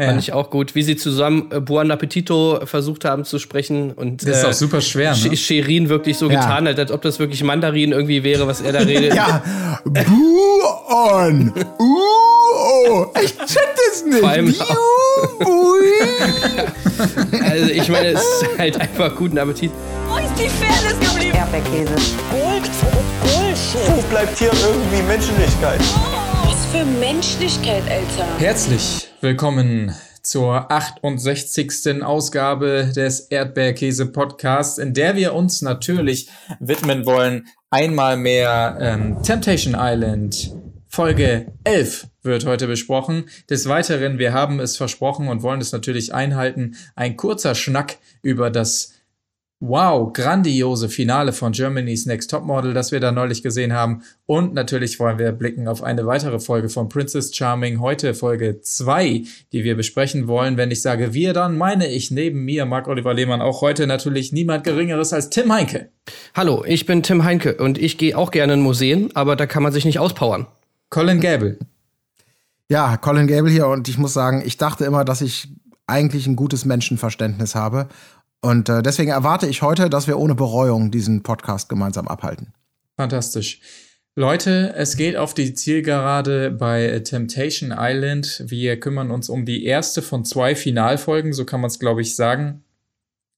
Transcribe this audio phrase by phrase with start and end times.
[0.00, 0.06] Ja.
[0.06, 3.90] Fand ich auch gut, wie sie zusammen äh, Buon Appetito versucht haben zu sprechen.
[3.90, 5.36] Und, das ist äh, auch super schwer, ne?
[5.36, 6.40] Sherin wirklich so ja.
[6.40, 9.12] getan hat, als ob das wirklich Mandarin irgendwie wäre, was er da redet.
[9.14, 9.42] ja,
[9.84, 14.20] Buon, uh, ich check das nicht.
[14.20, 14.54] Vor allem
[17.44, 19.72] also ich meine, es ist halt einfach guten Appetit.
[20.08, 21.36] Wo ist die Fairness geblieben?
[21.36, 21.94] Erdbeerkäse.
[22.30, 22.70] Gold,
[23.22, 23.96] Bullshit.
[23.96, 25.80] Wo bleibt hier irgendwie Menschlichkeit?
[25.96, 26.27] Oh
[26.72, 28.38] für Menschlichkeit, Alter.
[28.38, 32.02] Herzlich willkommen zur 68.
[32.02, 36.28] Ausgabe des Erdbeerkäse Podcasts, in der wir uns natürlich
[36.60, 40.54] widmen wollen, einmal mehr ähm, Temptation Island.
[40.88, 43.30] Folge 11 wird heute besprochen.
[43.48, 48.50] Des Weiteren, wir haben es versprochen und wollen es natürlich einhalten, ein kurzer Schnack über
[48.50, 48.92] das
[49.60, 54.02] Wow, grandiose Finale von Germany's Next Topmodel, das wir da neulich gesehen haben.
[54.24, 59.24] Und natürlich wollen wir blicken auf eine weitere Folge von Princess Charming, heute Folge 2,
[59.52, 60.56] die wir besprechen wollen.
[60.58, 64.62] Wenn ich sage wir, dann meine ich neben mir, Marc-Oliver Lehmann, auch heute natürlich niemand
[64.62, 65.88] Geringeres als Tim Heinke.
[66.36, 69.64] Hallo, ich bin Tim Heinke und ich gehe auch gerne in Museen, aber da kann
[69.64, 70.46] man sich nicht auspowern.
[70.88, 71.58] Colin Gable.
[72.68, 75.48] Ja, Colin Gable hier und ich muss sagen, ich dachte immer, dass ich
[75.88, 77.88] eigentlich ein gutes Menschenverständnis habe
[78.40, 82.52] und äh, deswegen erwarte ich heute, dass wir ohne Bereuung diesen Podcast gemeinsam abhalten.
[82.96, 83.60] Fantastisch.
[84.14, 88.42] Leute, es geht auf die Zielgerade bei Temptation Island.
[88.48, 92.16] Wir kümmern uns um die erste von zwei Finalfolgen, so kann man es, glaube ich,
[92.16, 92.64] sagen.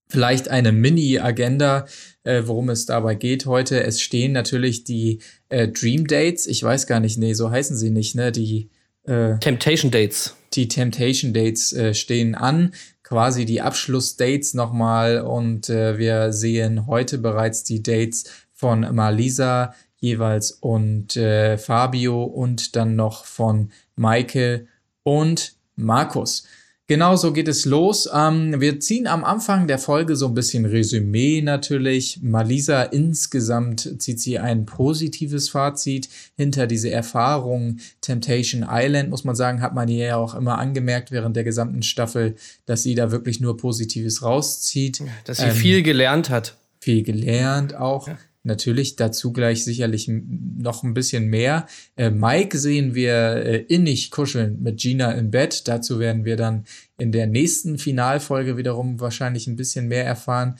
[0.08, 1.86] Vielleicht eine Mini-Agenda,
[2.24, 3.82] äh, worum es dabei geht heute.
[3.84, 6.46] Es stehen natürlich die äh, Dream Dates.
[6.46, 8.32] Ich weiß gar nicht, nee, so heißen sie nicht, ne?
[8.32, 8.70] Die
[9.04, 10.34] äh, Temptation Dates.
[10.54, 12.72] Die Temptation Dates äh, stehen an
[13.10, 20.52] quasi die Abschlussdates nochmal und äh, wir sehen heute bereits die Dates von Malisa jeweils
[20.52, 24.68] und äh, Fabio und dann noch von Maike
[25.02, 26.44] und Markus.
[26.90, 28.08] Genauso geht es los.
[28.12, 32.18] Ähm, wir ziehen am Anfang der Folge so ein bisschen Resümee natürlich.
[32.20, 37.76] Malisa insgesamt zieht sie ein positives Fazit hinter diese Erfahrung.
[38.00, 41.84] Temptation Island, muss man sagen, hat man ihr ja auch immer angemerkt während der gesamten
[41.84, 42.34] Staffel,
[42.66, 45.00] dass sie da wirklich nur Positives rauszieht.
[45.26, 46.56] Dass sie ähm, viel gelernt hat.
[46.80, 48.08] Viel gelernt auch.
[48.08, 48.18] Ja.
[48.42, 51.66] Natürlich dazu gleich sicherlich noch ein bisschen mehr.
[51.96, 55.68] Äh, Mike sehen wir äh, innig kuscheln mit Gina im Bett.
[55.68, 56.64] Dazu werden wir dann
[56.96, 60.56] in der nächsten Finalfolge wiederum wahrscheinlich ein bisschen mehr erfahren.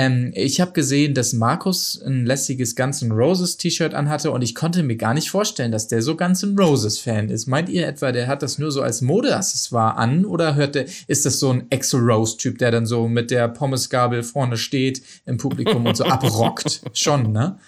[0.00, 4.54] Ähm, ich habe gesehen, dass Markus ein lässiges Guns N' Roses T-Shirt anhatte und ich
[4.54, 7.46] konnte mir gar nicht vorstellen, dass der so Guns N' Roses Fan ist.
[7.46, 11.26] Meint ihr etwa, der hat das nur so als Modeaccessoire an oder hört der, ist
[11.26, 15.36] das so ein Exo Rose Typ, der dann so mit der Pommesgabel vorne steht im
[15.36, 16.80] Publikum und so abrockt?
[16.94, 17.58] Schon, ne?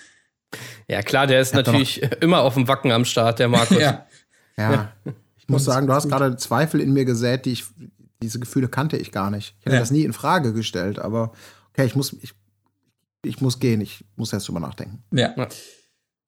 [0.88, 3.78] Ja, klar, der ist natürlich immer auf dem Wacken am Start, der Markus.
[3.78, 4.06] ja.
[4.56, 4.90] ja.
[5.36, 7.64] Ich muss sagen, du hast gerade Zweifel in mir gesät, die ich,
[8.22, 9.54] diese Gefühle kannte ich gar nicht.
[9.58, 9.80] Ich hätte ja.
[9.80, 11.32] das nie in Frage gestellt, aber
[11.72, 12.32] okay, ich muss, ich,
[13.24, 15.02] ich muss gehen, ich muss erst drüber nachdenken.
[15.12, 15.34] Ja.
[15.36, 15.48] ja.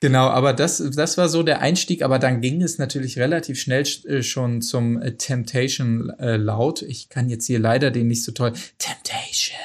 [0.00, 3.84] Genau, aber das, das war so der Einstieg, aber dann ging es natürlich relativ schnell
[4.06, 6.83] äh, schon zum äh, Temptation äh, laut.
[6.83, 9.56] Ich kann jetzt hier leider den nicht so toll Temptation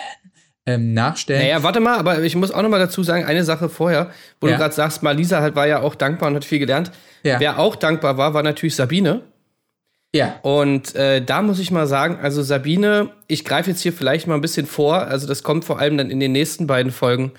[0.65, 1.41] ähm, nachstellen.
[1.41, 4.47] Naja, warte mal, aber ich muss auch noch mal dazu sagen, eine Sache vorher, wo
[4.47, 4.53] ja.
[4.53, 6.91] du gerade sagst, Malisa halt war ja auch dankbar und hat viel gelernt.
[7.23, 7.39] Ja.
[7.39, 9.23] Wer auch dankbar war, war natürlich Sabine.
[10.13, 10.39] Ja.
[10.41, 14.35] Und äh, da muss ich mal sagen, also Sabine, ich greife jetzt hier vielleicht mal
[14.35, 17.31] ein bisschen vor, also das kommt vor allem dann in den nächsten beiden Folgen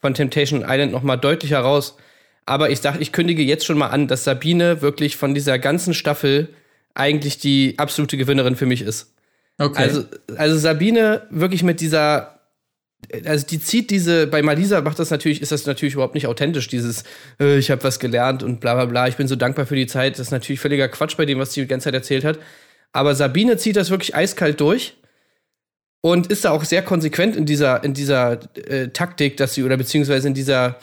[0.00, 1.96] von Temptation Island noch mal deutlich heraus.
[2.46, 5.94] Aber ich sage, ich kündige jetzt schon mal an, dass Sabine wirklich von dieser ganzen
[5.94, 6.48] Staffel
[6.94, 9.12] eigentlich die absolute Gewinnerin für mich ist.
[9.58, 9.82] Okay.
[9.82, 10.04] Also,
[10.36, 12.33] also Sabine wirklich mit dieser
[13.24, 16.68] also die zieht diese, bei Malisa macht das natürlich, ist das natürlich überhaupt nicht authentisch,
[16.68, 17.04] dieses,
[17.40, 19.86] äh, ich habe was gelernt und bla bla bla, ich bin so dankbar für die
[19.86, 20.14] Zeit.
[20.14, 22.38] Das ist natürlich völliger Quatsch bei dem, was sie die ganze Zeit erzählt hat.
[22.92, 24.96] Aber Sabine zieht das wirklich eiskalt durch
[26.00, 28.38] und ist da auch sehr konsequent in dieser, in dieser
[28.68, 30.78] äh, Taktik, dass sie, oder beziehungsweise in dieser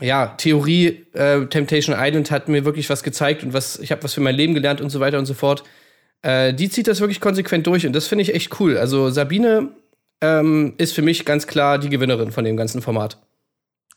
[0.00, 4.14] ja, Theorie, äh, Temptation Island hat mir wirklich was gezeigt und was, ich habe was
[4.14, 5.62] für mein Leben gelernt und so weiter und so fort.
[6.22, 8.76] Äh, die zieht das wirklich konsequent durch und das finde ich echt cool.
[8.76, 9.70] Also Sabine
[10.20, 13.18] ähm, ist für mich ganz klar die Gewinnerin von dem ganzen Format.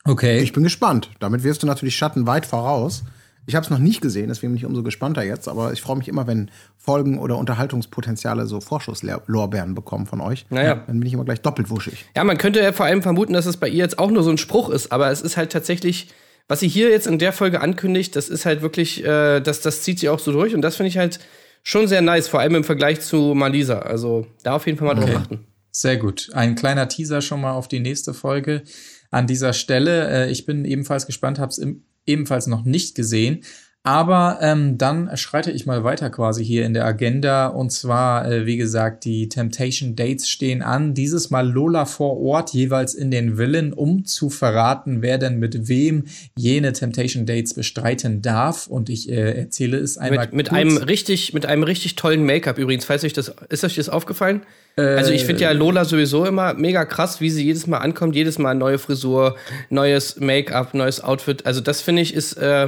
[0.05, 0.39] Okay.
[0.39, 1.11] Ich bin gespannt.
[1.19, 3.03] Damit wirst du natürlich Schatten weit voraus.
[3.45, 5.47] Ich habe es noch nicht gesehen, deswegen bin ich umso gespannter jetzt.
[5.47, 10.45] Aber ich freue mich immer, wenn Folgen oder Unterhaltungspotenziale so Vorschusslorbeeren bekommen von euch.
[10.49, 10.83] Naja.
[10.85, 12.05] Dann bin ich immer gleich doppelt wuschig.
[12.15, 14.29] Ja, man könnte ja vor allem vermuten, dass es bei ihr jetzt auch nur so
[14.29, 14.91] ein Spruch ist.
[14.91, 16.09] Aber es ist halt tatsächlich,
[16.47, 19.81] was sie hier jetzt in der Folge ankündigt, das ist halt wirklich, äh, das, das
[19.81, 20.53] zieht sie auch so durch.
[20.53, 21.19] Und das finde ich halt
[21.63, 23.79] schon sehr nice, vor allem im Vergleich zu Malisa.
[23.79, 25.11] Also da auf jeden Fall mal okay.
[25.11, 25.45] drauf achten.
[25.71, 26.29] Sehr gut.
[26.33, 28.63] Ein kleiner Teaser schon mal auf die nächste Folge
[29.11, 30.09] an dieser Stelle.
[30.09, 31.61] Äh, ich bin ebenfalls gespannt, habe es
[32.05, 33.43] ebenfalls noch nicht gesehen.
[33.89, 37.47] Aber ähm, dann schreite ich mal weiter quasi hier in der Agenda.
[37.47, 40.93] Und zwar, äh, wie gesagt, die Temptation Dates stehen an.
[40.93, 45.67] Dieses Mal Lola vor Ort, jeweils in den Villen, um zu verraten, wer denn mit
[45.69, 46.03] wem
[46.37, 48.67] jene Temptation Dates bestreiten darf.
[48.67, 50.25] Und ich äh, erzähle es einmal.
[50.25, 52.85] Mit, mit einem richtig, mit einem richtig tollen Make-up übrigens.
[52.85, 54.43] Falls euch das, ist euch das aufgefallen?
[54.77, 58.15] Äh, also ich finde ja Lola sowieso immer mega krass, wie sie jedes Mal ankommt,
[58.15, 59.35] jedes Mal neue Frisur,
[59.71, 61.47] neues Make-up, neues Outfit.
[61.47, 62.67] Also das finde ich ist äh,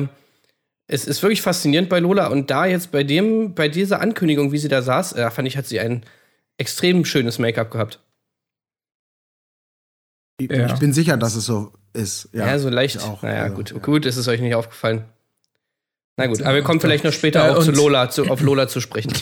[0.91, 4.57] es ist wirklich faszinierend bei Lola und da jetzt bei dem, bei dieser Ankündigung, wie
[4.57, 6.03] sie da saß, äh, fand ich, hat sie ein
[6.57, 7.99] extrem schönes Make-up gehabt.
[10.39, 10.65] Ja.
[10.67, 12.29] Ich bin sicher, dass es so ist.
[12.33, 13.01] Ja, ja so leicht.
[13.01, 13.71] Auch, naja, also, gut.
[13.71, 13.77] Ja.
[13.79, 15.05] Gut, ist es euch nicht aufgefallen.
[16.17, 18.67] Na gut, aber wir kommen vielleicht noch später äh, auch zu Lola, zu, auf Lola
[18.67, 19.13] zu sprechen.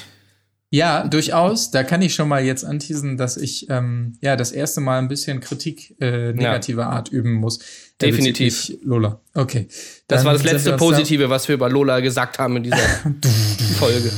[0.72, 1.72] Ja, durchaus.
[1.72, 5.07] Da kann ich schon mal jetzt anteasen, dass ich ähm, ja das erste Mal ein
[5.07, 6.89] bisschen Kritik äh, negativer ja.
[6.89, 7.60] Art üben muss.
[8.01, 8.72] Definitiv.
[8.84, 9.19] Lola.
[9.34, 9.68] Okay.
[10.07, 12.78] Das war das letzte Positive, was wir über Lola gesagt haben in dieser
[13.78, 14.12] Folge.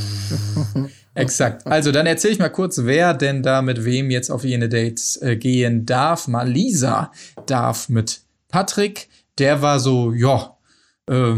[1.14, 1.66] Exakt.
[1.68, 5.18] Also dann erzähle ich mal kurz, wer denn da mit wem jetzt auf jene Dates
[5.22, 6.28] äh, gehen darf.
[6.28, 7.12] Malisa
[7.46, 9.10] darf mit Patrick.
[9.38, 10.56] Der war so, ja,
[11.10, 11.36] äh,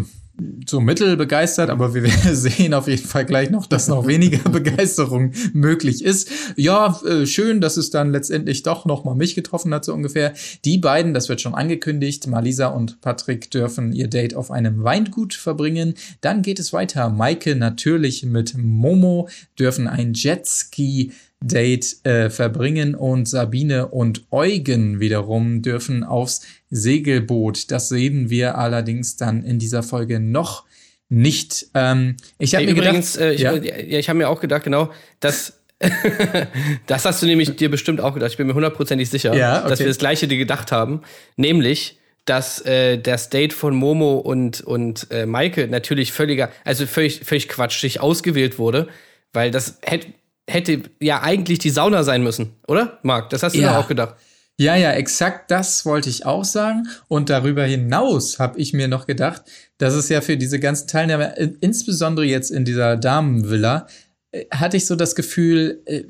[0.65, 5.31] so mittel begeistert, aber wir sehen auf jeden Fall gleich noch, dass noch weniger Begeisterung
[5.53, 6.29] möglich ist.
[6.55, 10.33] Ja, äh, schön, dass es dann letztendlich doch noch mal mich getroffen hat, so ungefähr.
[10.65, 15.33] Die beiden, das wird schon angekündigt, Malisa und Patrick dürfen ihr Date auf einem Weingut
[15.33, 15.93] verbringen.
[16.21, 17.09] Dann geht es weiter.
[17.09, 21.11] Maike natürlich mit Momo dürfen ein Jetski
[21.43, 26.41] Date äh, verbringen und Sabine und Eugen wiederum dürfen aufs
[26.73, 27.71] Segelboot.
[27.71, 30.65] Das sehen wir allerdings dann in dieser Folge noch
[31.07, 31.67] nicht.
[31.73, 33.53] Ähm, ich habe mir übrigens, gedacht, äh, ich, ja?
[33.53, 35.59] ja, ich habe mir auch gedacht, genau, dass
[36.87, 38.31] das hast du nämlich dir bestimmt auch gedacht.
[38.31, 39.69] Ich bin mir hundertprozentig sicher, ja, okay.
[39.69, 41.01] dass wir das Gleiche dir gedacht haben,
[41.35, 47.21] nämlich dass äh, das Date von Momo und und äh, Maike natürlich völliger, also völlig
[47.25, 48.87] völlig quatschig ausgewählt wurde,
[49.33, 50.07] weil das hätte
[50.49, 52.99] hätte ja eigentlich die Sauna sein müssen, oder?
[53.03, 53.77] Marc, das hast du ja.
[53.77, 54.15] auch gedacht.
[54.59, 56.87] Ja, ja, exakt das wollte ich auch sagen.
[57.07, 59.43] Und darüber hinaus habe ich mir noch gedacht,
[59.79, 63.87] dass es ja für diese ganzen Teilnehmer, insbesondere jetzt in dieser Damenvilla,
[64.31, 66.03] äh, hatte ich so das Gefühl, äh,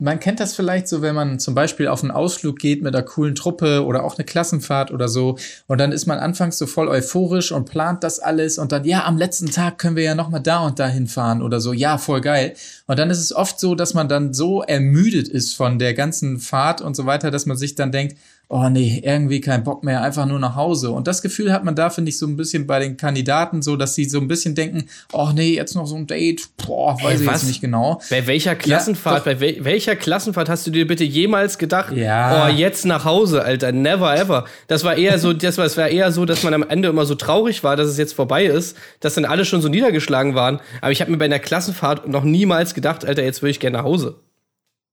[0.00, 3.04] man kennt das vielleicht so, wenn man zum Beispiel auf einen Ausflug geht mit einer
[3.04, 5.36] coolen Truppe oder auch eine Klassenfahrt oder so.
[5.66, 9.04] Und dann ist man anfangs so voll euphorisch und plant das alles und dann, ja,
[9.04, 11.74] am letzten Tag können wir ja nochmal da und da hinfahren oder so.
[11.74, 12.54] Ja, voll geil.
[12.86, 16.38] Und dann ist es oft so, dass man dann so ermüdet ist von der ganzen
[16.38, 18.16] Fahrt und so weiter, dass man sich dann denkt,
[18.52, 20.90] oh nee, irgendwie kein Bock mehr, einfach nur nach Hause.
[20.90, 23.76] Und das Gefühl hat man da, finde ich, so ein bisschen bei den Kandidaten so,
[23.76, 27.20] dass sie so ein bisschen denken, oh nee, jetzt noch so ein Date, boah, weiß
[27.20, 28.02] Ey, ich jetzt nicht genau.
[28.10, 32.46] Bei welcher Klassenfahrt, ja, bei wel welcher Klassenfahrt hast du dir bitte jemals gedacht, ja.
[32.46, 34.44] oh, jetzt nach Hause, Alter, never ever.
[34.66, 37.06] Das war eher so, das war, es war eher so, dass man am Ende immer
[37.06, 40.58] so traurig war, dass es jetzt vorbei ist, dass dann alle schon so niedergeschlagen waren.
[40.80, 43.78] Aber ich habe mir bei einer Klassenfahrt noch niemals gedacht, Alter, jetzt würde ich gerne
[43.78, 44.16] nach Hause.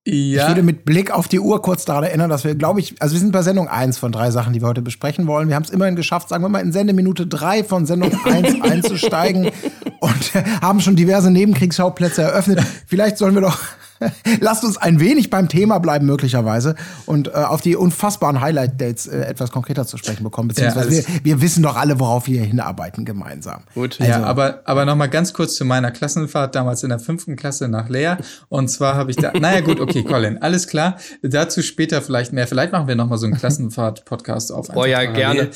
[0.10, 0.44] Ja.
[0.44, 3.14] Ich würde mit Blick auf die Uhr kurz daran erinnern, dass wir, glaube ich, also
[3.14, 5.50] wir sind bei Sendung 1 von drei Sachen, die wir heute besprechen wollen.
[5.50, 9.52] Wir haben es immerhin geschafft, sagen wir mal, in Sendeminute 3 von Sendung 1 einzusteigen
[10.00, 12.62] und haben schon diverse Nebenkriegsschauplätze eröffnet.
[12.86, 13.60] Vielleicht sollen wir doch
[14.40, 19.22] Lasst uns ein wenig beim Thema bleiben, möglicherweise, und äh, auf die unfassbaren Highlight-Dates äh,
[19.22, 20.50] etwas konkreter zu sprechen bekommen.
[20.50, 23.64] Beziehungsweise ja, wir, wir, wissen doch alle, worauf wir hinarbeiten gemeinsam.
[23.74, 27.00] Gut, also, ja, aber, aber noch mal ganz kurz zu meiner Klassenfahrt damals in der
[27.00, 28.18] fünften Klasse nach Leer.
[28.50, 30.98] Und zwar habe ich da, naja gut, okay, Colin, alles klar.
[31.22, 32.48] Dazu später vielleicht mehr.
[32.48, 34.68] Vielleicht machen wir noch mal so einen Klassenfahrt-Podcast auf.
[34.76, 35.50] Oh ja, gerne.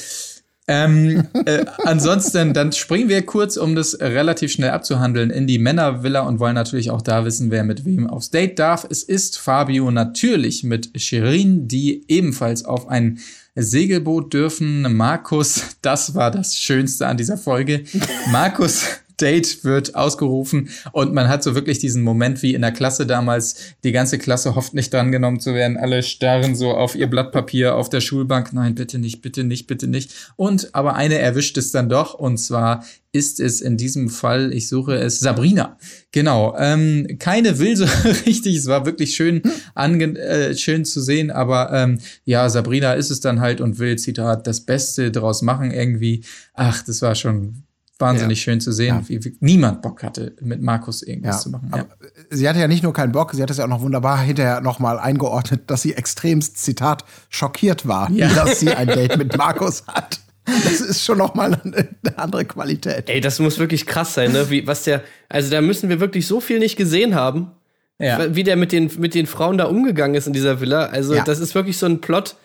[0.72, 6.22] Ähm, äh, ansonsten, dann springen wir kurz, um das relativ schnell abzuhandeln, in die Männervilla
[6.22, 8.88] und wollen natürlich auch da wissen, wer mit wem aufs Date darf.
[8.90, 13.20] Es ist Fabio natürlich mit Shirin, die ebenfalls auf ein
[13.54, 14.96] Segelboot dürfen.
[14.96, 17.84] Markus, das war das Schönste an dieser Folge.
[18.32, 18.86] Markus
[19.22, 23.76] Date wird ausgerufen und man hat so wirklich diesen Moment wie in der Klasse damals.
[23.84, 25.78] Die ganze Klasse hofft nicht drangenommen zu werden.
[25.78, 28.54] Alle starren so auf ihr Blatt Papier auf der Schulbank.
[28.54, 30.14] Nein, bitte nicht, bitte nicht, bitte nicht.
[30.36, 34.70] Und aber eine erwischt es dann doch und zwar ist es in diesem Fall, ich
[34.70, 35.78] suche es, Sabrina.
[36.12, 36.56] Genau.
[36.58, 37.86] Ähm, keine will so
[38.26, 38.56] richtig.
[38.56, 39.42] Es war wirklich schön,
[39.76, 43.98] ange äh, schön zu sehen, aber ähm, ja, Sabrina ist es dann halt und will,
[43.98, 46.24] Zitat, das Beste draus machen irgendwie.
[46.54, 47.64] Ach, das war schon
[48.02, 48.44] wahnsinnig ja.
[48.44, 49.10] schön zu sehen, ja.
[49.10, 51.42] wie, wie, niemand Bock hatte, mit Markus irgendwas ja.
[51.42, 51.70] zu machen.
[51.72, 51.88] Aber
[52.30, 54.62] sie hatte ja nicht nur keinen Bock, sie hat es ja auch noch wunderbar hinterher
[54.62, 60.20] nochmal eingeordnet, dass sie extremst, Zitat, schockiert war, dass sie ein Date mit Markus hat.
[60.46, 63.10] Das ist schon nochmal eine, eine andere Qualität.
[63.10, 64.50] Ey, das muss wirklich krass sein, ne?
[64.50, 67.52] Wie, was der, also da müssen wir wirklich so viel nicht gesehen haben,
[68.00, 70.86] wie der mit den, mit den Frauen da umgegangen ist in dieser Villa.
[70.86, 72.36] Also, das ist wirklich so ein Plot,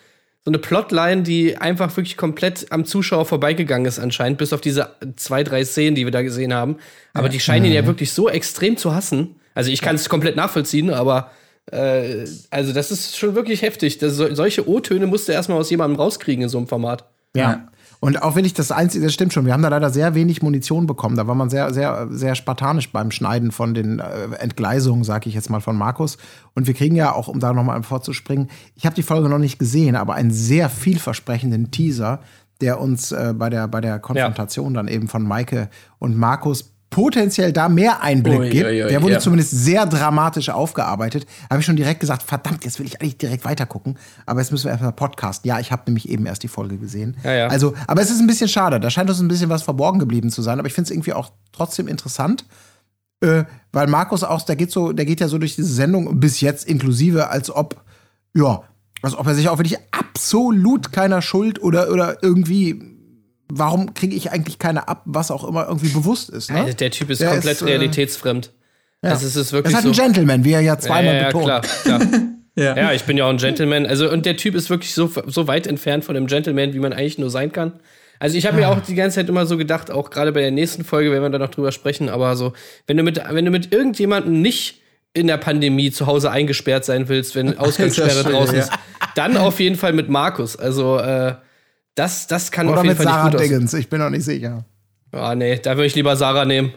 [0.47, 4.91] so eine Plotline, die einfach wirklich komplett am Zuschauer vorbeigegangen ist anscheinend, bis auf diese
[5.17, 6.77] zwei, drei Szenen, die wir da gesehen haben.
[7.13, 7.33] Aber ja.
[7.33, 7.87] die scheinen ihn ja mhm.
[7.87, 9.35] wirklich so extrem zu hassen.
[9.55, 11.31] Also ich kann es komplett nachvollziehen, aber
[11.69, 13.97] äh, also das ist schon wirklich heftig.
[13.97, 17.03] Das, solche O-Töne musst du erstmal aus jemandem rauskriegen in so einem Format.
[17.35, 17.67] Ja.
[17.99, 20.41] Und auch wenn ich das einzige, das stimmt schon, wir haben da leider sehr wenig
[20.41, 21.15] Munition bekommen.
[21.15, 25.33] Da war man sehr, sehr, sehr spartanisch beim Schneiden von den äh, Entgleisungen, sag ich
[25.33, 26.17] jetzt mal, von Markus.
[26.53, 29.57] Und wir kriegen ja auch, um da nochmal vorzuspringen, ich habe die Folge noch nicht
[29.57, 32.19] gesehen, aber einen sehr vielversprechenden Teaser,
[32.61, 34.77] der uns äh, bei, der, bei der Konfrontation ja.
[34.77, 38.65] dann eben von Maike und Markus potenziell da mehr Einblick ui, gibt.
[38.65, 39.19] Ui, ui, der wurde ja.
[39.19, 41.25] zumindest sehr dramatisch aufgearbeitet.
[41.49, 43.97] Habe ich schon direkt gesagt, verdammt, jetzt will ich eigentlich direkt weitergucken.
[44.25, 45.47] Aber jetzt müssen wir erstmal podcasten.
[45.47, 47.17] Ja, ich habe nämlich eben erst die Folge gesehen.
[47.23, 47.47] Ja, ja.
[47.47, 48.79] Also, aber es ist ein bisschen schade.
[48.79, 50.59] Da scheint uns ein bisschen was verborgen geblieben zu sein.
[50.59, 52.45] Aber ich finde es irgendwie auch trotzdem interessant.
[53.21, 56.39] Äh, weil Markus auch, der geht so, der geht ja so durch diese Sendung bis
[56.39, 57.83] jetzt inklusive, als ob,
[58.35, 58.61] ja,
[59.01, 62.96] als ob er sich auch wirklich absolut keiner Schuld oder, oder irgendwie
[63.49, 66.51] warum kriege ich eigentlich keine ab, was auch immer irgendwie bewusst ist.
[66.51, 66.73] Ne?
[66.73, 68.51] Der Typ ist der komplett ist, äh, realitätsfremd.
[69.03, 69.11] Ja.
[69.11, 70.01] Also es ist wirklich das ist halt so.
[70.01, 71.45] ein Gentleman, wie er ja zweimal ja, ja, betont.
[71.45, 72.01] Klar, klar.
[72.55, 72.75] ja.
[72.75, 73.85] ja, ich bin ja auch ein Gentleman.
[73.85, 76.93] Also und der Typ ist wirklich so, so weit entfernt von dem Gentleman, wie man
[76.93, 77.73] eigentlich nur sein kann.
[78.19, 80.51] Also ich habe mir auch die ganze Zeit immer so gedacht, auch gerade bei der
[80.51, 82.53] nächsten Folge, werden wir da noch drüber sprechen, aber so,
[82.87, 84.81] wenn du mit, wenn du mit irgendjemandem nicht
[85.13, 88.71] in der Pandemie zu Hause eingesperrt sein willst, wenn Ausgangssperre draußen ist,
[89.15, 90.55] dann auf jeden Fall mit Markus.
[90.55, 91.35] Also äh,
[91.97, 94.09] das, das kann Oder auf jeden mit Fall Sarah nicht gut Diggins, ich bin noch
[94.09, 94.65] nicht sicher.
[95.11, 96.73] Ah, oh, nee, da würde ich lieber Sarah nehmen.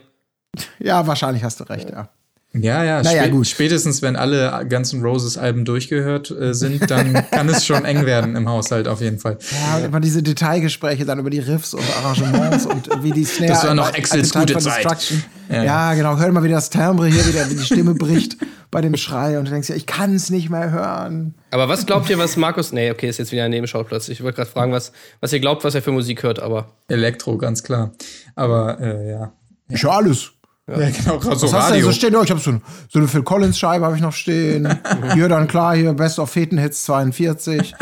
[0.79, 2.09] Ja, wahrscheinlich hast du recht, ja.
[2.52, 3.47] Ja, ja, naja, spät, gut.
[3.47, 8.49] spätestens wenn alle ganzen Roses-Alben durchgehört äh, sind, dann kann es schon eng werden im
[8.49, 9.38] Haushalt auf jeden Fall.
[9.52, 13.52] Ja, und immer diese Detailgespräche dann über die Riffs und Arrangements und wie die Snare.
[13.52, 14.85] Das war noch Excels gute Zeit.
[15.49, 16.19] Ja, ja, genau.
[16.19, 18.37] Hör mal, wie das Timbre hier wieder, wie die Stimme bricht
[18.73, 21.35] bei dem Schrei und du denkst ja, ich kann es nicht mehr hören.
[21.52, 22.73] Aber was glaubt ihr, was Markus.
[22.73, 24.09] Nee, okay, ist jetzt wieder ein Nebenschauplatz.
[24.09, 24.90] Ich wollte gerade fragen, was,
[25.21, 26.73] was ihr glaubt, was er für Musik hört, aber.
[26.88, 27.92] Elektro, ganz klar.
[28.35, 29.33] Aber äh, ja.
[29.69, 30.33] Ich höre alles.
[30.71, 32.15] Ja, ja genau, gerade so Was hast du denn so stehen?
[32.15, 32.53] Oh, ich habe so,
[32.89, 34.69] so eine Phil Collins Scheibe habe ich noch stehen.
[35.15, 37.75] hier dann klar, hier Best of Feten Hits 42.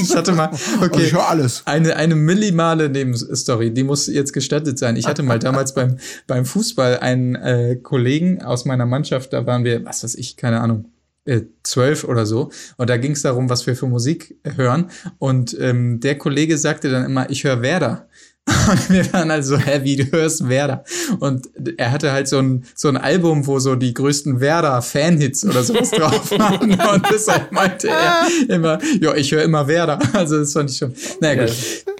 [0.00, 1.62] ich hatte mal, okay, also ich höre alles.
[1.66, 4.96] Eine, eine minimale Nebenstory, die muss jetzt gestattet sein.
[4.96, 9.64] Ich hatte mal damals beim, beim Fußball einen äh, Kollegen aus meiner Mannschaft, da waren
[9.64, 10.86] wir, was weiß ich, keine Ahnung,
[11.24, 12.50] äh, zwölf oder so.
[12.76, 14.90] Und da ging es darum, was wir für Musik hören.
[15.18, 18.08] Und ähm, der Kollege sagte dann immer, ich höre Werder.
[18.70, 20.84] Und wir waren halt so, hä, wie du hörst Werder.
[21.18, 21.48] Und
[21.78, 25.90] er hatte halt so ein, so ein Album, wo so die größten Werder-Fanhits oder sowas
[25.92, 26.72] drauf waren.
[26.72, 29.98] Und deshalb meinte er immer, ja, ich höre immer Werder.
[30.12, 30.94] Also das fand ich schon.
[31.20, 31.54] Naja, gut.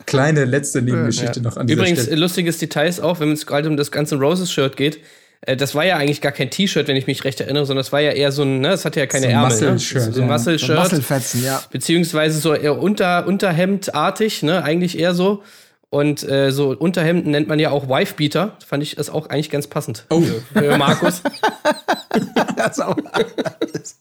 [0.05, 1.43] Kleine letzte Nebengeschichte ja.
[1.43, 2.21] noch an Übrigens, Stelle.
[2.21, 5.01] lustiges Details auch, wenn es gerade um das ganze Roses-Shirt geht.
[5.41, 7.93] Äh, das war ja eigentlich gar kein T-Shirt, wenn ich mich recht erinnere, sondern das
[7.93, 9.51] war ja eher so ein, ne, das hatte ja keine so Ärmel.
[9.51, 10.07] Muscle-Shirt.
[10.09, 10.13] Ne?
[10.13, 10.79] So ein Muscle-Shirt.
[10.79, 11.63] Muscle-Fetzen, ja.
[11.71, 15.43] Beziehungsweise so eher unter, Unterhemdartig, ne, eigentlich eher so.
[15.95, 18.57] Und äh, so Unterhemden nennt man ja auch Wifebeater.
[18.67, 20.07] Fand ich das auch eigentlich ganz passend.
[20.11, 20.23] Oh.
[20.23, 21.23] Für, für Markus.
[22.57, 22.79] das,
[23.73, 24.01] ist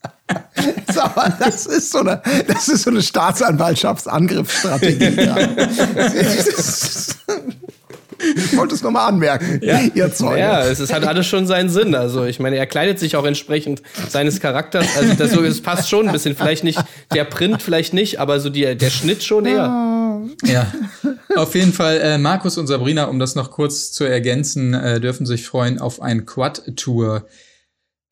[1.38, 5.28] das, ist so eine, das ist so eine Staatsanwaltschaftsangriffsstrategie.
[8.36, 9.80] Ich wollte es nochmal anmerken, ja.
[9.92, 10.38] ihr Zeug.
[10.38, 11.94] Ja, es ist, hat alles schon seinen Sinn.
[11.94, 14.86] Also, ich meine, er kleidet sich auch entsprechend seines Charakters.
[14.96, 16.34] Also, das, so, das passt schon ein bisschen.
[16.34, 16.82] Vielleicht nicht,
[17.12, 19.56] der Print vielleicht nicht, aber so die, der Schnitt schon eher.
[19.56, 20.03] Ja,
[21.36, 25.26] auf jeden Fall, äh, Markus und Sabrina, um das noch kurz zu ergänzen, äh, dürfen
[25.26, 27.26] sich freuen auf ein Quad-Tour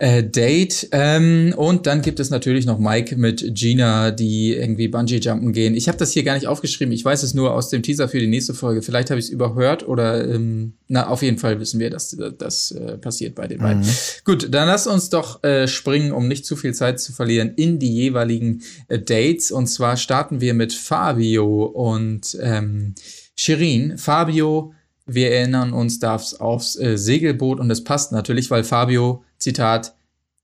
[0.02, 0.88] äh, Date.
[0.90, 5.76] Ähm, und dann gibt es natürlich noch Mike mit Gina, die irgendwie Bungee-Jumpen gehen.
[5.76, 6.92] Ich habe das hier gar nicht aufgeschrieben.
[6.92, 8.82] Ich weiß es nur aus dem Teaser für die nächste Folge.
[8.82, 12.72] Vielleicht habe ich es überhört oder ähm, na, auf jeden Fall wissen wir, dass das
[12.72, 13.62] äh, passiert bei den mhm.
[13.62, 13.86] beiden.
[14.24, 17.78] Gut, dann lass uns doch äh, springen, um nicht zu viel Zeit zu verlieren, in
[17.78, 19.52] die jeweiligen äh, Dates.
[19.52, 22.96] Und zwar starten wir mit Fabio und ähm,
[23.36, 23.98] Shirin.
[23.98, 24.72] Fabio
[25.06, 29.94] wir erinnern uns darf's aufs äh, Segelboot und es passt natürlich, weil Fabio, Zitat,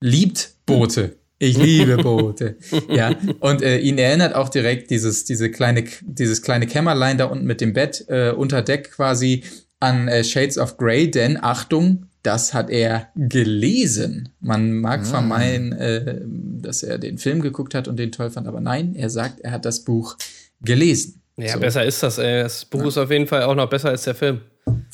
[0.01, 1.17] liebt Boote.
[1.39, 2.57] Ich liebe Boote.
[2.89, 3.15] ja.
[3.39, 7.61] Und äh, ihn erinnert auch direkt dieses, diese kleine, dieses kleine Kämmerlein da unten mit
[7.61, 9.43] dem Bett äh, unter Deck quasi
[9.79, 14.29] an äh, Shades of Grey, denn Achtung, das hat er gelesen.
[14.41, 15.05] Man mag ah.
[15.05, 16.21] vermeinen, äh,
[16.61, 19.51] dass er den Film geguckt hat und den toll fand, aber nein, er sagt, er
[19.51, 20.17] hat das Buch
[20.61, 21.21] gelesen.
[21.39, 21.59] Ja, so.
[21.59, 22.17] besser ist das.
[22.17, 22.43] Ey.
[22.43, 22.87] Das Buch ja.
[22.87, 24.41] ist auf jeden Fall auch noch besser als der Film.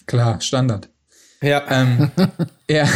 [0.06, 0.90] Klar, Standard.
[1.42, 1.64] Ja.
[1.70, 2.12] Ähm,
[2.70, 2.88] ja,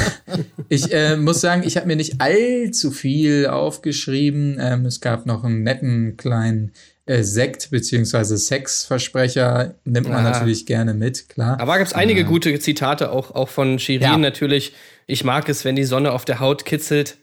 [0.69, 4.57] ich äh, muss sagen, ich habe mir nicht allzu viel aufgeschrieben.
[4.59, 6.71] Ähm, es gab noch einen netten kleinen
[7.05, 8.37] äh, Sekt- bzw.
[8.37, 9.75] Sexversprecher.
[9.83, 10.31] Nimmt man ah.
[10.31, 11.59] natürlich gerne mit, klar.
[11.59, 12.27] Aber gab es einige ja.
[12.27, 14.17] gute Zitate, auch, auch von Shirin ja.
[14.17, 14.73] natürlich.
[15.05, 17.17] Ich mag es, wenn die Sonne auf der Haut kitzelt.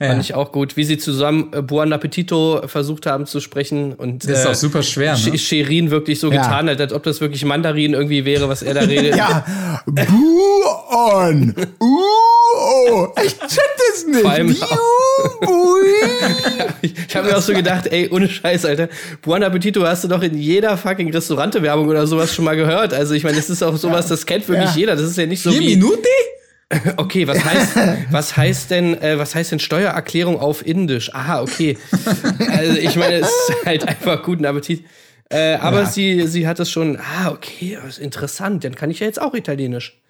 [0.00, 0.08] Ja.
[0.08, 3.92] Fand ich auch gut, wie sie zusammen äh, Buon Appetito versucht haben zu sprechen.
[3.92, 5.36] Und, das ist äh, auch super schwer, ne?
[5.36, 6.40] Sherin wirklich so ja.
[6.40, 9.14] getan hat, als ob das wirklich Mandarin irgendwie wäre, was er da redet.
[9.14, 9.44] ja,
[9.84, 14.22] Buon, uh, ich check das nicht.
[14.22, 14.48] Vor allem
[16.80, 18.88] ich ich habe mir auch so gedacht, ey, ohne Scheiß, Alter.
[19.20, 22.94] Buon Appetito hast du doch in jeder fucking Restaurantewerbung oder sowas schon mal gehört.
[22.94, 24.76] Also ich meine, das ist auch sowas, das kennt wirklich ja.
[24.76, 24.96] jeder.
[24.96, 25.76] Das ist ja nicht so Vier wie...
[25.76, 26.06] Minuten?
[26.96, 27.76] Okay, was heißt,
[28.10, 31.12] was heißt denn, äh, was heißt denn Steuererklärung auf Indisch?
[31.14, 31.76] Aha, okay.
[32.48, 34.84] Also ich meine, es ist halt einfach guten Appetit.
[35.28, 35.86] Äh, aber ja.
[35.86, 39.20] sie, sie hat es schon, ah, okay, das ist interessant, dann kann ich ja jetzt
[39.20, 40.00] auch Italienisch.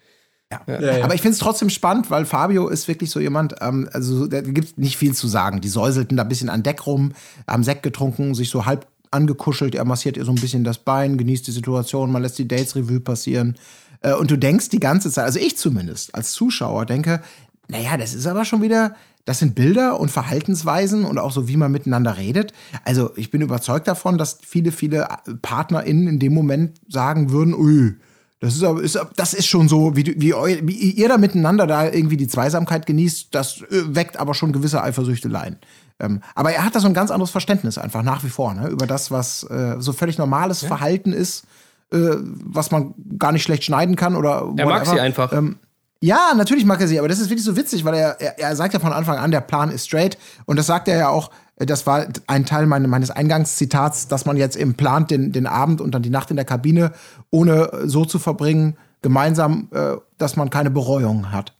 [0.51, 0.61] Ja.
[0.67, 1.03] Ja, ja.
[1.03, 4.41] Aber ich finde es trotzdem spannend, weil Fabio ist wirklich so jemand, ähm, also da
[4.41, 5.61] gibt nicht viel zu sagen.
[5.61, 7.13] Die säuselten da ein bisschen an Deck rum,
[7.47, 11.17] haben Sekt getrunken, sich so halb angekuschelt, er massiert ihr so ein bisschen das Bein,
[11.17, 13.55] genießt die Situation, man lässt die Dates Revue passieren.
[14.01, 17.21] Äh, und du denkst die ganze Zeit, also ich zumindest als Zuschauer denke,
[17.67, 21.57] naja, das ist aber schon wieder, das sind Bilder und Verhaltensweisen und auch so, wie
[21.57, 22.53] man miteinander redet.
[22.83, 25.07] Also ich bin überzeugt davon, dass viele, viele
[25.41, 27.95] PartnerInnen in dem Moment sagen würden, ui,
[28.39, 32.17] das ist, ist, das ist schon so, wie, wie, wie, ihr da miteinander da irgendwie
[32.17, 35.57] die Zweisamkeit genießt, das äh, weckt aber schon gewisse Eifersüchteleien.
[35.99, 38.67] Ähm, aber er hat da so ein ganz anderes Verständnis einfach nach wie vor, ne,
[38.69, 40.69] über das, was äh, so völlig normales ja.
[40.69, 41.45] Verhalten ist
[41.91, 45.33] äh, was man gar nicht schlecht schneiden kann oder Er mag sie einfach.
[45.33, 45.57] Ähm,
[46.03, 48.55] ja, natürlich mag er sie, aber das ist wirklich so witzig, weil er, er, er
[48.55, 50.17] sagt ja von Anfang an, der Plan ist straight.
[50.45, 54.35] Und das sagt er ja auch, äh, das war ein Teil meines Eingangszitats, dass man
[54.35, 56.91] jetzt eben plant, den, den Abend und dann die Nacht in der Kabine
[57.29, 61.53] ohne so zu verbringen, gemeinsam, äh, dass man keine Bereuung hat.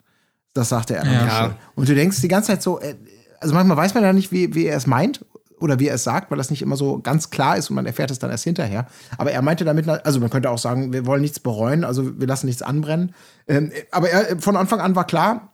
[0.54, 1.06] Das sagte er.
[1.06, 1.56] Ja.
[1.76, 2.96] Und du denkst die ganze Zeit so, äh,
[3.40, 5.24] also manchmal weiß man ja nicht, wie, wie er es meint
[5.62, 7.86] oder wie er es sagt, weil das nicht immer so ganz klar ist und man
[7.86, 8.88] erfährt es dann erst hinterher.
[9.18, 12.28] Aber er meinte damit, also man könnte auch sagen, wir wollen nichts bereuen, also wir
[12.28, 13.14] lassen nichts anbrennen.
[13.48, 15.52] Ähm, aber er, von Anfang an war klar,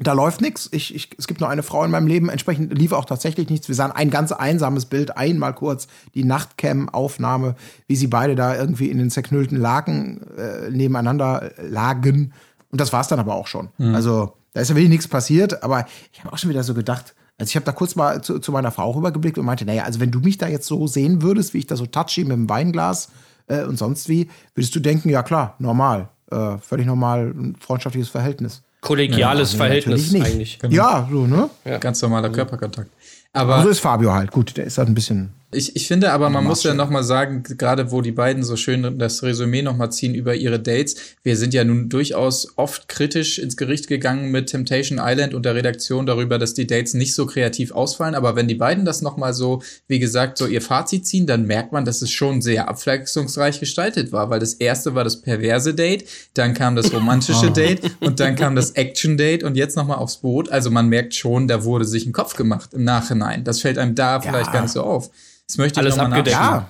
[0.00, 0.68] da läuft nichts.
[0.70, 2.28] Ich, ich, es gibt nur eine Frau in meinem Leben.
[2.28, 3.66] Entsprechend lief auch tatsächlich nichts.
[3.66, 7.56] Wir sahen ein ganz einsames Bild, einmal kurz die Nachtcam-Aufnahme,
[7.88, 12.32] wie sie beide da irgendwie in den zerknüllten Laken äh, nebeneinander lagen.
[12.70, 13.70] Und das war es dann aber auch schon.
[13.78, 13.94] Mhm.
[13.94, 15.64] Also da ist ja wirklich nichts passiert.
[15.64, 18.40] Aber ich habe auch schon wieder so gedacht, also ich habe da kurz mal zu,
[18.40, 21.22] zu, meiner Frau rübergeblickt und meinte, naja, also wenn du mich da jetzt so sehen
[21.22, 23.10] würdest, wie ich da so touchy mit dem Weinglas
[23.46, 28.08] äh, und sonst wie, würdest du denken, ja klar, normal, äh, völlig normal, ein freundschaftliches
[28.08, 28.62] Verhältnis.
[28.80, 30.58] Kollegiales ja, Verhältnis eigentlich.
[30.58, 30.74] Genau.
[30.74, 31.50] Ja, so, ne?
[31.64, 31.78] Ja.
[31.78, 32.90] Ganz normaler Körperkontakt.
[33.32, 34.30] Aber so ist Fabio halt.
[34.32, 37.02] Gut, der ist halt ein bisschen ich, ich finde aber, man muss ja noch mal
[37.02, 40.96] sagen, gerade wo die beiden so schön das Resümee noch mal ziehen über ihre Dates.
[41.22, 45.54] Wir sind ja nun durchaus oft kritisch ins Gericht gegangen mit Temptation Island und der
[45.54, 48.14] Redaktion darüber, dass die Dates nicht so kreativ ausfallen.
[48.14, 51.46] Aber wenn die beiden das noch mal so, wie gesagt, so ihr Fazit ziehen, dann
[51.46, 54.28] merkt man, dass es schon sehr abwechslungsreich gestaltet war.
[54.28, 57.52] Weil das erste war das perverse Date, dann kam das romantische oh.
[57.54, 60.50] Date und dann kam das Action Date und jetzt noch mal aufs Boot.
[60.50, 63.44] Also man merkt schon, da wurde sich ein Kopf gemacht im Nachhinein.
[63.44, 64.20] Das fällt einem da ja.
[64.20, 65.10] vielleicht gar nicht so auf.
[65.48, 66.36] Das möchte ich Alles abgedeckt.
[66.36, 66.68] Ja.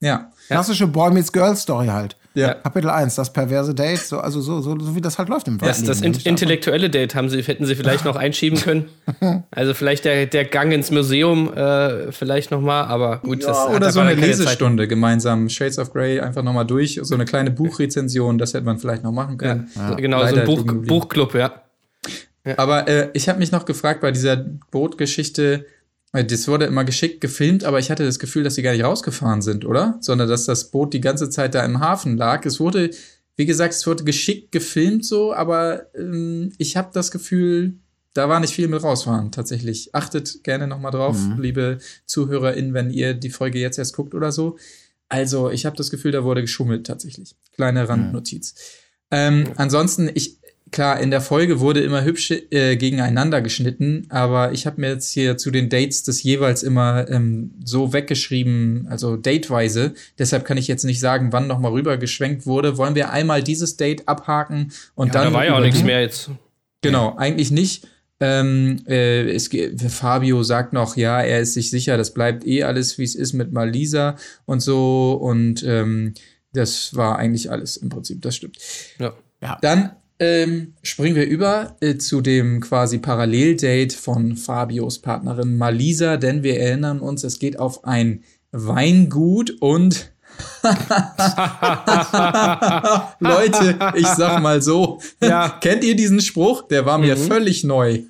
[0.00, 0.30] ja.
[0.48, 2.16] Klassische Boy Meets Girl Story halt.
[2.36, 2.52] Ja.
[2.52, 5.56] Kapitel 1, das perverse Date, so, also so, so, so wie das halt läuft im
[5.56, 8.90] Das, das in, intellektuelle Date haben sie, hätten sie vielleicht noch einschieben können.
[9.50, 13.42] Also vielleicht der, der Gang ins Museum, äh, vielleicht noch mal, aber gut.
[13.42, 14.90] Ja, das oder so eine Lesestunde Zeit.
[14.90, 18.78] gemeinsam, Shades of Grey einfach noch mal durch, so eine kleine Buchrezension, das hätte man
[18.78, 19.70] vielleicht noch machen können.
[19.74, 19.94] Ja.
[19.94, 21.62] Genau, Leider so ein Buch, Buchclub, ja.
[22.56, 25.64] Aber äh, ich habe mich noch gefragt bei dieser Bootgeschichte,
[26.24, 29.42] das wurde immer geschickt gefilmt, aber ich hatte das Gefühl, dass sie gar nicht rausgefahren
[29.42, 29.98] sind, oder?
[30.00, 32.44] Sondern dass das Boot die ganze Zeit da im Hafen lag.
[32.46, 32.90] Es wurde,
[33.36, 37.78] wie gesagt, es wurde geschickt gefilmt so, aber ähm, ich habe das Gefühl,
[38.14, 39.94] da war nicht viel mit rausfahren, tatsächlich.
[39.94, 41.40] Achtet gerne nochmal drauf, mhm.
[41.40, 44.56] liebe ZuhörerInnen, wenn ihr die Folge jetzt erst guckt oder so.
[45.08, 47.36] Also, ich habe das Gefühl, da wurde geschummelt, tatsächlich.
[47.52, 48.54] Kleine Randnotiz.
[48.54, 48.86] Mhm.
[49.10, 50.38] Ähm, ansonsten, ich,
[50.70, 55.12] klar, in der Folge wurde immer hübsch äh, gegeneinander geschnitten, aber ich habe mir jetzt
[55.12, 59.94] hier zu den Dates das jeweils immer ähm, so weggeschrieben, also dateweise.
[60.18, 62.76] Deshalb kann ich jetzt nicht sagen, wann nochmal rübergeschwenkt wurde.
[62.76, 65.32] Wollen wir einmal dieses Date abhaken und ja, dann.
[65.32, 66.30] Da war ja auch nichts mehr jetzt.
[66.82, 67.86] Genau, eigentlich nicht.
[68.18, 69.50] Ähm, äh, es,
[69.88, 73.34] Fabio sagt noch, ja, er ist sich sicher, das bleibt eh alles, wie es ist
[73.34, 75.12] mit Malisa und so.
[75.12, 76.14] Und ähm,
[76.52, 78.58] das war eigentlich alles im Prinzip, das stimmt.
[78.98, 79.12] Ja.
[79.42, 79.58] ja.
[79.60, 86.42] Dann ähm, springen wir über äh, zu dem quasi Paralleldate von Fabios Partnerin Malisa, denn
[86.42, 90.12] wir erinnern uns, es geht auf ein Weingut und
[93.20, 95.48] Leute, ich sag mal so, ja.
[95.60, 96.68] kennt ihr diesen Spruch?
[96.68, 97.20] Der war mir mhm.
[97.20, 98.00] völlig neu.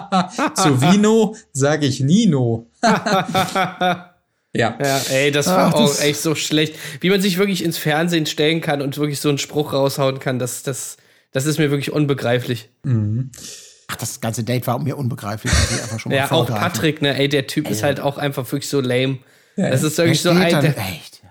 [0.54, 2.66] Zu Vino sage ich Nino.
[2.82, 4.10] ja.
[4.54, 6.76] Ja, ey, das war Ach, das auch echt so schlecht.
[7.00, 10.38] Wie man sich wirklich ins Fernsehen stellen kann und wirklich so einen Spruch raushauen kann,
[10.38, 10.96] das, das,
[11.34, 12.70] das ist mir wirklich unbegreiflich.
[12.84, 13.30] Mhm.
[13.88, 15.52] Ach, das ganze Date war mir unbegreiflich.
[16.08, 17.72] ja, auch Patrick, ne, ey, der Typ ey.
[17.72, 19.18] ist halt auch einfach wirklich so lame.
[19.56, 20.60] Ja, das ist wirklich so ein.
[20.60, 21.22] Der, echt?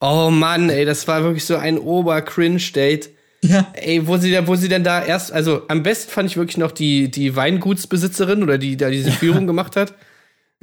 [0.00, 3.10] Oh Mann, ey, das war wirklich so ein Ober-Cringe-Date.
[3.42, 3.72] Ja.
[3.74, 6.58] Ey, wo sie, da, wo sie denn da erst, also am besten fand ich wirklich
[6.58, 9.46] noch die, die Weingutsbesitzerin oder die da diese Führung ja.
[9.46, 9.94] gemacht hat.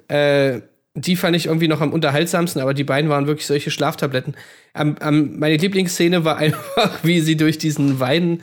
[0.08, 0.62] Äh,
[0.95, 4.36] die fand ich irgendwie noch am unterhaltsamsten, aber die beiden waren wirklich solche Schlaftabletten.
[4.73, 8.41] Am, am, meine Lieblingsszene war einfach, wie sie durch diesen Wein,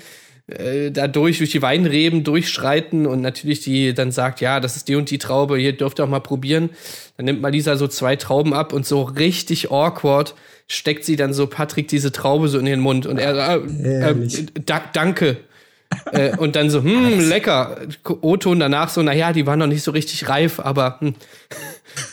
[0.59, 4.89] äh, da durch, durch die Weinreben durchschreiten und natürlich die dann sagt, ja, das ist
[4.89, 6.71] die und die Traube, hier dürft ihr auch mal probieren.
[7.17, 10.35] Dann nimmt Malisa so zwei Trauben ab und so richtig awkward
[10.71, 14.47] steckt sie dann so Patrick diese Traube so in den Mund und er äh, äh,
[14.65, 15.39] da, danke.
[16.13, 17.79] Äh, und dann so, hm, lecker.
[18.05, 21.15] O-Ton danach so, naja, die waren noch nicht so richtig reif, aber hm.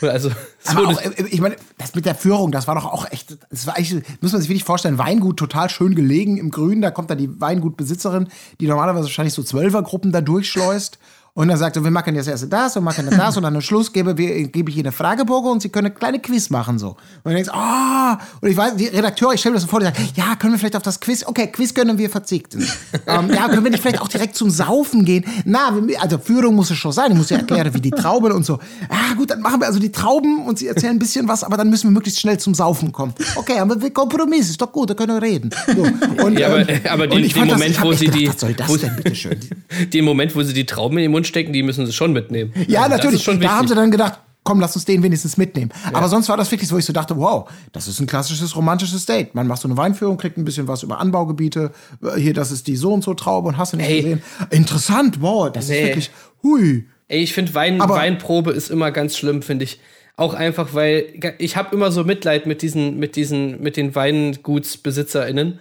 [0.00, 3.10] also so aber auch, äh, ich meine, das mit der Führung, das war doch auch
[3.10, 6.80] echt, das war eigentlich, muss man sich wirklich vorstellen, Weingut total schön gelegen im Grün,
[6.80, 8.28] da kommt dann die Weingutbesitzerin,
[8.60, 10.98] die normalerweise wahrscheinlich so Zwölfergruppen da durchschleust
[11.38, 13.92] und er sagte, wir machen jetzt erst das und machen das und dann am Schluss
[13.92, 16.80] gebe, wir, gebe ich Ihnen eine Fragebogen und Sie können eine kleine Quiz machen.
[16.80, 16.88] so.
[16.88, 19.78] Und dann denkst ah, oh, und ich weiß, die Redakteure, ich stelle mir das vor,
[19.78, 22.66] die sagen, ja, können wir vielleicht auf das Quiz, okay, Quiz können wir verzichten.
[23.06, 25.24] ähm, ja, können wir nicht vielleicht auch direkt zum Saufen gehen?
[25.44, 28.44] Na, also Führung muss es schon sein, ich muss ja erklären, wie die Trauben und
[28.44, 28.58] so.
[28.88, 31.56] Ah, gut, dann machen wir also die Trauben und Sie erzählen ein bisschen was, aber
[31.56, 33.14] dann müssen wir möglichst schnell zum Saufen kommen.
[33.36, 35.50] Okay, aber wir Kompromiss, ist doch gut, da können wir reden.
[35.68, 35.86] So.
[36.24, 38.72] Und, ja, aber, ähm, aber den Moment, das, wo sie gedacht, die, was soll das
[38.72, 39.38] denn, bitte schön?
[39.92, 42.52] den Moment, wo sie die Trauben in den Mund stecken, die müssen sie schon mitnehmen.
[42.66, 43.24] Ja, also, natürlich.
[43.24, 45.70] Da haben sie dann gedacht, komm, lass uns den wenigstens mitnehmen.
[45.84, 45.98] Ja.
[45.98, 48.56] Aber sonst war das wirklich so, wo ich so dachte, wow, das ist ein klassisches
[48.56, 49.34] romantisches Date.
[49.34, 51.70] Man macht so eine Weinführung, kriegt ein bisschen was über Anbaugebiete.
[52.16, 53.96] Hier, das ist die so und so Traube und hast du nicht Ey.
[54.02, 54.22] gesehen.
[54.50, 55.78] Interessant, wow, das nee.
[55.78, 56.10] ist wirklich,
[56.42, 56.86] hui.
[57.08, 59.80] Ey, ich finde Wein, Weinprobe ist immer ganz schlimm, finde ich.
[60.16, 61.04] Auch einfach, weil
[61.38, 65.58] ich habe immer so Mitleid mit diesen, mit diesen, mit den WeingutsbesitzerInnen,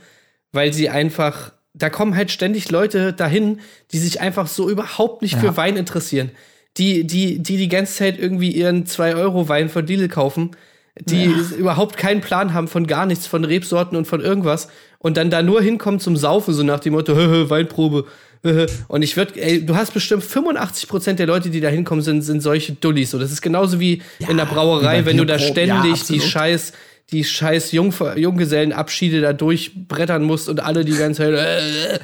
[0.51, 3.59] weil sie einfach da kommen halt ständig Leute dahin,
[3.91, 5.39] die sich einfach so überhaupt nicht ja.
[5.39, 6.31] für Wein interessieren.
[6.77, 10.51] Die, die, die die ganze Zeit irgendwie ihren 2-Euro-Wein von Lidl kaufen,
[10.99, 11.57] die ja.
[11.57, 14.67] überhaupt keinen Plan haben von gar nichts, von Rebsorten und von irgendwas
[14.99, 17.15] und dann da nur hinkommen zum Saufen, so nach dem Motto,
[17.49, 18.05] Weinprobe.
[18.87, 22.41] Und ich würde, ey, du hast bestimmt 85% der Leute, die da hinkommen, sind, sind
[22.41, 23.11] solche Dullis.
[23.11, 26.73] So, das ist genauso wie ja, in der Brauerei, wenn du da ständig die scheiß
[27.11, 31.33] die scheiß Jungf Junggesellenabschiede da durchbrettern musst und alle die ganze Zeit.
[31.33, 31.99] Äh,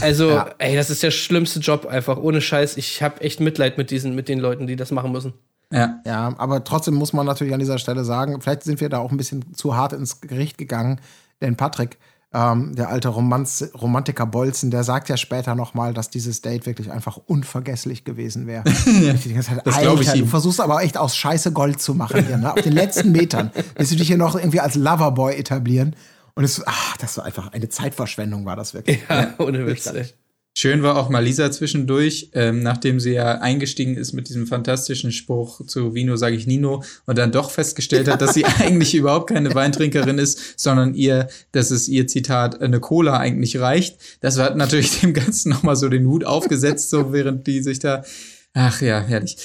[0.00, 0.50] also, ja.
[0.58, 2.76] ey, das ist der schlimmste Job einfach, ohne Scheiß.
[2.76, 5.34] Ich habe echt Mitleid mit diesen, mit den Leuten, die das machen müssen.
[5.72, 6.00] Ja.
[6.06, 9.10] ja, aber trotzdem muss man natürlich an dieser Stelle sagen, vielleicht sind wir da auch
[9.10, 11.00] ein bisschen zu hart ins Gericht gegangen,
[11.40, 11.98] denn Patrick
[12.36, 16.90] ähm, der alte Romanz Romantiker Bolzen, der sagt ja später nochmal, dass dieses Date wirklich
[16.90, 18.62] einfach unvergesslich gewesen wäre.
[19.64, 20.24] das glaube ich ihm.
[20.24, 22.52] Du versuchst aber echt aus Scheiße Gold zu machen hier, ne?
[22.52, 23.50] Auf den letzten Metern.
[23.76, 25.96] Willst du dich hier noch irgendwie als Loverboy etablieren?
[26.34, 28.98] Und es, ach, das war einfach eine Zeitverschwendung, war das wirklich.
[29.08, 29.90] Ja, ohne Witz.
[30.58, 35.12] Schön war auch mal Lisa zwischendurch, ähm, nachdem sie ja eingestiegen ist mit diesem fantastischen
[35.12, 39.28] Spruch zu Vino sage ich Nino und dann doch festgestellt hat, dass sie eigentlich überhaupt
[39.28, 43.98] keine Weintrinkerin ist, sondern ihr, dass es ihr Zitat eine Cola eigentlich reicht.
[44.22, 48.02] Das hat natürlich dem Ganzen nochmal so den Hut aufgesetzt, so während die sich da,
[48.54, 49.36] ach ja, herrlich.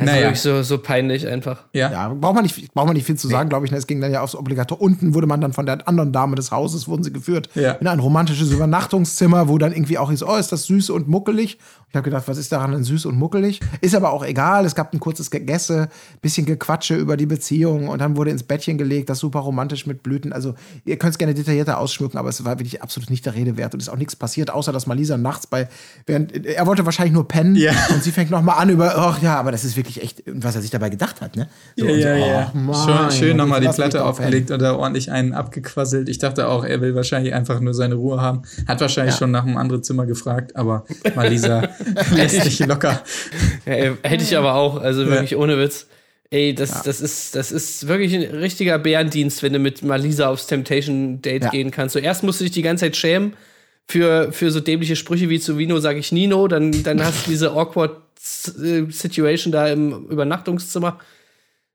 [0.00, 0.26] Also naja.
[0.26, 1.64] wirklich so, so peinlich einfach.
[1.72, 1.90] Ja.
[1.90, 3.50] ja, braucht man nicht, braucht man nicht viel zu sagen, nee.
[3.50, 3.72] glaube ich.
[3.72, 3.78] Ne?
[3.78, 4.80] Es ging dann ja aufs Obligator.
[4.80, 7.72] Unten wurde man dann von der anderen Dame des Hauses, wurden sie geführt, ja.
[7.72, 11.58] in ein romantisches Übernachtungszimmer, wo dann irgendwie auch ist, oh, ist das süß und muckelig.
[11.90, 13.60] Ich habe gedacht, was ist daran denn süß und muckelig?
[13.80, 14.66] Ist aber auch egal.
[14.66, 15.88] Es gab ein kurzes Gegesse,
[16.20, 20.02] bisschen Gequatsche über die Beziehung und dann wurde ins Bettchen gelegt, das super romantisch mit
[20.02, 20.34] Blüten.
[20.34, 23.56] Also, ihr könnt es gerne detaillierter ausschmücken, aber es war wirklich absolut nicht der Rede
[23.56, 25.68] wert und ist auch nichts passiert, außer dass Malisa nachts bei,
[26.04, 27.72] während, er wollte wahrscheinlich nur pennen ja.
[27.88, 30.60] und sie fängt nochmal an über, ach ja, aber das ist wirklich echt, was er
[30.60, 31.48] sich dabei gedacht hat, ne?
[31.76, 32.52] So, ja, ja, so, ja.
[32.54, 36.08] Oh, Mann, schön, schön nochmal die Platte aufgelegt und da ordentlich einen abgequasselt.
[36.10, 38.42] Ich dachte auch, er will wahrscheinlich einfach nur seine Ruhe haben.
[38.66, 39.18] Hat wahrscheinlich ja.
[39.18, 40.84] schon nach einem anderen Zimmer gefragt, aber
[41.16, 41.68] Malisa
[42.14, 43.02] lässt sich locker.
[43.64, 45.38] Ja, hätte ich aber auch, also wirklich ja.
[45.38, 45.86] ohne Witz.
[46.30, 46.82] Ey, das, ja.
[46.84, 51.44] das, ist, das ist wirklich ein richtiger Bärendienst, wenn du mit Malisa aufs Temptation Date
[51.44, 51.50] ja.
[51.50, 51.94] gehen kannst.
[51.94, 53.32] So erst musst du dich die ganze Zeit schämen
[53.86, 57.30] für, für so dämliche Sprüche wie zu Vino sage ich Nino, dann, dann hast du
[57.30, 58.00] diese awkward äh,
[58.90, 60.98] Situation da im Übernachtungszimmer.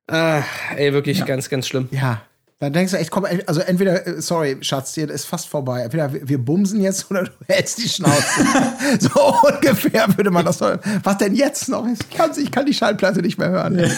[0.07, 0.43] Ah,
[0.75, 1.25] ey, wirklich ja.
[1.25, 1.87] ganz, ganz schlimm.
[1.91, 2.21] Ja,
[2.63, 5.81] dann denkst du echt, komm, also entweder, äh, sorry, Schatz, dir ist fast vorbei.
[5.81, 8.23] Entweder wir bumsen jetzt oder du hältst die Schnauze.
[8.99, 10.79] so ungefähr würde man das hören.
[11.03, 11.85] Was denn jetzt noch?
[11.85, 13.75] Ich kann, ich kann die Schallplatte nicht mehr hören.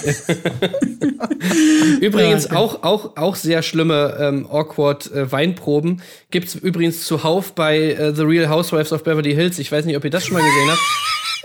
[2.01, 7.53] übrigens ja, auch, auch, auch sehr schlimme ähm, awkward äh, Weinproben gibt es übrigens zuhauf
[7.53, 9.59] bei äh, The Real Housewives of Beverly Hills.
[9.59, 10.81] Ich weiß nicht, ob ihr das schon mal gesehen habt.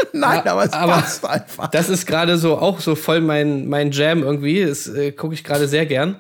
[0.13, 1.69] Nein, aber es aber passt einfach.
[1.69, 4.65] Das ist gerade so auch so voll mein, mein Jam irgendwie.
[4.65, 6.17] Das äh, gucke ich gerade sehr gern.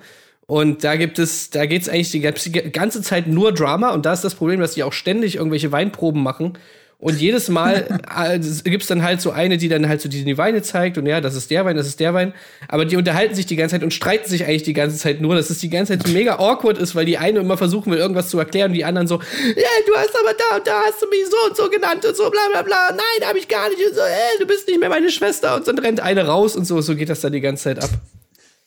[0.46, 3.90] Und da gibt es, da geht es eigentlich die ganze Zeit nur Drama.
[3.90, 6.58] Und da ist das Problem, dass die auch ständig irgendwelche Weinproben machen
[7.00, 10.36] Und jedes Mal äh, gibt es dann halt so eine, die dann halt so die
[10.36, 12.34] Weine zeigt und ja, das ist der Wein, das ist der Wein.
[12.68, 15.34] Aber die unterhalten sich die ganze Zeit und streiten sich eigentlich die ganze Zeit nur,
[15.34, 17.98] dass es die ganze Zeit so mega awkward ist, weil die eine immer versuchen will,
[17.98, 21.00] irgendwas zu erklären und die anderen so, ja, du hast aber da und da hast
[21.02, 22.90] du mich so und so genannt und so, bla bla bla.
[22.90, 23.80] Nein, hab ich gar nicht.
[23.80, 25.56] Und so, ey, du bist nicht mehr meine Schwester.
[25.56, 27.90] Und dann rennt eine raus und so, so geht das dann die ganze Zeit ab.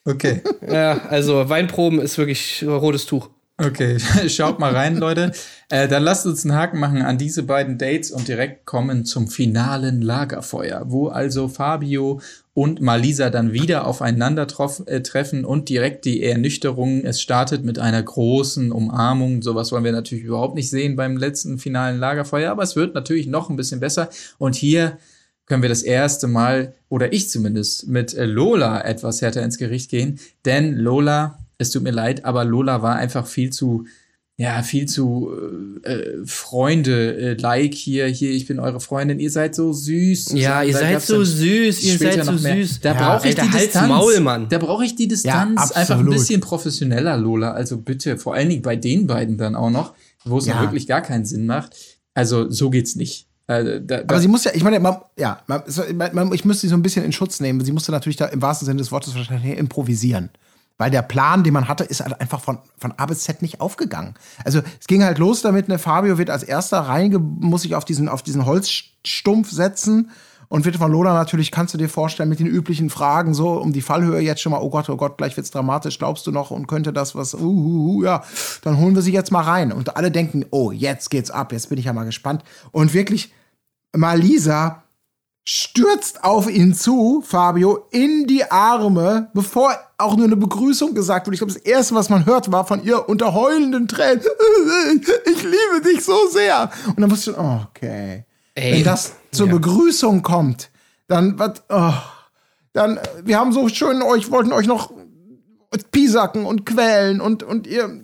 [0.06, 0.42] Okay.
[0.68, 3.30] Ja, also Weinproben ist wirklich rotes Tuch.
[3.60, 5.32] Okay, schaut mal rein, Leute.
[5.70, 9.28] Äh, dann lasst uns einen Haken machen an diese beiden Dates und direkt kommen zum
[9.28, 12.20] finalen Lagerfeuer, wo also Fabio
[12.56, 14.48] und Malisa dann wieder aufeinander
[14.88, 17.06] äh, treffen und direkt die Ernüchterung.
[17.06, 19.44] Es startet mit einer großen Umarmung.
[19.44, 23.28] Sowas wollen wir natürlich überhaupt nicht sehen beim letzten finalen Lagerfeuer, aber es wird natürlich
[23.28, 24.10] noch ein bisschen besser.
[24.40, 24.98] Und hier
[25.46, 30.20] können wir das erste Mal, oder ich zumindest, mit Lola etwas härter ins Gericht gehen,
[30.46, 33.86] denn Lola es tut mir leid, aber Lola war einfach viel zu,
[34.36, 35.32] ja, viel zu
[35.84, 40.34] äh, Freunde-like hier, hier, ich bin eure Freundin, ihr seid so süß.
[40.34, 42.80] Ja, ihr seid so süß, ihr seid so süß.
[42.82, 43.88] Da ja, brauche ich die Distanz.
[43.88, 44.50] Maul, Mann.
[44.50, 45.72] Da brauche ich die Distanz.
[45.72, 47.52] Einfach ein bisschen professioneller, Lola.
[47.52, 49.94] Also bitte, vor allen Dingen bei den beiden dann auch noch,
[50.26, 50.60] wo es ja.
[50.62, 51.76] wirklich gar keinen Sinn macht.
[52.16, 53.28] Also so geht's nicht.
[53.48, 56.70] Äh, da, da Aber sie muss ja, ich meine, man, ja, man, ich müsste sie
[56.70, 57.64] so ein bisschen in Schutz nehmen.
[57.64, 60.30] Sie musste natürlich da im wahrsten Sinne des Wortes wahrscheinlich improvisieren.
[60.78, 63.62] Weil der Plan, den man hatte, ist halt einfach von, von A bis Z nicht
[63.62, 64.16] aufgegangen.
[64.44, 67.86] Also es ging halt los damit, ne, Fabio wird als erster reinge, muss sich auf
[67.86, 70.12] diesen, auf diesen Holzstumpf setzen
[70.54, 73.74] und wird von Lola natürlich, kannst du dir vorstellen, mit den üblichen Fragen, so um
[73.74, 76.52] die Fallhöhe jetzt schon mal, oh Gott, oh Gott, gleich wird's dramatisch, glaubst du noch
[76.52, 78.24] und könnte das was, uh, uh, uh, ja,
[78.62, 79.72] dann holen wir sie jetzt mal rein.
[79.72, 82.44] Und alle denken, oh, jetzt geht's ab, jetzt bin ich ja mal gespannt.
[82.72, 83.34] Und wirklich,
[83.96, 84.84] Malisa
[85.46, 91.36] stürzt auf ihn zu, Fabio, in die Arme, bevor auch nur eine Begrüßung gesagt wurde.
[91.36, 94.24] Ich glaube, das erste, was man hört, war von ihr unter heulenden Tränen.
[95.26, 96.72] Ich liebe dich so sehr.
[96.88, 98.26] Und dann wusste ich, oh, okay.
[98.56, 99.54] Ey, Wenn das zur ja.
[99.54, 100.70] Begrüßung kommt,
[101.08, 101.94] dann, was, oh,
[102.72, 104.92] dann, wir haben so schön euch, wollten euch noch
[105.92, 108.04] pisacken und quälen und, und ihr,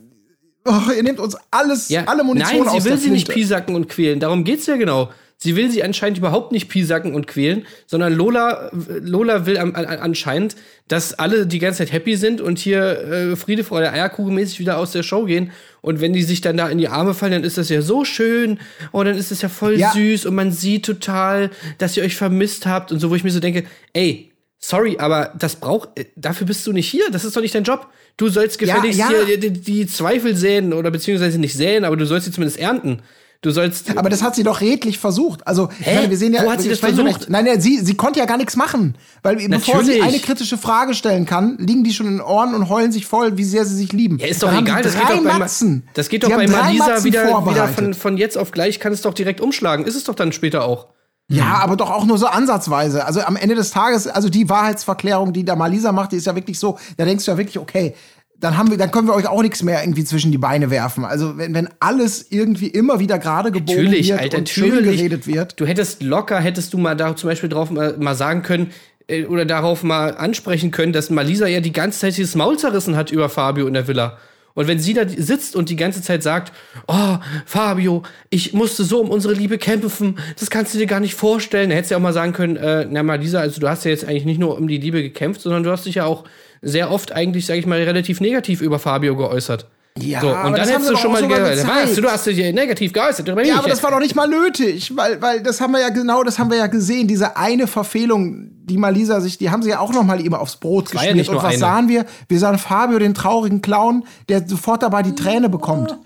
[0.66, 2.06] oh, ihr nehmt uns alles, ja.
[2.06, 4.20] alle Munition Nein, sie will sie nicht pisacken und quälen.
[4.20, 5.10] Darum geht's ja genau.
[5.42, 9.86] Sie will sie anscheinend überhaupt nicht piesacken und quälen, sondern Lola, Lola will an, an,
[9.86, 10.58] anscheinend,
[10.90, 14.78] dass alle die ganze Zeit happy sind und hier äh, Friede, Freude, Eierkuchen mäßig wieder
[14.78, 15.52] aus der Show gehen.
[15.80, 18.04] Und wenn die sich dann da in die Arme fallen, dann ist das ja so
[18.04, 18.60] schön.
[18.92, 19.94] Und dann ist das ja voll ja.
[19.94, 23.32] süß und man sieht total, dass ihr euch vermisst habt und so, wo ich mir
[23.32, 27.10] so denke, ey, sorry, aber das braucht, äh, dafür bist du nicht hier.
[27.12, 27.88] Das ist doch nicht dein Job.
[28.18, 29.26] Du sollst gefälligst ja, ja.
[29.26, 33.02] hier die, die, Zweifel säen oder beziehungsweise nicht säen, aber du sollst sie zumindest ernten.
[33.42, 33.98] Du sollst.
[33.98, 35.48] Aber das hat sie doch redlich versucht.
[35.48, 35.96] Also, Hä?
[35.96, 36.44] Meine, wir sehen ja.
[36.44, 37.30] Wo hat sie das versucht?
[37.30, 38.98] Nein, nein, sie, sie konnte ja gar nichts machen.
[39.24, 39.66] Weil Natürlich.
[39.66, 42.92] bevor sie eine kritische Frage stellen kann, liegen die schon in den Ohren und heulen
[42.92, 44.18] sich voll, wie sehr sie sich lieben.
[44.18, 44.84] Ja, ist doch Dann egal.
[44.84, 48.52] Das geht doch, bei, das geht doch bei Malisa wieder, wieder von, von jetzt auf
[48.52, 49.86] gleich, kann es doch direkt umschlagen.
[49.86, 50.88] Ist es doch dann später auch.
[51.32, 53.06] Ja, aber doch auch nur so ansatzweise.
[53.06, 56.36] Also am Ende des Tages, also die Wahrheitsverklärung, die da Malisa macht, die ist ja
[56.36, 57.94] wirklich so, da denkst du ja wirklich, okay,
[58.40, 61.04] dann haben wir, dann können wir euch auch nichts mehr irgendwie zwischen die Beine werfen.
[61.04, 64.74] Also wenn, wenn alles irgendwie immer wieder gerade gebogen natürlich, wird Alter, und natürlich.
[64.74, 65.60] schön geredet wird.
[65.60, 68.72] Du hättest locker, hättest du mal da zum Beispiel drauf mal, mal sagen können,
[69.08, 72.96] äh, oder darauf mal ansprechen können, dass Malisa ja die ganze Zeit dieses Maul zerrissen
[72.96, 74.18] hat über Fabio in der Villa.
[74.54, 76.52] Und wenn sie da sitzt und die ganze Zeit sagt,
[76.88, 81.14] oh, Fabio, ich musste so um unsere Liebe kämpfen, das kannst du dir gar nicht
[81.14, 83.86] vorstellen, dann hättest du ja auch mal sagen können, äh, na Malisa, also du hast
[83.86, 86.26] ja jetzt eigentlich nicht nur um die Liebe gekämpft, sondern du hast dich ja auch
[86.62, 89.68] sehr oft eigentlich, sage ich mal, relativ negativ über Fabio geäußert.
[89.98, 91.68] Ja, so, und dann hättest du schon mal gehört.
[91.68, 91.96] Was?
[91.96, 93.28] Du hast dich negativ geäußert.
[93.28, 96.24] Ja, aber das war doch nicht mal nötig, weil, weil das haben wir ja genau,
[96.24, 97.08] das haben wir ja gesehen.
[97.08, 100.56] Diese eine Verfehlung, die Malisa sich, die haben sie ja auch noch mal immer aufs
[100.56, 101.28] Brot geschmiert.
[101.28, 101.58] Ja und was eine.
[101.58, 102.06] sahen wir?
[102.28, 105.98] Wir sahen Fabio, den traurigen Clown, der sofort dabei die Träne bekommt.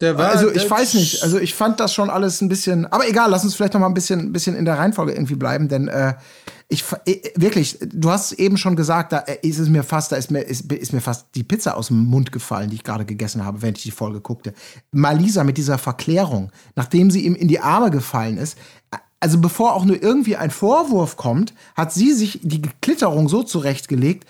[0.00, 3.08] Der war, also ich weiß nicht, also ich fand das schon alles ein bisschen, aber
[3.08, 5.68] egal, lass uns vielleicht noch mal ein bisschen, ein bisschen in der Reihenfolge irgendwie bleiben,
[5.68, 6.14] denn äh,
[6.68, 10.16] ich äh, wirklich, du hast eben schon gesagt, da äh, ist es mir fast, da
[10.16, 13.06] ist mir, ist, ist mir fast die Pizza aus dem Mund gefallen, die ich gerade
[13.06, 14.52] gegessen habe, während ich die Folge guckte.
[14.92, 18.58] Malisa mit dieser Verklärung, nachdem sie ihm in die Arme gefallen ist,
[19.20, 24.26] also bevor auch nur irgendwie ein Vorwurf kommt, hat sie sich die Klitterung so zurechtgelegt,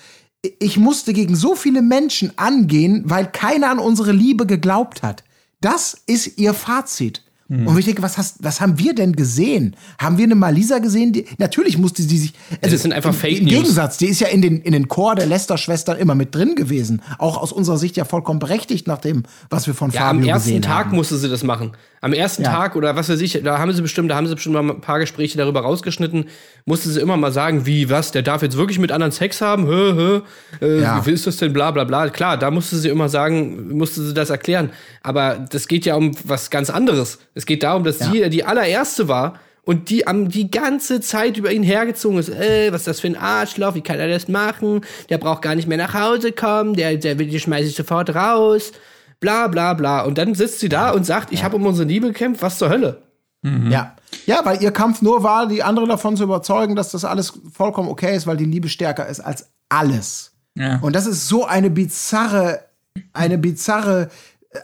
[0.61, 5.24] ich musste gegen so viele Menschen angehen, weil keiner an unsere Liebe geglaubt hat.
[5.61, 7.24] Das ist ihr Fazit.
[7.48, 7.66] Mhm.
[7.66, 9.74] Und ich denke, was, hast, was haben wir denn gesehen?
[9.98, 11.14] Haben wir eine Malisa gesehen?
[11.14, 12.34] Die, natürlich musste sie sich.
[12.61, 13.40] Also das sind einfach Fake News.
[13.40, 16.56] Im Gegensatz, die ist ja in den, in den Chor der Lester-Schwestern immer mit drin
[16.56, 17.00] gewesen.
[17.16, 20.30] Auch aus unserer Sicht ja vollkommen berechtigt, nach dem, was wir von ja, Fabio gesehen
[20.30, 20.37] haben.
[20.37, 21.72] Am ersten Tag musste sie das machen.
[22.00, 22.52] Am ersten ja.
[22.52, 24.80] Tag oder was weiß ich, da haben sie bestimmt, da haben sie bestimmt mal ein
[24.80, 26.26] paar Gespräche darüber rausgeschnitten,
[26.64, 29.66] musste sie immer mal sagen, wie, was, der darf jetzt wirklich mit anderen Sex haben?
[29.66, 30.20] Hö, hö,
[30.61, 31.04] äh, ja.
[31.04, 31.52] Wie ist das denn?
[31.52, 32.08] Bla bla bla.
[32.11, 34.70] Klar, da musste sie immer sagen, musste sie das erklären.
[35.02, 37.18] Aber das geht ja um was ganz anderes.
[37.38, 38.11] Es geht darum, dass ja.
[38.11, 42.31] sie die allererste war und die am die ganze Zeit über ihn hergezogen ist.
[42.31, 43.77] Ey, was ist das für ein Arschloch?
[43.77, 44.81] Wie kann er das machen?
[45.09, 46.74] Der braucht gar nicht mehr nach Hause kommen.
[46.74, 48.72] Der, der will, die schmeiße ich sofort raus.
[49.20, 50.03] Bla bla bla.
[50.03, 52.42] Und dann sitzt sie da und sagt, ich habe um unsere Liebe gekämpft.
[52.42, 53.03] Was zur Hölle?
[53.42, 53.70] Mhm.
[53.70, 53.94] Ja.
[54.27, 57.88] Ja, weil ihr Kampf nur war, die andere davon zu überzeugen, dass das alles vollkommen
[57.88, 60.33] okay ist, weil die Liebe stärker ist als alles.
[60.57, 60.81] Ja.
[60.81, 62.64] Und das ist so eine bizarre,
[63.12, 64.09] eine bizarre,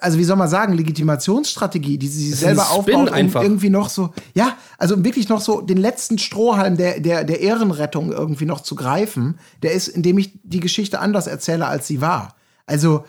[0.01, 3.43] also wie soll man sagen, Legitimationsstrategie, die sie selber aufbaut, um einfach.
[3.43, 8.13] irgendwie noch so, ja, also wirklich noch so den letzten Strohhalm der, der, der Ehrenrettung
[8.13, 12.37] irgendwie noch zu greifen, der ist, indem ich die Geschichte anders erzähle, als sie war.
[12.67, 13.05] Also,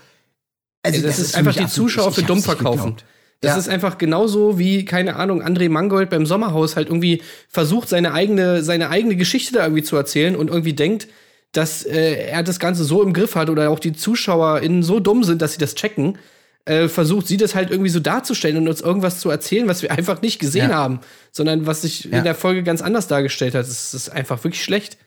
[0.84, 2.96] also das, das ist, ist einfach die Zuschauer für dumm verkaufen.
[3.42, 3.58] Das ja.
[3.58, 8.64] ist einfach genauso wie, keine Ahnung, André Mangold beim Sommerhaus halt irgendwie versucht, seine eigene,
[8.64, 11.08] seine eigene Geschichte da irgendwie zu erzählen und irgendwie denkt,
[11.52, 15.24] dass äh, er das Ganze so im Griff hat oder auch die ZuschauerInnen so dumm
[15.24, 16.18] sind, dass sie das checken,
[16.66, 19.92] äh, versucht sie das halt irgendwie so darzustellen und uns irgendwas zu erzählen, was wir
[19.92, 20.76] einfach nicht gesehen ja.
[20.76, 21.00] haben,
[21.32, 22.18] sondern was sich ja.
[22.18, 23.62] in der Folge ganz anders dargestellt hat.
[23.62, 24.98] Das ist einfach wirklich schlecht.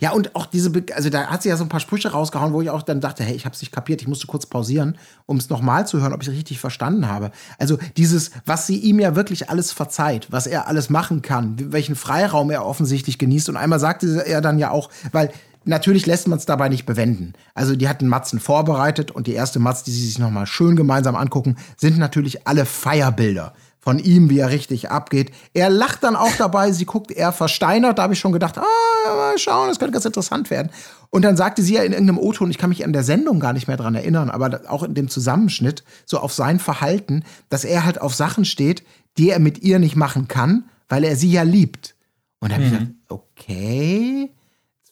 [0.00, 2.52] Ja, und auch diese, Be also da hat sie ja so ein paar Sprüche rausgehauen,
[2.52, 5.36] wo ich auch dann dachte, hey, ich hab's nicht kapiert, ich musste kurz pausieren, um
[5.36, 7.30] es nochmal zu hören, ob ich es richtig verstanden habe.
[7.58, 11.96] Also dieses, was sie ihm ja wirklich alles verzeiht, was er alles machen kann, welchen
[11.96, 13.48] Freiraum er offensichtlich genießt.
[13.48, 15.30] Und einmal sagte er dann ja auch, weil
[15.64, 17.34] natürlich lässt man es dabei nicht bewenden.
[17.54, 21.16] Also die hatten Matzen vorbereitet und die erste Matz, die sie sich nochmal schön gemeinsam
[21.16, 25.32] angucken, sind natürlich alle Feierbilder von ihm, wie er richtig abgeht.
[25.54, 27.98] Er lacht dann auch dabei, sie guckt eher versteinert.
[27.98, 30.70] Da habe ich schon gedacht, ah, mal schauen, das könnte ganz interessant werden.
[31.10, 33.52] Und dann sagte sie ja in irgendeinem O-Ton, ich kann mich an der Sendung gar
[33.52, 37.84] nicht mehr dran erinnern, aber auch in dem Zusammenschnitt, so auf sein Verhalten, dass er
[37.84, 38.84] halt auf Sachen steht,
[39.18, 41.96] die er mit ihr nicht machen kann, weil er sie ja liebt.
[42.38, 42.72] Und da habe mhm.
[42.72, 44.30] ich gedacht, okay,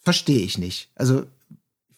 [0.03, 0.89] verstehe ich nicht.
[0.95, 1.25] Also,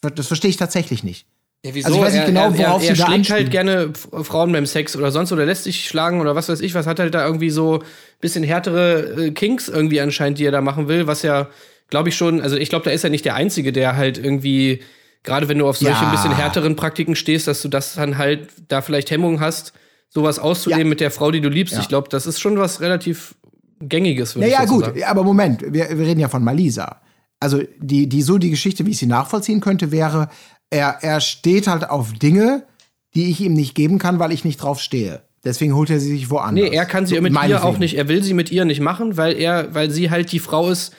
[0.01, 1.27] das verstehe ich tatsächlich nicht.
[1.65, 1.87] Ja, wieso?
[1.87, 4.51] Also ich weiß nicht genau, worauf er, er, er, sie da schlägt halt gerne Frauen
[4.51, 7.15] beim Sex oder sonst oder lässt sich schlagen oder was weiß ich, was hat halt
[7.15, 7.85] da irgendwie so ein
[8.21, 11.49] bisschen härtere äh, Kinks irgendwie anscheinend, die er da machen will, was ja,
[11.88, 14.81] glaube ich schon, also ich glaube, da ist er nicht der Einzige, der halt irgendwie,
[15.23, 16.09] gerade wenn du auf solche ja.
[16.09, 19.73] ein bisschen härteren Praktiken stehst, dass du das dann halt da vielleicht Hemmungen hast,
[20.09, 20.88] sowas auszunehmen ja.
[20.88, 21.79] mit der Frau, die du liebst.
[21.79, 23.37] Ich glaube, das ist schon was relativ
[23.81, 25.05] Gängiges, würde naja, ich gut, sagen.
[25.05, 27.01] aber Moment, wir, wir reden ja von Malisa
[27.42, 30.28] also die, die so die Geschichte, wie ich sie nachvollziehen könnte, wäre,
[30.70, 32.64] er, er steht halt auf Dinge,
[33.14, 35.22] die ich ihm nicht geben kann, weil ich nicht drauf stehe.
[35.44, 36.70] Deswegen holt er sie sich woanders.
[36.70, 38.81] Nee, er kann sie so, mit ihr auch nicht, er will sie mit ihr nicht
[38.81, 40.94] machen, weil er, weil sie halt die Frau ist,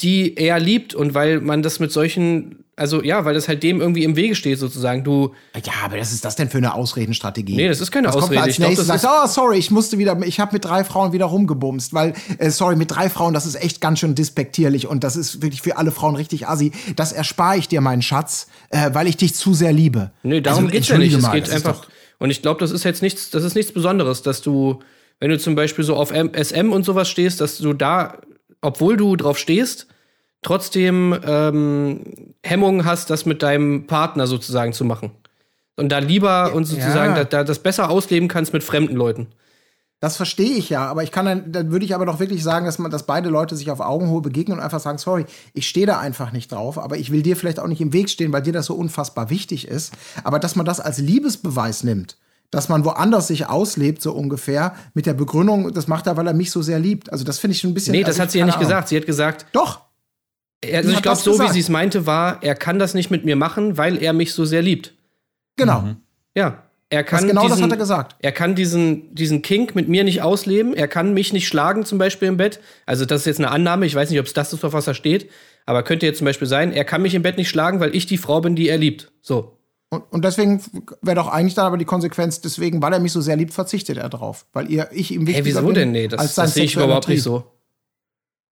[0.00, 3.80] die er liebt und weil man das mit solchen, also ja, weil das halt dem
[3.80, 5.04] irgendwie im Wege steht sozusagen.
[5.04, 7.54] Du ja, aber was ist das denn für eine Ausredenstrategie?
[7.54, 8.34] Nee, das ist keine was Ausrede.
[8.34, 10.82] Kommt als ich nächstes glaub, sagt, oh sorry, ich musste wieder, ich habe mit drei
[10.82, 14.88] Frauen wieder rumgebumst, weil äh, sorry, mit drei Frauen, das ist echt ganz schön despektierlich
[14.88, 16.72] und das ist wirklich für alle Frauen richtig assi.
[16.96, 20.10] Das erspare ich dir, meinen Schatz, äh, weil ich dich zu sehr liebe.
[20.24, 21.20] Nee, darum also, geht's ja nicht.
[21.20, 21.86] Mal, es geht einfach.
[22.18, 24.80] Und ich glaube, das ist jetzt nichts, das ist nichts Besonderes, dass du,
[25.20, 28.18] wenn du zum Beispiel so auf SM und sowas stehst, dass du da,
[28.60, 29.86] obwohl du drauf stehst,
[30.42, 32.00] trotzdem ähm,
[32.42, 35.12] Hemmungen hast, das mit deinem Partner sozusagen zu machen.
[35.76, 37.24] Und da lieber und sozusagen ja.
[37.24, 39.28] da, da das besser ausleben kannst mit fremden Leuten.
[40.00, 42.66] Das verstehe ich ja, aber ich kann dann, dann würde ich aber doch wirklich sagen,
[42.66, 45.86] dass man, dass beide Leute sich auf Augenhöhe begegnen und einfach sagen, sorry, ich stehe
[45.86, 48.42] da einfach nicht drauf, aber ich will dir vielleicht auch nicht im Weg stehen, weil
[48.42, 49.92] dir das so unfassbar wichtig ist.
[50.24, 52.16] Aber dass man das als Liebesbeweis nimmt,
[52.50, 56.34] dass man woanders sich auslebt, so ungefähr, mit der Begründung, das macht er, weil er
[56.34, 57.12] mich so sehr liebt.
[57.12, 57.92] Also das finde ich schon ein bisschen.
[57.92, 58.66] Nee, das also hat sie ja nicht Ahnung.
[58.66, 58.88] gesagt.
[58.88, 59.46] Sie hat gesagt.
[59.52, 59.82] Doch.
[60.64, 61.50] Also ich glaube, so gesagt.
[61.50, 64.32] wie sie es meinte, war, er kann das nicht mit mir machen, weil er mich
[64.32, 64.94] so sehr liebt.
[65.56, 65.80] Genau.
[65.80, 65.96] Mhm.
[66.36, 66.62] Ja.
[66.88, 68.16] Er kann das genau diesen, das hat er gesagt.
[68.20, 70.74] Er kann diesen, diesen Kink mit mir nicht ausleben.
[70.74, 72.60] Er kann mich nicht schlagen, zum Beispiel im Bett.
[72.84, 73.86] Also, das ist jetzt eine Annahme.
[73.86, 75.30] Ich weiß nicht, ob es das ist, auf was er steht.
[75.64, 78.04] Aber könnte jetzt zum Beispiel sein, er kann mich im Bett nicht schlagen, weil ich
[78.04, 79.10] die Frau bin, die er liebt.
[79.22, 79.56] So.
[79.88, 80.62] Und, und deswegen
[81.00, 83.96] wäre doch eigentlich dann aber die Konsequenz, deswegen, weil er mich so sehr liebt, verzichtet
[83.96, 84.44] er drauf.
[84.52, 85.92] Weil ihr, ich ihm wichtiger hey, wieso denn?
[85.92, 87.44] Nee, das, das sehe ich überhaupt nicht so.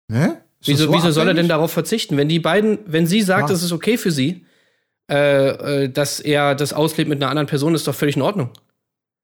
[0.09, 0.42] Ne?
[0.66, 2.16] Wieso, so wieso soll er denn darauf verzichten?
[2.16, 4.44] Wenn die beiden, wenn sie sagt, es ist okay für sie,
[5.11, 8.50] äh, äh, dass er das auslebt mit einer anderen Person, ist doch völlig in Ordnung.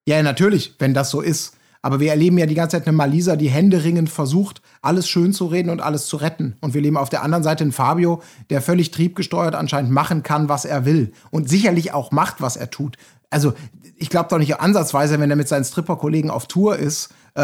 [0.07, 1.57] Ja, natürlich, wenn das so ist.
[1.85, 5.47] Aber wir erleben ja die ganze Zeit eine Malisa, die händeringend versucht, alles schön zu
[5.47, 6.57] reden und alles zu retten.
[6.61, 10.49] Und wir leben auf der anderen Seite einen Fabio, der völlig triebgesteuert anscheinend machen kann,
[10.49, 11.13] was er will.
[11.33, 12.97] Und sicherlich auch macht, was er tut.
[13.31, 13.55] Also,
[13.97, 17.43] ich glaube doch nicht ansatzweise, wenn er mit seinen Stripper-Kollegen auf Tour ist äh,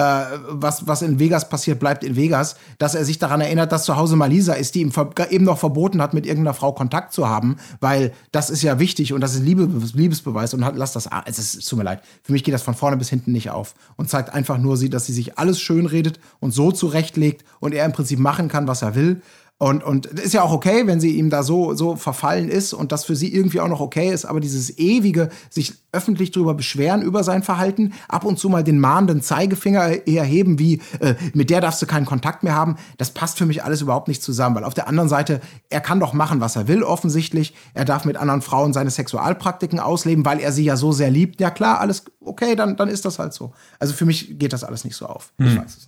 [0.48, 3.96] was, was in Vegas passiert, bleibt in Vegas, dass er sich daran erinnert, dass zu
[3.96, 4.92] Hause Malisa ist, die ihm
[5.30, 9.12] eben noch verboten hat, mit irgendeiner Frau Kontakt zu haben, weil das ist ja wichtig
[9.12, 12.32] und das ist Liebe, Liebesbeweis und hat, lass das, es, ist, tut mir leid, für
[12.32, 15.06] mich geht das von vorne bis hinten nicht auf und zeigt einfach nur sie, dass
[15.06, 18.82] sie sich alles schön redet und so zurechtlegt und er im Prinzip machen kann, was
[18.82, 19.22] er will.
[19.60, 22.92] Und, und ist ja auch okay, wenn sie ihm da so, so verfallen ist und
[22.92, 27.02] das für sie irgendwie auch noch okay ist, aber dieses ewige, sich öffentlich darüber beschweren,
[27.02, 31.60] über sein Verhalten, ab und zu mal den mahnenden Zeigefinger erheben, wie äh, mit der
[31.60, 34.54] darfst du keinen Kontakt mehr haben, das passt für mich alles überhaupt nicht zusammen.
[34.54, 35.40] Weil auf der anderen Seite,
[35.70, 37.52] er kann doch machen, was er will, offensichtlich.
[37.74, 41.40] Er darf mit anderen Frauen seine Sexualpraktiken ausleben, weil er sie ja so sehr liebt.
[41.40, 43.52] Ja klar, alles okay, dann, dann ist das halt so.
[43.80, 45.32] Also für mich geht das alles nicht so auf.
[45.38, 45.48] Hm.
[45.48, 45.87] Ich weiß es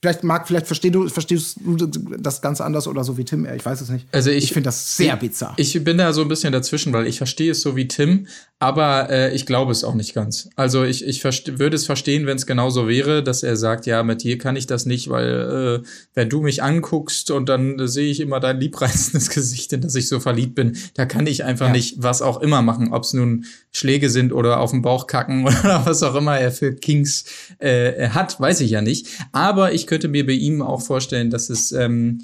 [0.00, 3.46] Vielleicht mag, vielleicht verstehst du, verstehst du das ganz anders oder so wie Tim.
[3.52, 4.06] Ich weiß es nicht.
[4.12, 5.54] Also ich, ich finde das sehr bizarr.
[5.56, 8.28] Ich bin da so ein bisschen dazwischen, weil ich verstehe es so wie Tim,
[8.60, 10.50] aber äh, ich glaube es auch nicht ganz.
[10.54, 14.22] Also ich, ich würde es verstehen, wenn es genauso wäre, dass er sagt, ja, mit
[14.22, 18.08] dir kann ich das nicht, weil äh, wenn du mich anguckst und dann äh, sehe
[18.08, 21.66] ich immer dein liebreizendes Gesicht, in das ich so verliebt bin, da kann ich einfach
[21.66, 21.72] ja.
[21.72, 25.44] nicht was auch immer machen, ob es nun Schläge sind oder auf den Bauch kacken
[25.46, 27.24] oder was auch immer er für Kings
[27.58, 29.08] äh, hat, weiß ich ja nicht.
[29.32, 32.20] Aber ich könnte mir bei ihm auch vorstellen, dass es ähm,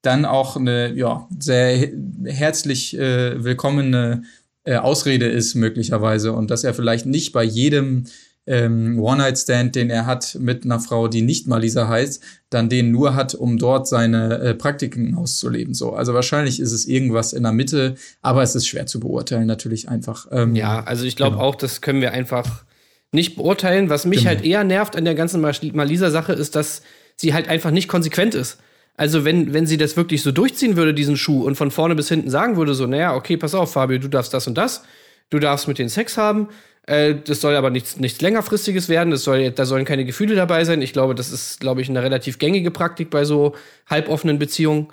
[0.00, 1.90] dann auch eine ja, sehr
[2.24, 4.22] herzlich äh, willkommene
[4.64, 6.32] äh, Ausrede ist, möglicherweise.
[6.32, 8.04] Und dass er vielleicht nicht bei jedem
[8.46, 12.90] ähm, One-Night-Stand, den er hat mit einer Frau, die nicht mal Lisa heißt, dann den
[12.90, 15.74] nur hat, um dort seine äh, Praktiken auszuleben.
[15.74, 19.46] So, also wahrscheinlich ist es irgendwas in der Mitte, aber es ist schwer zu beurteilen,
[19.46, 20.26] natürlich einfach.
[20.30, 21.48] Ähm, ja, also ich glaube genau.
[21.48, 22.64] auch, das können wir einfach
[23.12, 23.90] nicht beurteilen.
[23.90, 24.30] Was mich genau.
[24.30, 26.82] halt eher nervt an der ganzen Malisa-Sache ist, dass
[27.20, 28.58] sie halt einfach nicht konsequent ist.
[28.96, 32.08] Also wenn, wenn sie das wirklich so durchziehen würde, diesen Schuh, und von vorne bis
[32.08, 34.82] hinten sagen würde, so, naja, okay, pass auf, Fabio, du darfst das und das,
[35.30, 36.48] du darfst mit den Sex haben,
[36.88, 40.64] äh, das soll aber nichts, nichts längerfristiges werden, das soll, da sollen keine Gefühle dabei
[40.64, 40.82] sein.
[40.82, 43.54] Ich glaube, das ist, glaube ich, eine relativ gängige Praktik bei so
[43.88, 44.88] halboffenen Beziehungen.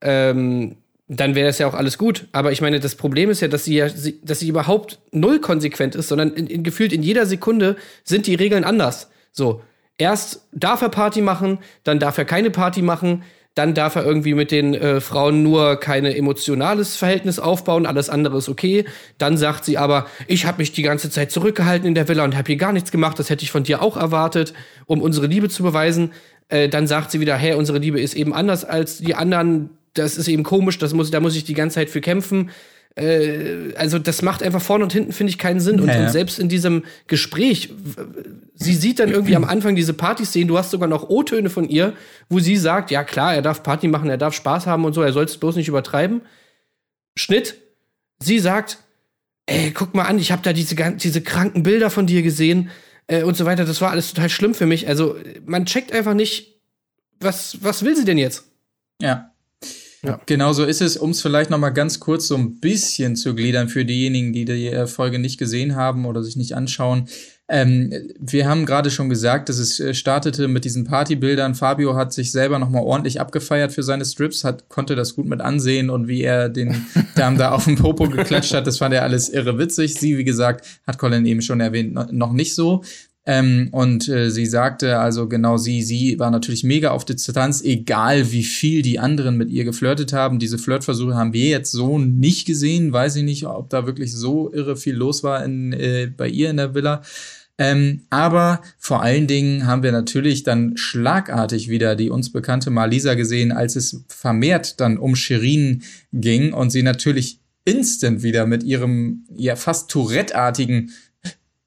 [0.00, 0.76] Ähm,
[1.08, 2.28] dann wäre das ja auch alles gut.
[2.30, 3.88] Aber ich meine, das Problem ist ja, dass sie ja,
[4.22, 8.36] dass sie überhaupt null konsequent ist, sondern in, in, gefühlt in jeder Sekunde sind die
[8.36, 9.10] Regeln anders.
[9.32, 9.62] So,
[10.00, 13.22] erst darf er Party machen, dann darf er keine Party machen,
[13.54, 18.38] dann darf er irgendwie mit den äh, Frauen nur kein emotionales Verhältnis aufbauen, alles andere
[18.38, 18.84] ist okay.
[19.18, 22.36] Dann sagt sie aber, ich habe mich die ganze Zeit zurückgehalten in der Villa und
[22.36, 24.54] habe hier gar nichts gemacht, das hätte ich von dir auch erwartet,
[24.86, 26.12] um unsere Liebe zu beweisen.
[26.48, 30.16] Äh, dann sagt sie wieder, hey, unsere Liebe ist eben anders als die anderen, das
[30.16, 32.50] ist eben komisch, das muss, da muss ich die ganze Zeit für kämpfen.
[32.96, 35.80] Äh, also das macht einfach vorne und hinten, finde ich, keinen Sinn.
[35.80, 36.02] Und, ja, ja.
[36.02, 37.72] und, selbst in diesem Gespräch,
[38.54, 41.94] sie sieht dann irgendwie am Anfang diese Partys-Szenen, du hast sogar noch O-Töne von ihr,
[42.28, 45.02] wo sie sagt, ja klar, er darf Party machen, er darf Spaß haben und so,
[45.02, 46.22] er soll es bloß nicht übertreiben.
[47.16, 47.56] Schnitt,
[48.18, 48.78] sie sagt,
[49.46, 52.70] ey, guck mal an, ich habe da diese, diese kranken Bilder von dir gesehen
[53.06, 53.64] äh, und so weiter.
[53.64, 54.88] Das war alles total schlimm für mich.
[54.88, 56.60] Also man checkt einfach nicht,
[57.20, 58.44] was, was will sie denn jetzt?
[59.00, 59.32] Ja.
[60.02, 60.20] Ja.
[60.26, 63.34] Genau so ist es, um es vielleicht noch mal ganz kurz so ein bisschen zu
[63.34, 67.06] gliedern für diejenigen, die die äh, Folge nicht gesehen haben oder sich nicht anschauen.
[67.52, 71.56] Ähm, wir haben gerade schon gesagt, dass es äh, startete mit diesen Partybildern.
[71.56, 75.26] Fabio hat sich selber noch mal ordentlich abgefeiert für seine Strips, hat, konnte das gut
[75.26, 76.86] mit ansehen und wie er den
[77.16, 79.94] Damen da auf dem Popo geklatscht hat, das fand er alles irre witzig.
[79.94, 82.84] Sie, wie gesagt, hat Colin eben schon erwähnt, noch nicht so.
[83.26, 88.32] Ähm, und äh, sie sagte, also genau sie, sie war natürlich mega auf Distanz, egal
[88.32, 90.38] wie viel die anderen mit ihr geflirtet haben.
[90.38, 92.92] Diese Flirtversuche haben wir jetzt so nicht gesehen.
[92.92, 96.48] Weiß ich nicht, ob da wirklich so irre viel los war in, äh, bei ihr
[96.48, 97.02] in der Villa.
[97.58, 103.12] Ähm, aber vor allen Dingen haben wir natürlich dann schlagartig wieder die uns bekannte Malisa
[103.12, 109.26] gesehen, als es vermehrt dann um Shirin ging und sie natürlich instant wieder mit ihrem
[109.36, 110.92] ja fast Tourette-artigen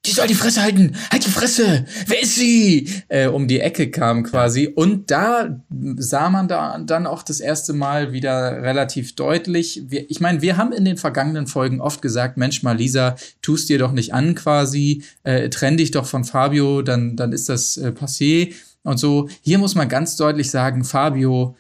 [0.06, 2.90] die soll die Fresse halten, halt die Fresse, wer ist sie?
[3.08, 4.68] Äh, um die Ecke kam quasi.
[4.68, 5.62] Und da
[5.98, 9.84] sah man da dann auch das erste Mal wieder relativ deutlich.
[9.88, 13.70] Wir, ich meine, wir haben in den vergangenen Folgen oft gesagt, Mensch, mal Lisa, tust
[13.70, 17.78] dir doch nicht an quasi, äh, trenn dich doch von Fabio, dann, dann ist das
[17.78, 19.30] äh, passé und so.
[19.42, 21.56] Hier muss man ganz deutlich sagen, Fabio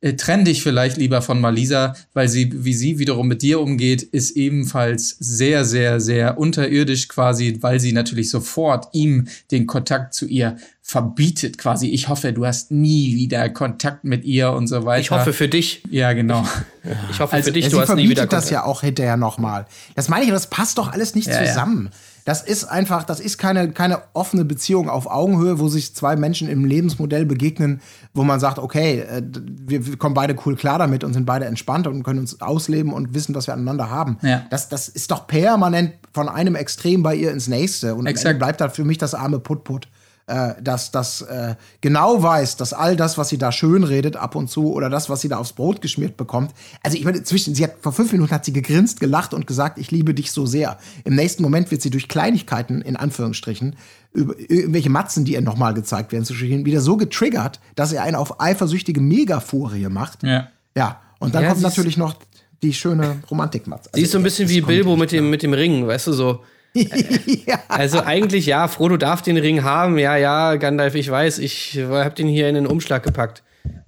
[0.00, 4.02] äh, trenn dich vielleicht lieber von Malisa, weil sie, wie sie wiederum mit dir umgeht,
[4.02, 10.26] ist ebenfalls sehr, sehr, sehr unterirdisch quasi, weil sie natürlich sofort ihm den Kontakt zu
[10.26, 11.88] ihr verbietet quasi.
[11.88, 15.00] Ich hoffe, du hast nie wieder Kontakt mit ihr und so weiter.
[15.00, 15.82] Ich hoffe für dich.
[15.90, 16.44] Ja, genau.
[16.82, 18.44] Ich, ich hoffe also, für dich, du hast nie wieder Kontakt.
[18.44, 19.66] das ja auch hinterher nochmal.
[19.94, 21.90] Das meine ich, das passt doch alles nicht ja, zusammen.
[21.92, 21.98] Ja.
[22.24, 26.48] Das ist einfach, das ist keine, keine offene Beziehung auf Augenhöhe, wo sich zwei Menschen
[26.48, 27.80] im Lebensmodell begegnen,
[28.14, 31.46] wo man sagt, okay, äh, wir, wir kommen beide cool klar damit und sind beide
[31.46, 34.18] entspannt und können uns ausleben und wissen, was wir aneinander haben.
[34.22, 34.44] Ja.
[34.50, 37.94] Das, das ist doch permanent von einem Extrem bei ihr ins nächste.
[37.94, 38.38] Und Exakt.
[38.38, 39.88] bleibt da für mich das arme Put-Put
[40.26, 44.34] äh, dass das äh, genau weiß, dass all das, was sie da schön redet ab
[44.34, 46.52] und zu oder das, was sie da aufs Brot geschmiert bekommt.
[46.82, 49.78] Also ich meine, zwischen, sie hat vor fünf Minuten hat sie gegrinst, gelacht und gesagt,
[49.78, 50.78] ich liebe dich so sehr.
[51.04, 53.76] Im nächsten Moment wird sie durch Kleinigkeiten in Anführungsstrichen
[54.12, 58.18] über irgendwelche Matzen, die ihr nochmal gezeigt werden, zu wieder so getriggert, dass er eine
[58.18, 60.22] auf eifersüchtige Megafurie macht.
[60.22, 62.14] Ja Ja, und dann ja, kommt natürlich noch
[62.62, 63.88] die schöne Romantik-Matz.
[63.88, 66.12] Also, sie ist so ein bisschen wie Bilbo mit dem, mit dem Ring, weißt du,
[66.12, 66.44] so.
[66.74, 67.62] Ja.
[67.68, 69.98] Also eigentlich ja, Frodo darf den Ring haben.
[69.98, 73.42] Ja, ja, Gandalf, ich weiß, ich hab den hier in den Umschlag gepackt.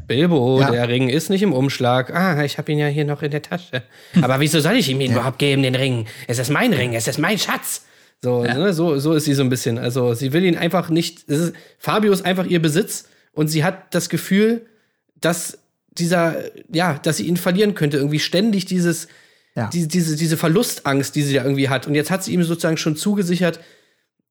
[0.07, 0.71] Bilbo, ja.
[0.71, 2.15] der Ring ist nicht im Umschlag.
[2.15, 3.83] Ah, ich habe ihn ja hier noch in der Tasche.
[4.21, 5.19] Aber wieso soll ich ihm ihn ja.
[5.19, 6.07] überhaupt geben, den Ring?
[6.27, 7.87] Es ist mein Ring, es ist mein Schatz.
[8.21, 8.55] So, ja.
[8.55, 9.79] ne, so, so ist sie so ein bisschen.
[9.79, 11.23] Also sie will ihn einfach nicht.
[11.25, 14.67] Ist, Fabio ist einfach ihr Besitz und sie hat das Gefühl,
[15.21, 15.59] dass
[15.93, 16.37] dieser,
[16.73, 17.97] ja, dass sie ihn verlieren könnte.
[17.97, 19.09] Irgendwie ständig dieses,
[19.55, 19.69] ja.
[19.73, 21.87] die, diese, diese Verlustangst, die sie ja irgendwie hat.
[21.87, 23.61] Und jetzt hat sie ihm sozusagen schon zugesichert,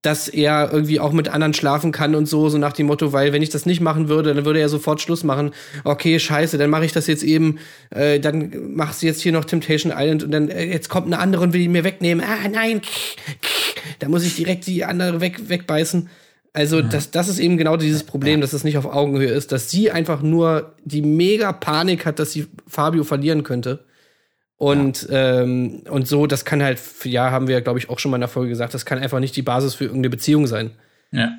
[0.01, 3.33] dass er irgendwie auch mit anderen schlafen kann und so, so nach dem Motto, weil
[3.33, 5.51] wenn ich das nicht machen würde, dann würde er sofort Schluss machen.
[5.83, 7.59] Okay, scheiße, dann mache ich das jetzt eben,
[7.91, 11.19] äh, dann machst du jetzt hier noch Temptation Island und dann äh, jetzt kommt eine
[11.19, 12.25] andere und will ihn mir wegnehmen.
[12.25, 12.81] Ah, nein,
[13.99, 16.09] da muss ich direkt die andere weg, wegbeißen.
[16.53, 16.87] Also, ja.
[16.87, 19.91] das, das ist eben genau dieses Problem, dass es nicht auf Augenhöhe ist, dass sie
[19.91, 23.85] einfach nur die mega Panik hat, dass sie Fabio verlieren könnte.
[24.61, 25.41] Und, ja.
[25.41, 28.21] ähm, und so, das kann halt, ja, haben wir, glaube ich, auch schon mal in
[28.21, 30.69] der Folge gesagt, das kann einfach nicht die Basis für irgendeine Beziehung sein.
[31.11, 31.31] Ja.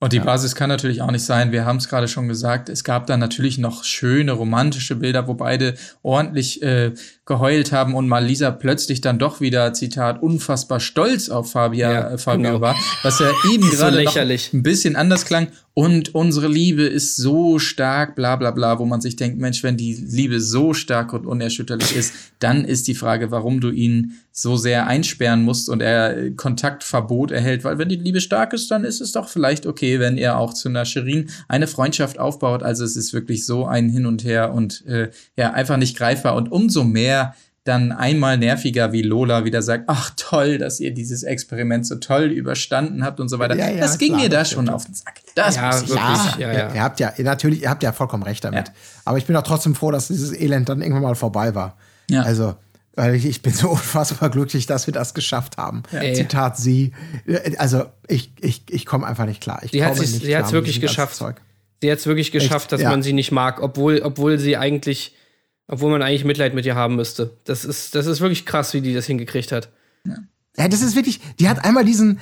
[0.00, 0.24] Und die ja.
[0.24, 3.16] Basis kann natürlich auch nicht sein, wir haben es gerade schon gesagt, es gab da
[3.16, 6.92] natürlich noch schöne romantische Bilder, wo beide ordentlich äh,
[7.24, 12.10] geheult haben und mal Lisa plötzlich dann doch wieder, Zitat, unfassbar stolz auf Fabia, ja,
[12.10, 12.60] äh, Fabio genau.
[12.60, 14.20] war, was ja eben gerade so
[14.56, 15.48] ein bisschen anders klang.
[15.74, 19.76] Und unsere Liebe ist so stark, bla bla bla, wo man sich denkt, Mensch, wenn
[19.76, 24.56] die Liebe so stark und unerschütterlich ist, dann ist die Frage, warum du ihn so
[24.56, 27.62] sehr einsperren musst und er Kontaktverbot erhält.
[27.62, 30.52] Weil wenn die Liebe stark ist, dann ist es doch vielleicht okay, wenn er auch
[30.52, 32.62] zu Shirin eine Freundschaft aufbaut.
[32.64, 36.34] Also es ist wirklich so ein Hin und Her und äh, ja, einfach nicht greifbar.
[36.34, 37.34] Und umso mehr
[37.68, 42.24] dann einmal nerviger wie Lola wieder sagt, ach toll, dass ihr dieses Experiment so toll
[42.24, 43.56] überstanden habt und so weiter.
[43.56, 45.20] Ja, ja, das ging klar, mir da schon auf den Sack.
[45.34, 46.74] Das ja, muss ich ja, ja, ja.
[46.74, 48.72] Ihr habt ja, natürlich, ihr habt ja vollkommen recht damit.
[49.04, 51.76] Aber ich bin auch trotzdem froh, dass dieses Elend dann irgendwann mal vorbei war.
[52.10, 52.22] Ja.
[52.22, 52.54] Also,
[52.94, 55.82] weil ich, ich bin so unfassbar glücklich, dass wir das geschafft haben.
[56.14, 56.92] Zitat sie.
[57.58, 59.60] Also, ich, ich, ich komme einfach nicht klar.
[59.62, 61.22] Ich sie hat es wirklich geschafft.
[61.80, 62.82] Sie hat es wirklich geschafft, Echt?
[62.82, 65.14] dass man sie nicht mag, obwohl, obwohl sie eigentlich
[65.68, 67.36] obwohl man eigentlich Mitleid mit ihr haben müsste.
[67.44, 69.68] Das ist, das ist wirklich krass, wie die das hingekriegt hat.
[70.04, 70.16] Ja.
[70.56, 72.18] ja, das ist wirklich, die hat einmal diesen,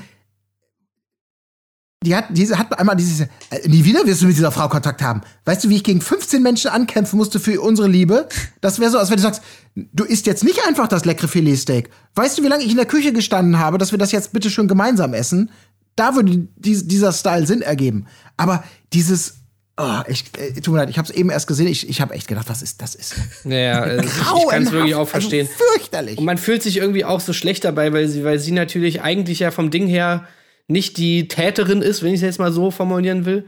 [2.03, 5.01] die hat, diese hat einmal dieses, äh, nie wieder wirst du mit dieser Frau Kontakt
[5.01, 5.23] haben.
[5.45, 8.29] Weißt du, wie ich gegen 15 Menschen ankämpfen musste für unsere Liebe?
[8.61, 9.43] Das wäre so, als wenn du sagst,
[9.75, 11.89] du isst jetzt nicht einfach das leckere Filetsteak.
[12.15, 14.51] Weißt du, wie lange ich in der Küche gestanden habe, dass wir das jetzt bitte
[14.51, 15.51] schön gemeinsam essen?
[15.95, 18.07] Da würde die, dieser Style Sinn ergeben.
[18.37, 19.36] Aber dieses,
[19.79, 21.67] Oh, ich, äh, tut mir leid, ich habe es eben erst gesehen.
[21.67, 22.95] Ich, ich habe echt gedacht, was ist das?
[22.95, 23.15] Ist
[23.45, 25.47] ja, also ich kann es wirklich auch also verstehen.
[25.47, 26.19] Also fürchterlich.
[26.19, 29.41] Und man fühlt sich irgendwie auch so schlecht dabei, weil sie, weil sie natürlich eigentlich
[29.41, 30.27] ja vom Ding her
[30.67, 33.45] nicht die Täterin ist, wenn ich es jetzt mal so formulieren will.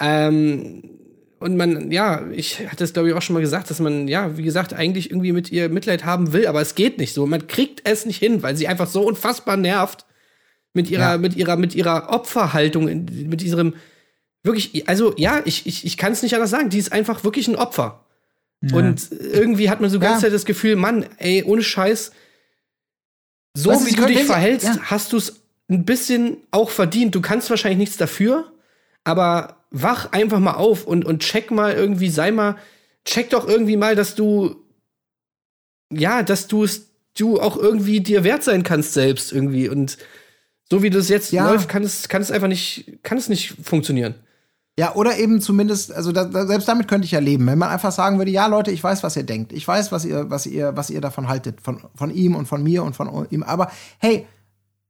[0.00, 0.82] Ähm,
[1.38, 4.36] und man, ja, ich hatte es glaube ich auch schon mal gesagt, dass man, ja,
[4.36, 7.24] wie gesagt, eigentlich irgendwie mit ihr Mitleid haben will, aber es geht nicht so.
[7.26, 10.06] Man kriegt es nicht hin, weil sie einfach so unfassbar nervt
[10.74, 11.18] mit ihrer, ja.
[11.18, 13.74] mit ihrer, mit ihrer Opferhaltung, mit ihrem
[14.42, 16.70] wirklich, also ja, ich, ich, ich kann es nicht anders sagen.
[16.70, 18.04] Die ist einfach wirklich ein Opfer.
[18.60, 18.76] Ja.
[18.76, 20.30] Und irgendwie hat man so ganz ja.
[20.30, 22.12] das Gefühl, Mann, ey, ohne Scheiß,
[23.54, 24.78] so Was, wie du dich verhältst, ja.
[24.82, 27.14] hast du es ein bisschen auch verdient.
[27.14, 28.52] Du kannst wahrscheinlich nichts dafür,
[29.04, 32.56] aber wach einfach mal auf und, und check mal irgendwie, sei mal,
[33.04, 34.56] check doch irgendwie mal, dass du,
[35.92, 36.88] ja, dass du es,
[37.18, 39.68] du auch irgendwie dir wert sein kannst selbst irgendwie.
[39.68, 39.98] Und
[40.70, 41.50] so wie das jetzt ja.
[41.50, 44.14] läuft, kann es, kann es einfach nicht, kann es nicht funktionieren.
[44.78, 47.68] Ja, oder eben zumindest, also da, da, selbst damit könnte ich ja leben, wenn man
[47.68, 50.46] einfach sagen würde, ja Leute, ich weiß, was ihr denkt, ich weiß, was ihr, was
[50.46, 53.70] ihr, was ihr davon haltet, von, von ihm und von mir und von ihm, aber
[53.98, 54.26] hey,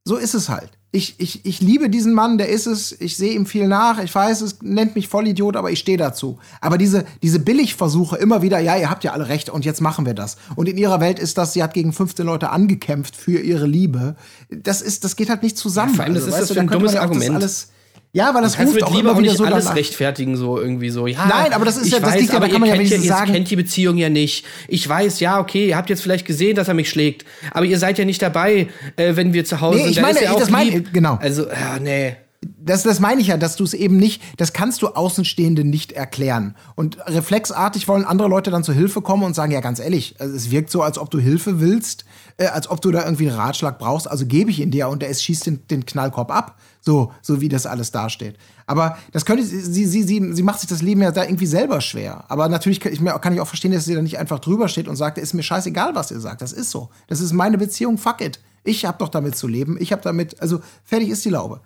[0.05, 0.71] so ist es halt.
[0.95, 4.15] Ich, ich, ich liebe diesen Mann, der ist es, ich sehe ihm viel nach, ich
[4.15, 6.39] weiß, es nennt mich Vollidiot, aber ich stehe dazu.
[6.61, 10.07] Aber diese, diese Billigversuche immer wieder, ja, ihr habt ja alle recht und jetzt machen
[10.07, 10.37] wir das.
[10.55, 14.17] Und in ihrer Welt ist das, sie hat gegen 15 Leute angekämpft für ihre Liebe.
[14.51, 15.93] Das ist, das geht halt nicht zusammen.
[15.93, 17.43] Ja, vor allem, das also, ist das für ein dummes Argument.
[18.15, 19.77] Ja, weil das ruft mit auch Liebe immer wieder so alles danach.
[19.77, 21.07] rechtfertigen so irgendwie so.
[21.07, 23.07] Ja, Nein, aber das ist ja das weiß, liegt ja, aber kann man ja wenigstens
[23.07, 23.31] sagen.
[23.31, 24.45] Ihr kennt die Beziehung ja nicht.
[24.69, 27.79] Ich weiß, ja, okay, ihr habt jetzt vielleicht gesehen, dass er mich schlägt, aber ihr
[27.79, 30.03] seid ja nicht dabei, äh, wenn wir zu Hause nee, ich sind.
[30.03, 31.19] Meine, ja das meine, genau.
[31.23, 32.17] Also, ja, nee.
[32.65, 35.93] Das, das meine ich ja, dass du es eben nicht, das kannst du Außenstehende nicht
[35.93, 36.55] erklären.
[36.77, 40.35] Und reflexartig wollen andere Leute dann zur Hilfe kommen und sagen, ja, ganz ehrlich, also
[40.35, 42.05] es wirkt so, als ob du Hilfe willst,
[42.37, 45.03] äh, als ob du da irgendwie einen Ratschlag brauchst, also gebe ich ihn dir und
[45.03, 46.59] der schießt den, den Knallkorb ab.
[46.85, 48.37] So, so wie das alles dasteht.
[48.67, 51.81] Aber das könnte sie, sie, sie, sie macht sich das Leben ja da irgendwie selber
[51.81, 52.25] schwer.
[52.29, 54.89] Aber natürlich kann ich, kann ich auch verstehen, dass sie da nicht einfach drüber steht
[54.89, 56.43] und sagt, ist mir scheißegal, was ihr sagt.
[56.43, 56.91] Das ist so.
[57.07, 58.41] Das ist meine Beziehung, fuck it.
[58.65, 59.77] Ich habe doch damit zu leben.
[59.81, 61.61] Ich habe damit, also fertig ist die Laube.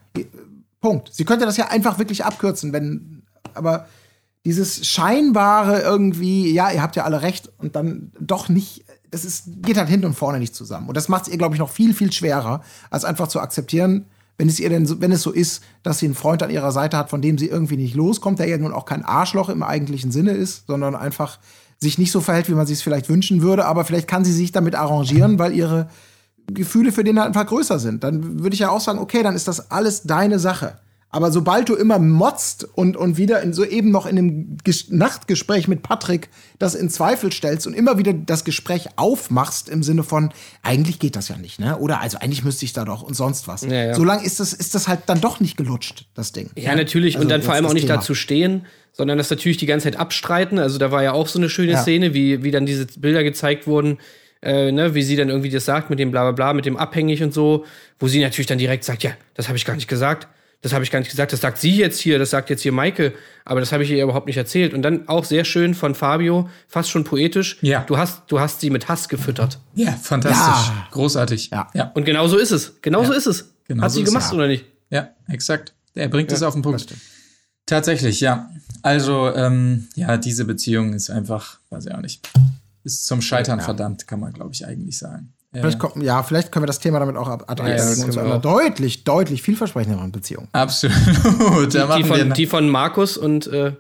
[0.81, 1.13] Punkt.
[1.13, 3.23] Sie könnte das ja einfach wirklich abkürzen, wenn,
[3.55, 3.87] aber
[4.45, 9.63] dieses scheinbare irgendwie, ja, ihr habt ja alle recht und dann doch nicht, das ist,
[9.63, 10.89] geht halt hinten und vorne nicht zusammen.
[10.89, 14.07] Und das macht es ihr, glaube ich, noch viel, viel schwerer, als einfach zu akzeptieren,
[14.39, 16.71] wenn es ihr denn so, wenn es so ist, dass sie einen Freund an ihrer
[16.71, 19.63] Seite hat, von dem sie irgendwie nicht loskommt, der ja nun auch kein Arschloch im
[19.63, 21.39] eigentlichen Sinne ist, sondern einfach
[21.79, 24.33] sich nicht so verhält, wie man sich es vielleicht wünschen würde, aber vielleicht kann sie
[24.33, 25.89] sich damit arrangieren, weil ihre
[26.49, 28.05] Gefühle für den halt einfach größer sind.
[28.05, 30.79] Dann würde ich ja auch sagen, okay, dann ist das alles deine Sache.
[31.09, 34.91] Aber sobald du immer motzt und, und wieder in so eben noch in einem Ges
[34.91, 36.29] Nachtgespräch mit Patrick
[36.59, 40.31] das in Zweifel stellst und immer wieder das Gespräch aufmachst im Sinne von,
[40.63, 41.79] eigentlich geht das ja nicht, ne?
[41.79, 43.63] Oder also eigentlich müsste ich da doch und sonst was.
[43.63, 43.95] Ja, ja.
[43.95, 46.51] Solange ist das, ist das halt dann doch nicht gelutscht, das Ding.
[46.55, 47.15] Ja, natürlich.
[47.15, 47.97] Also und dann vor allem auch nicht Thema.
[47.97, 50.59] dazu stehen, sondern das natürlich die ganze Zeit abstreiten.
[50.59, 51.79] Also da war ja auch so eine schöne.
[51.79, 53.99] Szene, wie, wie dann diese Bilder gezeigt wurden,
[54.47, 56.77] äh, ne, wie sie dann irgendwie das sagt mit dem bla bla bla, mit dem
[56.77, 57.65] abhängig und so,
[57.99, 60.29] wo sie natürlich dann direkt sagt, ja, das habe ich gar nicht gesagt
[60.63, 62.73] das habe ich gar nicht gesagt, das sagt sie jetzt hier, das sagt jetzt hier
[62.73, 63.13] Maike,
[63.45, 64.75] aber das habe ich ihr überhaupt nicht erzählt.
[64.75, 67.59] Und dann auch sehr schön von Fabio, fast schon poetisch.
[67.61, 67.85] Ja.
[67.87, 69.61] Du hast, du hast sie mit Hass gefüttert.
[69.75, 70.69] Ja, fantastisch.
[70.69, 70.89] Ja.
[70.91, 71.51] Großartig.
[71.53, 71.69] Ja.
[71.75, 71.93] ja.
[71.95, 72.81] Und genau so ist es.
[72.83, 73.07] Genau ja.
[73.07, 73.53] so ist es.
[73.69, 74.65] Genau hat so sie gemacht, oder nicht?
[74.91, 75.73] Ja, exakt.
[75.95, 76.87] Er bringt es auf den Punkt.
[77.67, 78.51] Tatsächlich, ja.
[78.83, 82.29] Also, ähm, ja, diese Beziehung ist einfach, weiß ich auch nicht,
[82.87, 85.35] ist zum Scheitern verdammt, kann man, glaube ich, eigentlich sagen.
[85.53, 85.61] Ja.
[85.61, 89.43] Vielleicht, ja, vielleicht können wir das Thema damit auch adressieren ja, zu einer deutlich, deutlich
[89.43, 90.49] vielversprechenderen Beziehung.
[90.53, 90.97] Absolut.
[91.73, 93.73] Die, die, von, die von Markus und äh,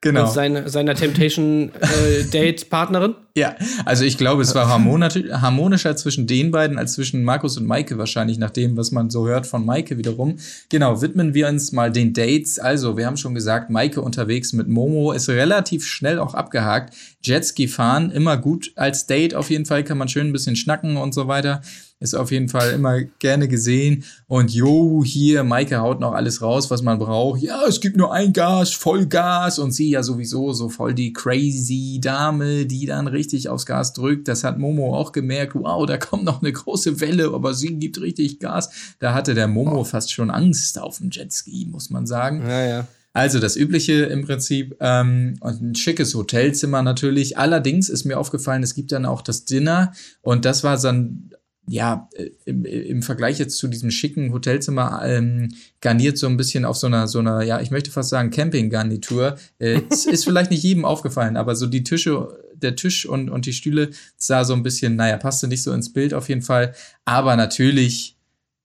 [0.00, 0.26] Genau.
[0.26, 3.10] Und seine, seiner Temptation-Date-Partnerin?
[3.10, 7.66] Äh, ja, also ich glaube, es war harmonischer zwischen den beiden als zwischen Markus und
[7.66, 10.36] Maike wahrscheinlich, nach dem, was man so hört von Maike wiederum.
[10.68, 12.60] Genau, widmen wir uns mal den Dates.
[12.60, 16.94] Also, wir haben schon gesagt, Maike unterwegs mit Momo ist relativ schnell auch abgehakt.
[17.24, 20.96] Jetski fahren, immer gut als Date auf jeden Fall, kann man schön ein bisschen schnacken
[20.96, 21.60] und so weiter
[22.00, 24.04] ist auf jeden Fall immer gerne gesehen.
[24.28, 27.42] Und jo, hier, Maike haut noch alles raus, was man braucht.
[27.42, 29.58] Ja, es gibt nur ein Gas, Vollgas.
[29.58, 34.28] Und sie ja sowieso so voll die crazy Dame, die dann richtig aufs Gas drückt.
[34.28, 35.54] Das hat Momo auch gemerkt.
[35.56, 38.70] Wow, da kommt noch eine große Welle, aber sie gibt richtig Gas.
[39.00, 39.84] Da hatte der Momo oh.
[39.84, 42.42] fast schon Angst auf dem Jetski, muss man sagen.
[42.46, 42.88] Ja, ja.
[43.12, 47.36] Also das Übliche im Prinzip ähm, und ein schickes Hotelzimmer natürlich.
[47.36, 49.92] Allerdings ist mir aufgefallen, es gibt dann auch das Dinner
[50.22, 51.30] und das war dann
[51.68, 56.64] ja, äh, im, im Vergleich jetzt zu diesem schicken Hotelzimmer ähm, garniert so ein bisschen
[56.64, 59.36] auf so einer, so einer, ja, ich möchte fast sagen Campinggarnitur.
[59.58, 63.52] Äh, ist vielleicht nicht jedem aufgefallen, aber so die Tische, der Tisch und, und die
[63.52, 66.74] Stühle sah so ein bisschen, naja, passte nicht so ins Bild auf jeden Fall.
[67.04, 68.17] Aber natürlich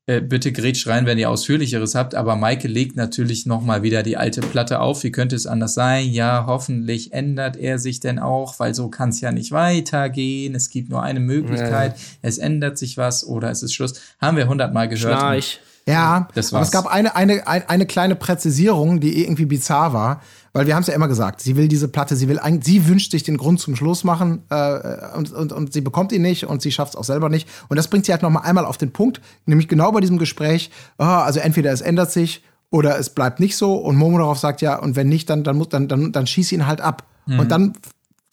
[0.06, 2.14] äh, bitte grätscht rein, wenn ihr ausführlicheres habt.
[2.14, 5.04] Aber Maike legt natürlich nochmal wieder die alte Platte auf.
[5.04, 6.10] Wie könnte es anders sein?
[6.10, 10.56] Ja, hoffentlich ändert er sich denn auch, weil so kann es ja nicht weitergehen.
[10.56, 11.98] Es gibt nur eine Möglichkeit.
[11.98, 12.04] Ja.
[12.22, 13.94] Es ändert sich was oder es ist Schluss.
[14.20, 15.20] Haben wir hundertmal gehört.
[15.20, 15.62] Schnarch.
[15.86, 20.22] Ja, das aber es gab eine, eine, eine kleine Präzisierung, die irgendwie bizarr war,
[20.54, 23.12] weil wir haben es ja immer gesagt, sie will diese Platte, sie will sie wünscht
[23.12, 26.62] sich den Grund zum Schluss machen äh, und, und, und sie bekommt ihn nicht und
[26.62, 27.50] sie schafft es auch selber nicht.
[27.70, 30.20] Und das bringt sie halt noch mal einmal auf den Punkt, nämlich genau bei diesem
[30.20, 34.40] Gespräch, oh, also entweder es ändert sich oder es bleibt nicht so und Momo darauf
[34.40, 37.04] sagt ja, und wenn nicht, dann, dann, muss, dann, dann, dann schieß ihn halt ab.
[37.26, 37.40] Mhm.
[37.40, 37.74] Und dann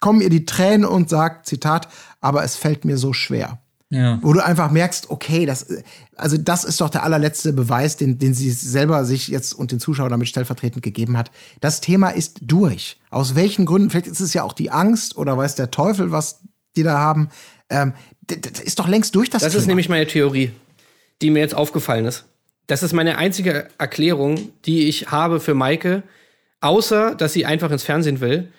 [0.00, 1.88] kommen ihr die Tränen und sagt, Zitat,
[2.20, 3.59] aber es fällt mir so schwer.
[3.93, 4.20] Ja.
[4.22, 5.66] Wo du einfach merkst, okay, das,
[6.16, 9.80] also das ist doch der allerletzte Beweis, den, den sie selber sich jetzt und den
[9.80, 11.32] Zuschauern damit stellvertretend gegeben hat.
[11.61, 13.01] Das Thema ist durch.
[13.11, 13.91] Aus welchen Gründen?
[13.91, 16.41] Vielleicht ist es ja auch die Angst oder weiß der Teufel, was
[16.76, 17.30] die da haben.
[17.68, 19.55] Ähm, das ist doch längst durch das, das Thema.
[19.55, 20.53] Das ist nämlich meine Theorie,
[21.20, 22.26] die mir jetzt aufgefallen ist.
[22.68, 26.05] Das ist meine einzige Erklärung, die ich habe für Maike,
[26.61, 28.53] außer dass sie einfach ins Fernsehen will,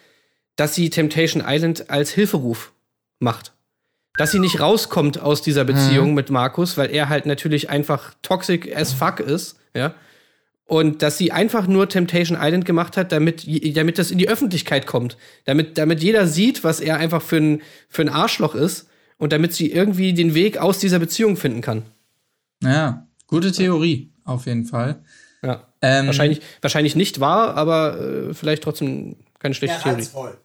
[0.58, 2.74] dass sie Temptation Island als Hilferuf
[3.20, 3.54] macht
[4.22, 6.14] dass sie nicht rauskommt aus dieser Beziehung mhm.
[6.14, 9.96] mit Markus, weil er halt natürlich einfach toxic as fuck ist, ja.
[10.66, 14.86] Und dass sie einfach nur Temptation Island gemacht hat, damit, damit das in die Öffentlichkeit
[14.86, 15.18] kommt.
[15.46, 18.88] Damit, damit jeder sieht, was er einfach für ein, für ein Arschloch ist.
[19.18, 21.82] Und damit sie irgendwie den Weg aus dieser Beziehung finden kann.
[22.64, 25.02] Ja, gute Theorie, auf jeden Fall.
[25.42, 25.68] Ja.
[25.82, 30.06] Ähm, wahrscheinlich, wahrscheinlich nicht wahr, aber äh, vielleicht trotzdem keine schlechte ja, Theorie.
[30.06, 30.38] Voll.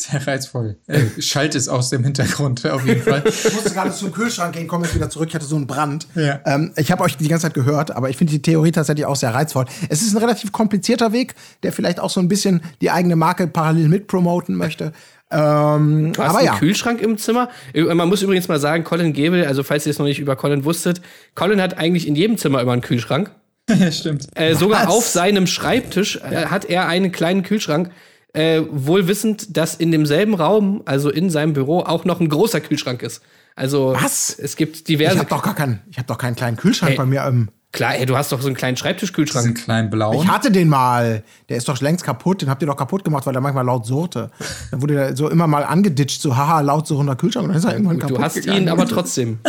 [0.10, 0.76] Sehr reizvoll.
[0.86, 3.22] Äh, Schalt es aus dem Hintergrund, auf jeden Fall.
[3.26, 5.28] Ich musste gerade zum Kühlschrank gehen, komme jetzt wieder zurück.
[5.28, 6.06] Ich hatte so einen Brand.
[6.14, 6.40] Ja.
[6.46, 9.16] Ähm, ich habe euch die ganze Zeit gehört, aber ich finde die Theorie tatsächlich auch
[9.16, 9.66] sehr reizvoll.
[9.90, 13.46] Es ist ein relativ komplizierter Weg, der vielleicht auch so ein bisschen die eigene Marke
[13.46, 14.92] parallel mitpromoten möchte.
[15.30, 16.58] Ähm, du hast aber einen ja.
[16.58, 17.50] Kühlschrank im Zimmer.
[17.74, 20.34] Äh, man muss übrigens mal sagen, Colin Gable, also falls ihr es noch nicht über
[20.34, 21.02] Colin wusstet,
[21.34, 23.30] Colin hat eigentlich in jedem Zimmer immer einen Kühlschrank.
[23.78, 24.26] Ja, stimmt.
[24.34, 27.92] Äh, sogar auf seinem Schreibtisch äh, hat er einen kleinen Kühlschrank
[28.32, 32.60] äh, wohl wissend, dass in demselben Raum, also in seinem Büro, auch noch ein großer
[32.60, 33.22] Kühlschrank ist.
[33.56, 34.38] Also Was?
[34.38, 35.14] es gibt diverse.
[35.14, 36.96] Ich habe doch gar keinen, ich habe doch keinen kleinen Kühlschrank hey.
[36.96, 39.46] bei mir im Klar, ey, du hast doch so einen kleinen Schreibtischkühlschrank.
[39.46, 40.16] Einen kleinen blauen.
[40.16, 41.22] Ich hatte den mal.
[41.48, 42.42] Der ist doch längst kaputt.
[42.42, 44.32] Den habt ihr doch kaputt gemacht, weil der manchmal laut surrte.
[44.72, 47.44] Dann wurde der so immer mal angeditscht, so haha, laut surrender Kühlschrank.
[47.44, 48.62] Und dann ist er irgendwann kaputt Du hast gegangen.
[48.62, 49.38] ihn aber trotzdem.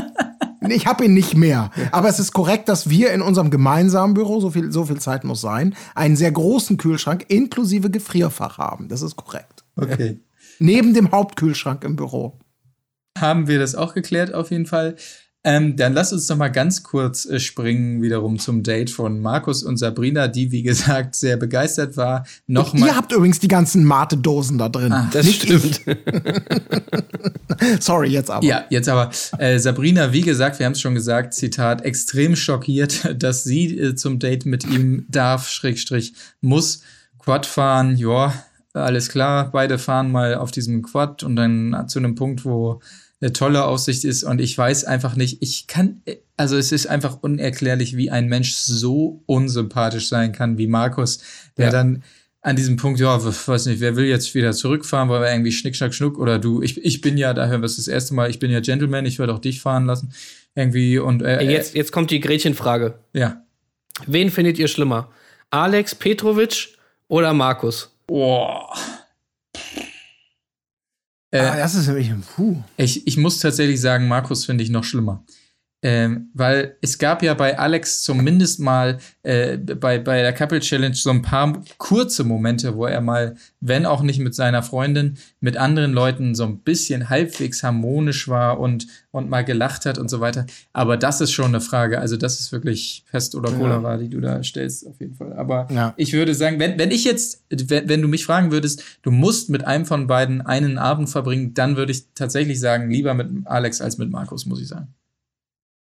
[0.69, 1.71] Ich habe ihn nicht mehr.
[1.91, 5.23] Aber es ist korrekt, dass wir in unserem gemeinsamen Büro, so viel, so viel Zeit
[5.23, 8.87] muss sein, einen sehr großen Kühlschrank inklusive Gefrierfach haben.
[8.87, 9.63] Das ist korrekt.
[9.75, 10.19] Okay.
[10.59, 12.37] Neben dem Hauptkühlschrank im Büro.
[13.17, 14.95] Haben wir das auch geklärt, auf jeden Fall.
[15.43, 19.63] Ähm, dann lass uns noch mal ganz kurz äh, springen wiederum zum Date von Markus
[19.63, 22.25] und Sabrina, die wie gesagt sehr begeistert war.
[22.45, 24.91] Noch mal ihr habt übrigens die ganzen Mate-Dosen da drin.
[24.91, 25.81] Ah, das Nicht stimmt.
[27.79, 28.45] Sorry, jetzt aber.
[28.45, 29.09] Ja, jetzt aber.
[29.39, 33.95] Äh, Sabrina, wie gesagt, wir haben es schon gesagt, Zitat, extrem schockiert, dass sie äh,
[33.95, 36.83] zum Date mit ihm darf, Schrägstrich, muss.
[37.17, 38.33] Quad fahren, ja,
[38.73, 42.79] alles klar, beide fahren mal auf diesem Quad und dann zu einem Punkt, wo
[43.21, 46.01] eine tolle Aussicht ist und ich weiß einfach nicht, ich kann,
[46.37, 51.19] also es ist einfach unerklärlich, wie ein Mensch so unsympathisch sein kann wie Markus,
[51.57, 51.71] der ja.
[51.71, 52.03] dann
[52.41, 55.75] an diesem Punkt, ja, weiß nicht, wer will jetzt wieder zurückfahren, weil wir irgendwie Schnick,
[55.75, 58.31] Schnack, Schnuck oder du, ich, ich bin ja, da hören wir es das erste Mal,
[58.31, 60.11] ich bin ja Gentleman, ich werde auch dich fahren lassen.
[60.55, 62.95] Irgendwie und äh, jetzt, jetzt kommt die Gretchenfrage.
[63.13, 63.43] Ja.
[64.07, 65.11] Wen findet ihr schlimmer?
[65.51, 66.69] Alex Petrovic
[67.07, 67.95] oder Markus?
[68.07, 68.73] Boah.
[71.31, 72.57] Äh, ah, das ist nämlich ein Puh.
[72.77, 75.23] Ich, ich muss tatsächlich sagen, Markus finde ich noch schlimmer.
[75.83, 80.93] Ähm, weil es gab ja bei Alex zumindest mal äh, bei, bei der Couple Challenge
[80.93, 85.57] so ein paar kurze Momente, wo er mal, wenn auch nicht mit seiner Freundin, mit
[85.57, 90.19] anderen Leuten so ein bisschen halbwegs harmonisch war und, und mal gelacht hat und so
[90.19, 90.45] weiter.
[90.71, 91.99] Aber das ist schon eine Frage.
[91.99, 93.97] Also, das ist wirklich Pest oder Cholera, ja.
[93.97, 95.33] die du da stellst, auf jeden Fall.
[95.33, 95.95] Aber ja.
[95.97, 99.49] ich würde sagen, wenn, wenn ich jetzt, wenn, wenn du mich fragen würdest, du musst
[99.49, 103.81] mit einem von beiden einen Abend verbringen, dann würde ich tatsächlich sagen, lieber mit Alex
[103.81, 104.93] als mit Markus, muss ich sagen.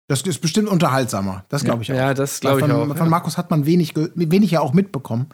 [0.08, 1.44] Das ist bestimmt unterhaltsamer.
[1.50, 1.96] Das glaube ich auch.
[1.96, 2.86] Ja, das glaube ich von, auch.
[2.88, 3.04] Von ja.
[3.04, 5.26] Markus hat man wenig, wenig ja auch mitbekommen.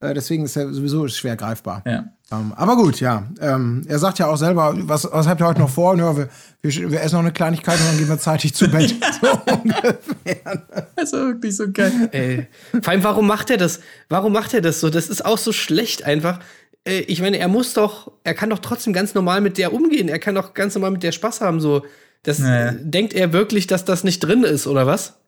[0.00, 1.82] Äh, deswegen ist er sowieso schwer greifbar.
[1.86, 2.06] Ja.
[2.32, 3.24] Ähm, aber gut, ja.
[3.40, 5.96] Ähm, er sagt ja auch selber, was, was habt ihr heute noch vor?
[5.96, 6.28] Ja, wir,
[6.62, 8.94] wir, wir, essen noch eine Kleinigkeit und dann gehen wir zeitig zu Bett.
[9.20, 10.62] so ungefähr.
[10.96, 12.08] Das ist wirklich so geil.
[12.10, 12.46] Ey.
[12.80, 13.80] Vor allem, warum macht er das?
[14.08, 14.88] Warum macht er das so?
[14.88, 16.40] Das ist auch so schlecht einfach.
[16.84, 20.08] Äh, ich meine, er muss doch, er kann doch trotzdem ganz normal mit der umgehen.
[20.08, 21.60] Er kann doch ganz normal mit der Spaß haben.
[21.60, 21.84] So,
[22.22, 22.72] das naja.
[22.72, 25.18] denkt er wirklich, dass das nicht drin ist, oder was?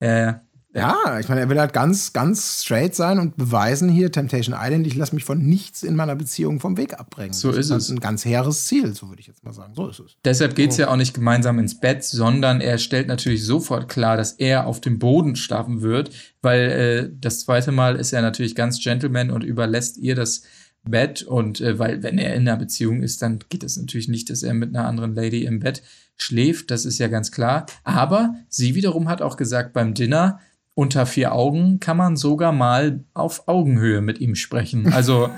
[0.00, 0.40] Ja, ja.
[0.72, 4.86] Ja, ich meine, er will halt ganz, ganz straight sein und beweisen hier, Temptation Island,
[4.86, 7.32] ich lasse mich von nichts in meiner Beziehung vom Weg abbringen.
[7.32, 7.90] So das ist, ist es.
[7.90, 9.74] ein ganz hehres Ziel, so würde ich jetzt mal sagen.
[9.74, 10.16] So ist es.
[10.24, 10.82] Deshalb geht es oh.
[10.82, 14.80] ja auch nicht gemeinsam ins Bett, sondern er stellt natürlich sofort klar, dass er auf
[14.80, 16.10] dem Boden schlafen wird,
[16.40, 20.42] weil äh, das zweite Mal ist er natürlich ganz Gentleman und überlässt ihr das
[20.84, 24.30] Bett und äh, weil wenn er in einer Beziehung ist, dann geht es natürlich nicht,
[24.30, 25.82] dass er mit einer anderen Lady im Bett
[26.22, 27.66] schläft, das ist ja ganz klar.
[27.84, 30.40] Aber sie wiederum hat auch gesagt, beim Dinner
[30.74, 34.92] unter vier Augen kann man sogar mal auf Augenhöhe mit ihm sprechen.
[34.92, 35.30] Also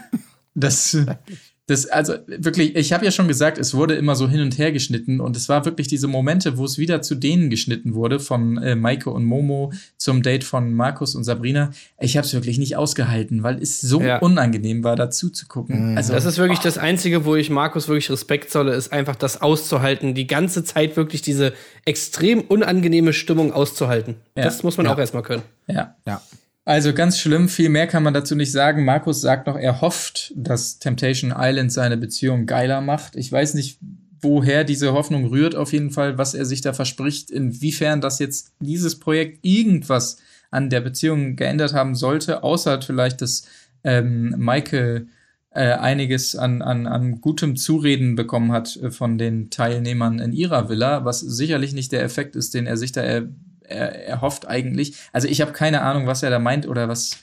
[0.55, 0.97] das
[1.67, 4.73] das, also wirklich, ich habe ja schon gesagt, es wurde immer so hin und her
[4.73, 8.59] geschnitten und es war wirklich diese Momente, wo es wieder zu denen geschnitten wurde, von
[8.59, 11.71] äh, Maike und Momo zum Date von Markus und Sabrina.
[12.01, 14.19] Ich habe es wirklich nicht ausgehalten, weil es so ja.
[14.19, 15.93] unangenehm war, dazu zu gucken.
[15.93, 15.97] Mhm.
[15.97, 16.65] Also, das ist wirklich oh.
[16.65, 20.97] das Einzige, wo ich Markus wirklich Respekt zolle, ist einfach das auszuhalten, die ganze Zeit
[20.97, 21.53] wirklich diese
[21.85, 24.17] extrem unangenehme Stimmung auszuhalten.
[24.37, 24.43] Ja.
[24.45, 24.95] Das muss man ja.
[24.95, 25.43] auch erstmal können.
[25.69, 25.95] Ja.
[26.07, 26.21] Ja.
[26.65, 28.85] Also ganz schlimm, viel mehr kann man dazu nicht sagen.
[28.85, 33.17] Markus sagt noch, er hofft, dass Temptation Island seine Beziehung geiler macht.
[33.17, 33.81] Ich weiß nicht,
[34.21, 38.53] woher diese Hoffnung rührt, auf jeden Fall, was er sich da verspricht, inwiefern das jetzt
[38.61, 40.19] dieses Projekt irgendwas
[40.53, 43.45] an der Beziehung geändert haben sollte, außer vielleicht, dass
[43.83, 45.09] ähm, Michael
[45.51, 50.69] äh, einiges an, an, an gutem Zureden bekommen hat äh, von den Teilnehmern in ihrer
[50.69, 53.29] Villa, was sicherlich nicht der Effekt ist, den er sich da er
[53.73, 54.97] er, er hofft eigentlich.
[55.13, 57.19] Also ich habe keine Ahnung, was er da meint oder was.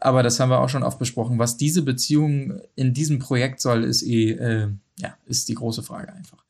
[0.00, 1.38] Aber das haben wir auch schon oft besprochen.
[1.38, 4.68] Was diese Beziehung in diesem Projekt soll, ist eh, äh,
[4.98, 6.44] ja, ist die große Frage einfach.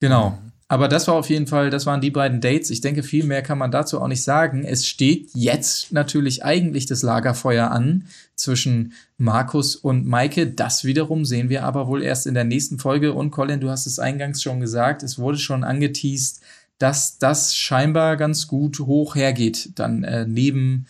[0.00, 0.38] Genau.
[0.72, 2.70] Aber das war auf jeden Fall, das waren die beiden Dates.
[2.70, 4.64] Ich denke, viel mehr kann man dazu auch nicht sagen.
[4.64, 8.06] Es steht jetzt natürlich eigentlich das Lagerfeuer an
[8.36, 10.46] zwischen Markus und Maike.
[10.46, 13.12] Das wiederum sehen wir aber wohl erst in der nächsten Folge.
[13.12, 16.40] Und Colin, du hast es eingangs schon gesagt, es wurde schon angeteased,
[16.82, 19.78] dass das scheinbar ganz gut hoch hergeht.
[19.78, 20.86] Dann äh, neben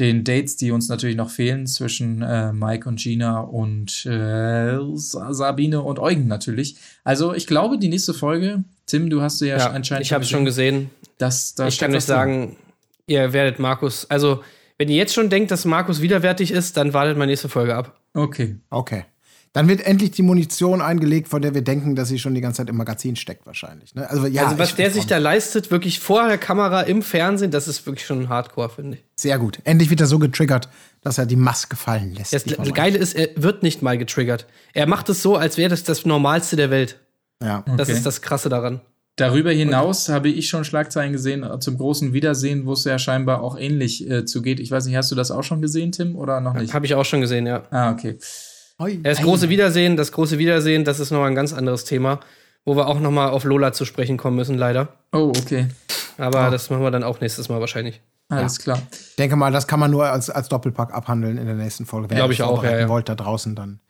[0.00, 5.82] den Dates, die uns natürlich noch fehlen zwischen äh, Mike und Gina und äh, Sabine
[5.82, 6.76] und Eugen natürlich.
[7.04, 10.24] Also ich glaube, die nächste Folge, Tim, du hast sie ja, ja anscheinend ich habe
[10.24, 10.90] schon gesehen.
[11.18, 12.56] Das, das ich kann euch sagen,
[13.06, 14.42] ihr werdet Markus, also
[14.76, 17.98] wenn ihr jetzt schon denkt, dass Markus widerwärtig ist, dann wartet mal nächste Folge ab.
[18.14, 18.56] Okay.
[18.70, 19.04] Okay.
[19.58, 22.58] Dann wird endlich die Munition eingelegt, von der wir denken, dass sie schon die ganze
[22.58, 23.92] Zeit im Magazin steckt, wahrscheinlich.
[23.92, 24.08] Ne?
[24.08, 27.66] Also, ja, also was der sich da leistet, wirklich vor der Kamera im Fernsehen, das
[27.66, 29.04] ist wirklich schon Hardcore, finde ich.
[29.16, 29.58] Sehr gut.
[29.64, 30.68] Endlich wird er so getriggert,
[31.02, 32.32] dass er die Maske fallen lässt.
[32.32, 34.46] Das, Geile ist, er wird nicht mal getriggert.
[34.74, 37.00] Er macht es so, als wäre das das Normalste der Welt.
[37.42, 37.64] Ja.
[37.66, 37.72] Okay.
[37.78, 38.80] Das ist das Krasse daran.
[39.16, 43.42] Darüber hinaus habe ich schon Schlagzeilen gesehen äh, zum großen Wiedersehen, wo es ja scheinbar
[43.42, 44.60] auch ähnlich äh, zugeht.
[44.60, 46.72] Ich weiß nicht, hast du das auch schon gesehen, Tim, oder noch nicht?
[46.74, 47.64] Habe ich auch schon gesehen, ja.
[47.72, 48.18] Ah, okay.
[49.02, 52.20] Das große Wiedersehen, das große Wiedersehen, das ist noch ein ganz anderes Thema,
[52.64, 54.88] wo wir auch noch mal auf Lola zu sprechen kommen müssen, leider.
[55.12, 55.66] Oh, okay.
[56.16, 56.50] Aber oh.
[56.50, 58.00] das machen wir dann auch nächstes Mal wahrscheinlich.
[58.28, 58.62] Alles ja.
[58.62, 58.82] klar.
[59.18, 62.14] Denke mal, das kann man nur als, als Doppelpack abhandeln in der nächsten Folge.
[62.14, 62.88] Glaube ich auch, ja, ja.
[62.88, 63.80] wollt da draußen, dann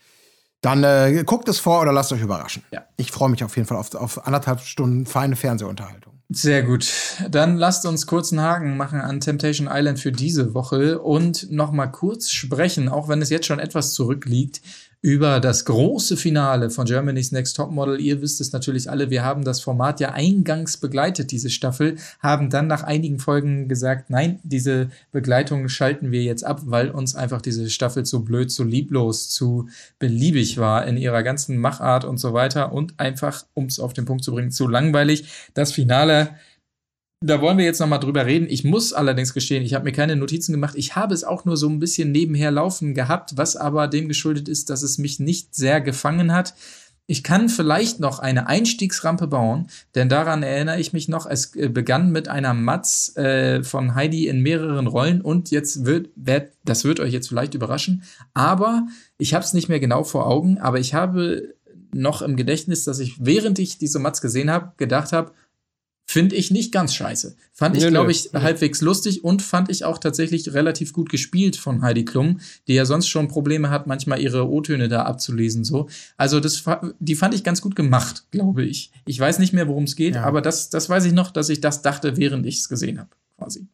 [0.61, 2.65] dann äh, guckt es vor oder lasst euch überraschen.
[2.73, 2.85] Ja.
[2.97, 6.08] Ich freue mich auf jeden Fall auf, auf anderthalb Stunden feine Fernsehunterhaltung.
[6.31, 6.93] Sehr gut.
[7.31, 11.73] Dann lasst uns kurz einen Haken machen an Temptation Island für diese Woche und noch
[11.73, 14.61] mal kurz sprechen, auch wenn es jetzt schon etwas zurückliegt,
[15.01, 18.01] über das große Finale von Germany's Next Topmodel.
[18.01, 22.51] Ihr wisst es natürlich alle, wir haben das Format ja eingangs begleitet, diese Staffel, haben
[22.51, 27.41] dann nach einigen Folgen gesagt, nein, diese Begleitung schalten wir jetzt ab, weil uns einfach
[27.41, 29.69] diese Staffel zu blöd, zu lieblos, zu
[30.01, 34.05] beliebig war in ihrer ganzen Machart und so weiter und einfach, um es auf den
[34.05, 35.51] Punkt zu bringen, zu langweilig.
[35.55, 36.31] Das Finale
[37.21, 38.47] da wollen wir jetzt noch mal drüber reden.
[38.49, 40.75] Ich muss allerdings gestehen, ich habe mir keine Notizen gemacht.
[40.77, 44.49] Ich habe es auch nur so ein bisschen nebenher laufen gehabt, was aber dem geschuldet
[44.49, 46.55] ist, dass es mich nicht sehr gefangen hat.
[47.11, 51.25] Ich kann vielleicht noch eine Einstiegsrampe bauen, denn daran erinnere ich mich noch.
[51.25, 56.11] Es äh, begann mit einer Matz äh, von Heidi in mehreren Rollen und jetzt wird,
[56.17, 58.03] wird das wird euch jetzt vielleicht überraschen,
[58.35, 61.55] aber ich habe es nicht mehr genau vor Augen, aber ich habe
[61.95, 65.33] noch im Gedächtnis, dass ich während ich diese Matz gesehen habe, gedacht habe,
[66.11, 67.37] Finde ich nicht ganz scheiße.
[67.53, 68.41] Fand ich, glaube ich, nö.
[68.41, 72.87] halbwegs lustig und fand ich auch tatsächlich relativ gut gespielt von Heidi Klum, die ja
[72.87, 75.65] sonst schon Probleme hat, manchmal ihre O-Töne da abzulesen.
[75.65, 75.91] So.
[76.17, 76.65] Also das,
[76.99, 78.91] die fand ich ganz gut gemacht, glaube ich.
[79.05, 80.25] Ich weiß nicht mehr, worum es geht, ja.
[80.25, 83.11] aber das, das weiß ich noch, dass ich das dachte, während ich es gesehen habe,
[83.37, 83.67] quasi.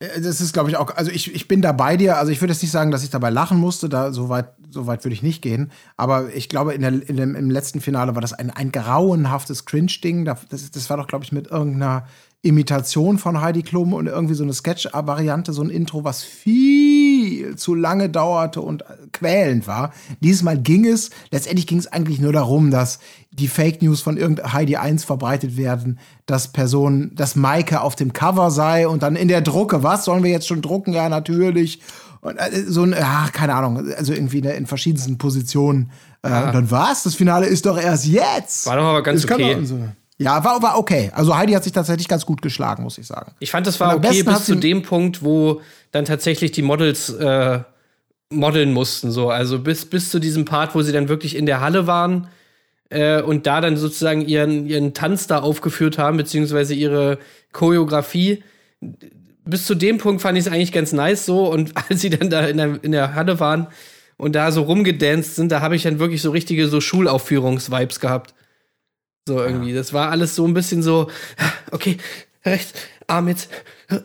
[0.00, 2.18] Äh, das ist, glaube ich, auch, also ich, ich bin da bei dir.
[2.18, 4.86] Also ich würde jetzt nicht sagen, dass ich dabei lachen musste, da so weit, so
[4.86, 5.70] weit würde ich nicht gehen.
[5.96, 9.64] Aber ich glaube, in der, in dem, im letzten Finale war das ein, ein grauenhaftes
[9.64, 10.24] Cringe-Ding.
[10.24, 12.06] Das, das war doch, glaube ich, mit irgendeiner
[12.42, 17.74] Imitation von Heidi Klum und irgendwie so eine Sketch-Variante, so ein Intro, was viel zu
[17.74, 19.92] lange dauerte und quälend war.
[20.20, 23.00] Dieses Mal ging es, letztendlich ging es eigentlich nur darum, dass
[23.32, 28.12] die Fake News von irgendeinem Heidi 1 verbreitet werden, dass Personen, dass Maike auf dem
[28.12, 30.92] Cover sei und dann in der Drucke, was sollen wir jetzt schon drucken?
[30.92, 31.80] Ja, natürlich.
[32.20, 35.90] Und äh, so ein, ja, keine Ahnung, also irgendwie in verschiedensten Positionen.
[36.22, 36.46] Äh, ja.
[36.46, 38.66] Und dann war's, das Finale ist doch erst jetzt.
[38.66, 39.56] War doch aber ganz okay.
[40.18, 41.12] Ja, war, war okay.
[41.14, 43.32] Also Heidi hat sich tatsächlich ganz gut geschlagen, muss ich sagen.
[43.38, 45.60] Ich fand, das war okay bis zu dem Punkt, wo
[45.92, 47.60] dann tatsächlich die Models äh,
[48.30, 49.12] modeln mussten.
[49.12, 49.30] So.
[49.30, 52.28] Also bis, bis zu diesem Part, wo sie dann wirklich in der Halle waren
[52.90, 57.18] äh, und da dann sozusagen ihren, ihren Tanz da aufgeführt haben, beziehungsweise ihre
[57.52, 58.42] Choreografie.
[59.44, 61.48] Bis zu dem Punkt fand ich es eigentlich ganz nice so.
[61.48, 63.68] Und als sie dann da in der, in der Halle waren
[64.16, 68.34] und da so rumgedanced sind, da habe ich dann wirklich so richtige so Schulaufführungs-Vibes gehabt.
[69.28, 69.70] So irgendwie.
[69.70, 69.76] Ja.
[69.76, 71.10] Das war alles so ein bisschen so,
[71.70, 71.98] okay,
[72.44, 72.72] rechts,
[73.06, 73.50] Arm jetzt,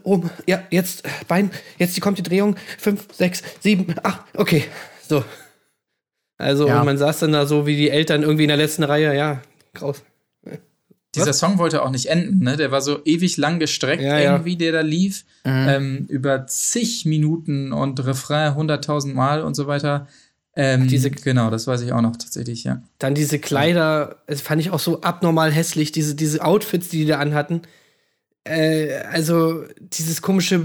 [0.03, 1.49] oben, ja, jetzt Bein,
[1.79, 4.65] jetzt kommt die Drehung, fünf, sechs, sieben, acht, okay,
[5.07, 5.23] so.
[6.37, 6.79] Also, ja.
[6.79, 9.41] und man saß dann da so wie die Eltern irgendwie in der letzten Reihe, ja,
[9.73, 10.03] kraus.
[11.15, 12.57] Dieser Song wollte auch nicht enden, ne?
[12.57, 15.25] Der war so ewig lang gestreckt, ja, irgendwie, der da lief.
[15.45, 15.67] Mhm.
[15.69, 20.07] Ähm, über zig Minuten und Refrain hunderttausend Mal und so weiter.
[20.55, 22.83] Ähm, diese, genau, das weiß ich auch noch tatsächlich, ja.
[22.99, 27.05] Dann diese Kleider, das fand ich auch so abnormal hässlich, diese, diese Outfits, die die
[27.05, 27.61] da anhatten.
[28.43, 30.61] Äh, also dieses komische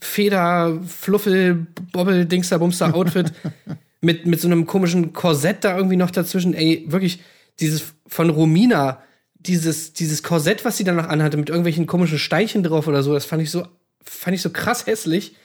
[0.00, 3.32] Feder, Fluffel, Bobbel, Dingster, Bumster Outfit
[4.00, 6.54] mit, mit so einem komischen Korsett da irgendwie noch dazwischen.
[6.54, 7.20] Ey, wirklich,
[7.60, 9.02] dieses von Romina,
[9.34, 13.14] dieses, dieses Korsett, was sie da noch anhatte, mit irgendwelchen komischen Steinchen drauf oder so,
[13.14, 13.66] das fand ich so,
[14.02, 15.36] fand ich so krass hässlich.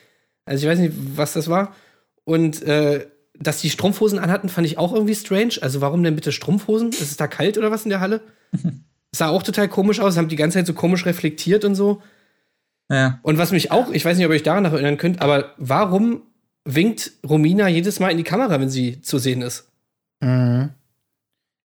[0.44, 1.76] Also ich weiß nicht, was das war.
[2.24, 3.06] Und äh,
[3.40, 5.54] dass die Strumpfhosen anhatten, fand ich auch irgendwie strange.
[5.60, 6.90] Also warum denn bitte Strumpfhosen?
[6.90, 8.20] Ist es da kalt oder was in der Halle?
[9.12, 12.02] sah auch total komisch aus, haben die ganze Zeit so komisch reflektiert und so.
[12.90, 13.20] Ja.
[13.22, 15.54] Und was mich auch, ich weiß nicht, ob ihr euch daran noch erinnern könnt, aber
[15.58, 16.22] warum
[16.64, 19.68] winkt Romina jedes Mal in die Kamera, wenn sie zu sehen ist?
[20.20, 20.70] Mhm.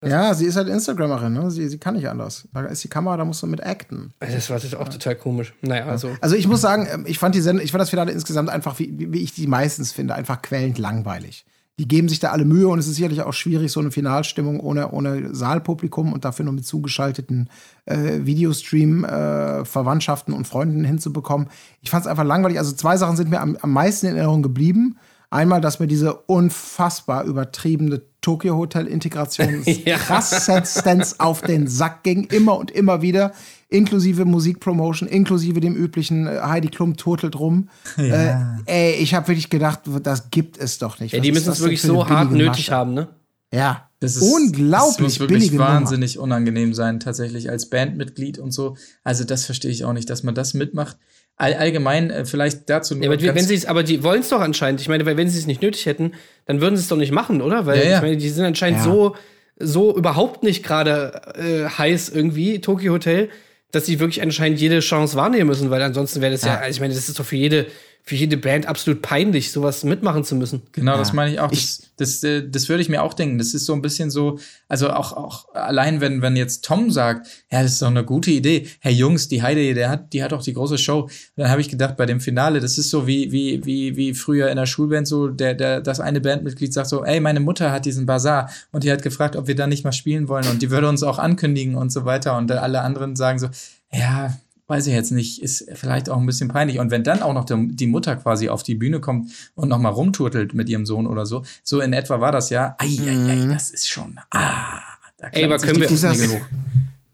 [0.06, 1.50] Ja, sie ist halt Instagrammerin, ne?
[1.50, 2.46] Sie, sie kann nicht anders.
[2.54, 4.14] Da ist die Kamera, da musst du mit acten.
[4.20, 5.54] Das war das auch total komisch.
[5.62, 6.14] Naja, also.
[6.20, 8.80] Also ich muss sagen, ähm, ich fand die Sendung, ich fand das Finale insgesamt einfach,
[8.80, 11.46] wie, wie ich die meistens finde, einfach quälend langweilig
[11.80, 14.60] die geben sich da alle Mühe und es ist sicherlich auch schwierig, so eine Finalstimmung
[14.60, 17.50] ohne, ohne Saalpublikum und dafür nur mit zugeschalteten
[17.86, 21.50] äh, Videostream, äh, Verwandtschaften und Freunden hinzubekommen.
[21.82, 22.60] Ich fand es einfach langweilig.
[22.60, 24.98] Also zwei Sachen sind mir am, am meisten in Erinnerung geblieben.
[25.32, 29.98] Einmal, dass mir diese unfassbar übertriebene Tokyo Hotel Integration ja.
[29.98, 33.34] krassestens auf den Sack ging, immer und immer wieder,
[33.70, 37.70] inklusive Musikpromotion, inklusive dem üblichen äh, Heidi Klum turtelt rum.
[37.98, 38.58] Ja.
[38.66, 41.14] Äh, ey, ich habe wirklich gedacht, das gibt es doch nicht.
[41.14, 42.72] Ja, die müssen es wirklich so hart nötig Masche?
[42.72, 43.10] haben, ne?
[43.54, 44.98] Ja, das ist unglaublich.
[44.98, 46.24] Das muss wirklich wahnsinnig Nummer.
[46.24, 48.76] unangenehm sein, tatsächlich als Bandmitglied und so.
[49.04, 50.98] Also das verstehe ich auch nicht, dass man das mitmacht.
[51.36, 53.06] All, allgemein äh, vielleicht dazu nur.
[53.06, 54.82] Ja, aber, wenn sie aber die wollen es doch anscheinend.
[54.82, 56.14] Ich meine, weil wenn sie es nicht nötig hätten,
[56.46, 57.66] dann würden sie es doch nicht machen, oder?
[57.66, 57.96] Weil ja, ja.
[57.98, 58.84] ich meine, die sind anscheinend ja.
[58.86, 59.16] so
[59.58, 63.30] so überhaupt nicht gerade äh, heiß irgendwie Tokyo Hotel,
[63.72, 66.94] dass sie wirklich anscheinend jede Chance wahrnehmen müssen, weil ansonsten wäre das ja, ich meine,
[66.94, 67.68] das ist doch für jede
[68.06, 70.64] für jede Band absolut peinlich, sowas mitmachen zu müssen.
[70.74, 70.97] Genau, ja.
[70.97, 71.49] das meine ich auch.
[71.49, 73.38] Das, das, das, äh, das würde ich mir auch denken.
[73.38, 77.28] Das ist so ein bisschen so, also auch, auch allein, wenn, wenn jetzt Tom sagt,
[77.49, 78.68] ja, das ist doch eine gute Idee.
[78.82, 81.04] Herr Jungs, die Heide, der hat, die hat doch die große Show.
[81.04, 84.14] Und dann habe ich gedacht, bei dem Finale, das ist so wie, wie, wie, wie
[84.14, 87.72] früher in der Schulband so, der, der, das eine Bandmitglied sagt so, ey, meine Mutter
[87.72, 90.62] hat diesen Bazar und die hat gefragt, ob wir da nicht mal spielen wollen und
[90.62, 92.36] die würde uns auch ankündigen und so weiter.
[92.36, 93.47] Und alle anderen sagen so,
[93.93, 94.34] ja,
[94.68, 96.80] weiß ich jetzt nicht, ist vielleicht auch ein bisschen peinlich.
[96.80, 100.53] Und wenn dann auch noch die Mutter quasi auf die Bühne kommt und nochmal rumturtelt
[100.53, 103.49] mit ihrem Sohn oder so, so in etwa war das ja, ei, ei, ei, mhm.
[103.49, 104.80] das ist schon, ah,
[105.18, 106.41] da Ey, aber können wir,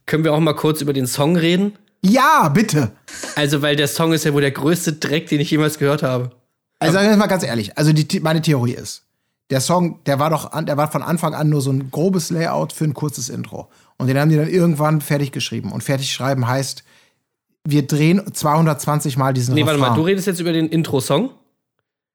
[0.06, 1.74] können wir auch mal kurz über den Song reden?
[2.02, 2.92] Ja, bitte.
[3.36, 6.32] Also, weil der Song ist ja wohl der größte Dreck, den ich jemals gehört habe.
[6.80, 9.04] Also, sagen wir mal ganz ehrlich, also die, meine Theorie ist,
[9.50, 12.30] der Song, der war doch, an, der war von Anfang an nur so ein grobes
[12.30, 13.70] Layout für ein kurzes Intro.
[13.98, 15.72] Und den haben die dann irgendwann fertig geschrieben.
[15.72, 16.84] Und fertig schreiben heißt,
[17.66, 19.80] wir drehen 220 Mal diesen Nee, Refrain.
[19.80, 21.32] warte mal, du redest jetzt über den Intro-Song?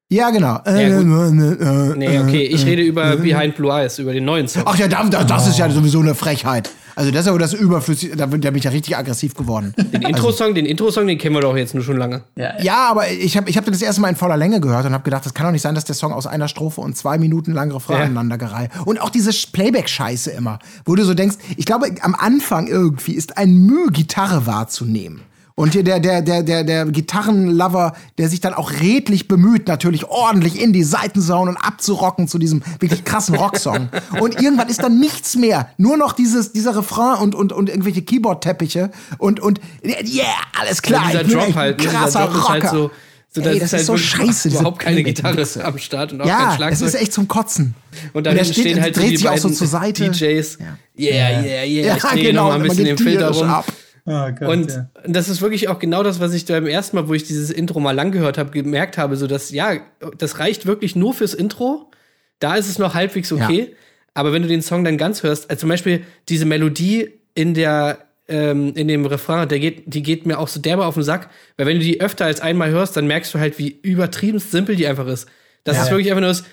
[0.09, 0.59] Ja, genau.
[0.65, 4.47] Ja, äh, äh, äh, nee, okay, ich rede über Behind Blue Eyes, über den neuen
[4.47, 4.61] Song.
[4.65, 6.69] Ach ja, das, das ist ja sowieso eine Frechheit.
[6.95, 9.73] Also das ist aber das überflüssig, da bin ich ja richtig aggressiv geworden.
[9.75, 12.23] Den also Intro-Song, den Intro-Song, den kennen wir doch jetzt nur schon lange.
[12.35, 14.85] Ja, ja aber ich habe ich hab den das erste Mal in voller Länge gehört
[14.85, 16.95] und habe gedacht, das kann doch nicht sein, dass der Song aus einer Strophe und
[16.95, 18.03] zwei Minuten lang Refrain ja.
[18.03, 18.69] aneinandergereiht.
[18.85, 23.37] Und auch diese Playback-Scheiße immer, wo du so denkst, ich glaube, am Anfang irgendwie ist
[23.37, 25.21] ein Mühe, Gitarre wahrzunehmen.
[25.57, 30.03] Und hier der, der, der, der, der Gitarrenlover, der sich dann auch redlich bemüht, natürlich
[30.05, 33.87] ordentlich in die Seitensauen und abzurocken zu diesem wirklich krassen Rocksong.
[34.19, 35.69] und irgendwann ist dann nichts mehr.
[35.77, 40.25] Nur noch dieses, dieser Refrain und, und, und irgendwelche Keyboard-Teppiche und, und, yeah,
[40.59, 41.13] alles klar.
[41.13, 42.57] Ja, dieser Drop halt, krasser dieser Drop Rocker.
[42.57, 42.91] Ist halt so
[43.35, 44.47] so, Ey, das ist, halt ist so scheiße.
[44.47, 46.87] Überhaupt keine Gitarre am Start und auch ja, kein Schlagzeug.
[46.87, 47.75] es ist echt zum Kotzen.
[48.13, 50.09] Und dann stehen halt dreht sich auch so zur Seite.
[50.09, 50.57] DJs.
[50.95, 51.65] Ja, yeah, yeah, yeah.
[51.65, 53.49] ja, ich drehe genau, noch mal ein bisschen den Filter rum.
[53.49, 53.65] Ab.
[54.07, 54.87] Oh Gott, und ja.
[55.07, 57.79] das ist wirklich auch genau das, was ich beim ersten Mal, wo ich dieses Intro
[57.79, 59.77] mal lang gehört habe, gemerkt habe, so dass ja,
[60.17, 61.89] das reicht wirklich nur fürs Intro.
[62.37, 63.59] Da ist es noch halbwegs okay.
[63.59, 63.77] Ja.
[64.13, 68.05] Aber wenn du den Song dann ganz hörst, also zum Beispiel diese Melodie in der
[68.27, 71.29] ähm, in dem Refrain, der geht, die geht mir auch so derbe auf den Sack,
[71.57, 74.75] weil wenn du die öfter als einmal hörst, dann merkst du halt, wie übertrieben simpel
[74.75, 75.27] die einfach ist.
[75.63, 75.83] Das ja.
[75.83, 76.43] ist wirklich einfach nur das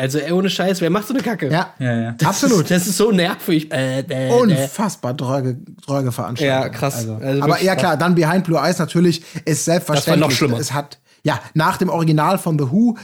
[0.00, 1.48] also ohne Scheiß, wer macht so eine Kacke?
[1.48, 2.16] Ja, ja, ja.
[2.24, 2.68] absolut.
[2.68, 3.68] das ist so nervig.
[4.30, 6.62] Unfassbar dröge, dröge Veranstaltung.
[6.64, 6.96] Ja, krass.
[6.96, 10.04] Also, also aber ja klar, dann Behind Blue Eyes natürlich ist selbstverständlich.
[10.06, 10.58] Das war noch schlimmer.
[10.58, 12.96] Es hat ja nach dem Original von The Who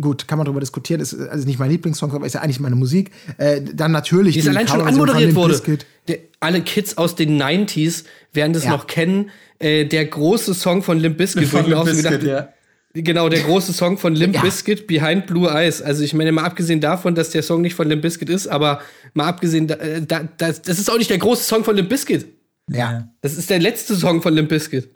[0.00, 2.76] gut, kann man darüber diskutieren, ist also nicht mein Lieblingssong, aber ist ja eigentlich meine
[2.76, 3.10] Musik.
[3.38, 4.34] Äh, dann natürlich.
[4.34, 5.78] Die ist allein schon anmoderiert wurde.
[6.08, 8.70] Der, alle Kids aus den 90s werden das ja.
[8.70, 9.30] noch kennen.
[9.58, 12.48] Äh, der große Song von Limp Bizkit, mir auch so gedacht ja.
[12.96, 14.42] Genau, der große Song von Limp ja.
[14.42, 15.82] Bizkit, Behind Blue Eyes.
[15.82, 18.80] Also ich meine, mal abgesehen davon, dass der Song nicht von Limp Bizkit ist, aber
[19.14, 22.26] mal abgesehen, da, da, das, das ist auch nicht der große Song von Limp Bizkit.
[22.70, 23.08] Ja.
[23.20, 24.88] Das ist der letzte Song von Limp Bizkit.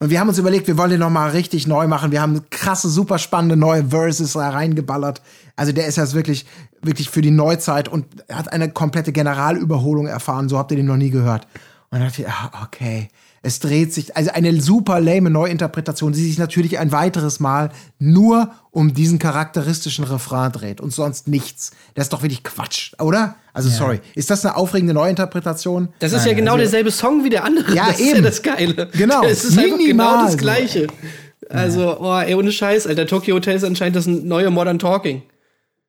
[0.00, 2.12] Und wir haben uns überlegt, wir wollen den noch mal richtig neu machen.
[2.12, 5.20] Wir haben krasse, super spannende neue Verses da reingeballert.
[5.56, 6.46] Also der ist jetzt wirklich,
[6.82, 10.48] wirklich für die Neuzeit und hat eine komplette Generalüberholung erfahren.
[10.48, 11.48] So habt ihr den noch nie gehört.
[11.90, 13.08] Und dann dachte ich, ah, okay.
[13.42, 18.50] Es dreht sich, also eine super lame Neuinterpretation, die sich natürlich ein weiteres Mal nur
[18.70, 21.72] um diesen charakteristischen Refrain dreht und sonst nichts.
[21.94, 23.36] Das ist doch wirklich Quatsch, oder?
[23.52, 23.76] Also, ja.
[23.76, 24.00] sorry.
[24.14, 25.88] Ist das eine aufregende Neuinterpretation?
[25.98, 27.74] Das ist Nein, ja genau also, derselbe Song wie der andere.
[27.74, 28.08] Ja, das eben.
[28.08, 28.88] ist ja das Geile.
[28.92, 29.22] Genau.
[29.24, 30.88] Es ist einfach genau das Gleiche.
[31.48, 33.06] Also, oh, ey, ohne Scheiß, Alter.
[33.06, 35.22] Tokyo Hotel ist anscheinend das neue Modern Talking.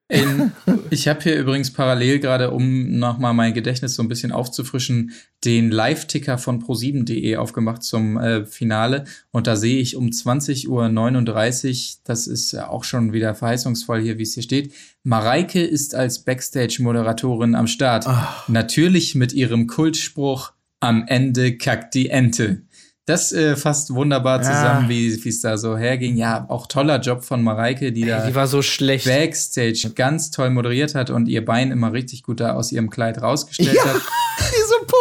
[0.09, 0.51] In,
[0.89, 5.11] ich habe hier übrigens parallel gerade, um nochmal mein Gedächtnis so ein bisschen aufzufrischen,
[5.45, 9.05] den Live-Ticker von pro7.de aufgemacht zum äh, Finale.
[9.31, 14.23] Und da sehe ich um 20.39 Uhr, das ist auch schon wieder verheißungsvoll hier, wie
[14.23, 14.73] es hier steht.
[15.03, 18.05] Mareike ist als Backstage-Moderatorin am Start.
[18.07, 18.49] Ach.
[18.49, 22.63] Natürlich mit ihrem Kultspruch, am Ende kackt die Ente.
[23.09, 24.89] Das äh, fasst wunderbar zusammen, ja.
[24.89, 26.15] wie es da so herging.
[26.15, 29.05] Ja, auch toller Job von Mareike, die da die war so schlecht.
[29.05, 33.19] Backstage ganz toll moderiert hat und ihr Bein immer richtig gut da aus ihrem Kleid
[33.19, 33.95] rausgestellt ja, hat.
[34.51, 34.99] Diese Pose.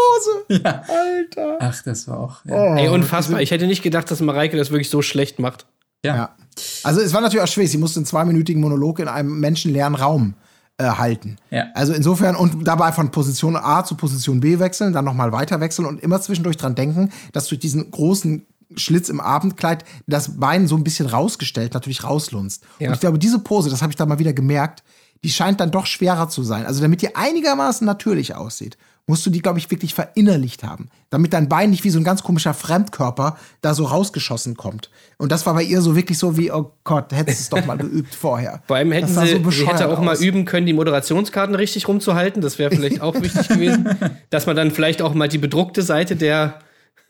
[0.65, 0.83] Ja.
[0.89, 1.59] Alter.
[1.61, 2.45] Ach, das war auch.
[2.47, 2.55] Ja.
[2.55, 3.43] Oh, Ey, unfassbar.
[3.43, 5.67] Ich hätte nicht gedacht, dass Mareike das wirklich so schlecht macht.
[6.03, 6.17] Ja.
[6.17, 6.37] ja.
[6.85, 7.69] Also es war natürlich auch schwer.
[7.69, 10.35] Sie musste einen zweiminütigen Monolog in einem menschenleeren Raum
[10.79, 11.37] äh, halten.
[11.51, 11.67] Ja.
[11.75, 15.87] Also insofern und dabei von Position A zu Position B wechseln, dann nochmal weiter wechseln
[15.87, 20.77] und immer zwischendurch dran denken, dass durch diesen großen Schlitz im Abendkleid das Bein so
[20.77, 22.65] ein bisschen rausgestellt natürlich rauslunzt.
[22.79, 22.89] Ja.
[22.89, 24.83] Und ich glaube, diese Pose, das habe ich da mal wieder gemerkt,
[25.25, 26.65] die scheint dann doch schwerer zu sein.
[26.67, 30.91] Also damit die einigermaßen natürlich aussieht, musst du die, glaube ich, wirklich verinnerlicht haben.
[31.11, 34.91] Damit dein Bein nicht wie so ein ganz komischer Fremdkörper da so rausgeschossen kommt.
[35.17, 37.67] Und das war bei ihr so wirklich so wie, oh Gott, hättest du es doch
[37.67, 38.63] mal geübt vorher.
[38.67, 40.05] Vor allem hätten sie, so sie hätte auch aus.
[40.05, 42.43] mal üben können, die Moderationskarten richtig rumzuhalten.
[42.43, 43.89] Das wäre vielleicht auch wichtig gewesen.
[44.31, 46.59] Dass man dann vielleicht auch mal die bedruckte Seite der,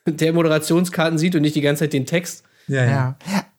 [0.06, 2.44] der Moderationskarten sieht und nicht die ganze Zeit den Text.
[2.68, 3.16] Ja, ja.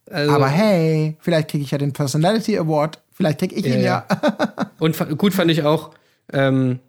[0.09, 3.01] Also, Aber hey, vielleicht kriege ich ja den Personality Award.
[3.11, 4.05] Vielleicht kriege ich ja, ihn ja.
[4.09, 4.71] ja.
[4.79, 5.91] und gut fand ich auch,
[6.31, 6.79] ähm,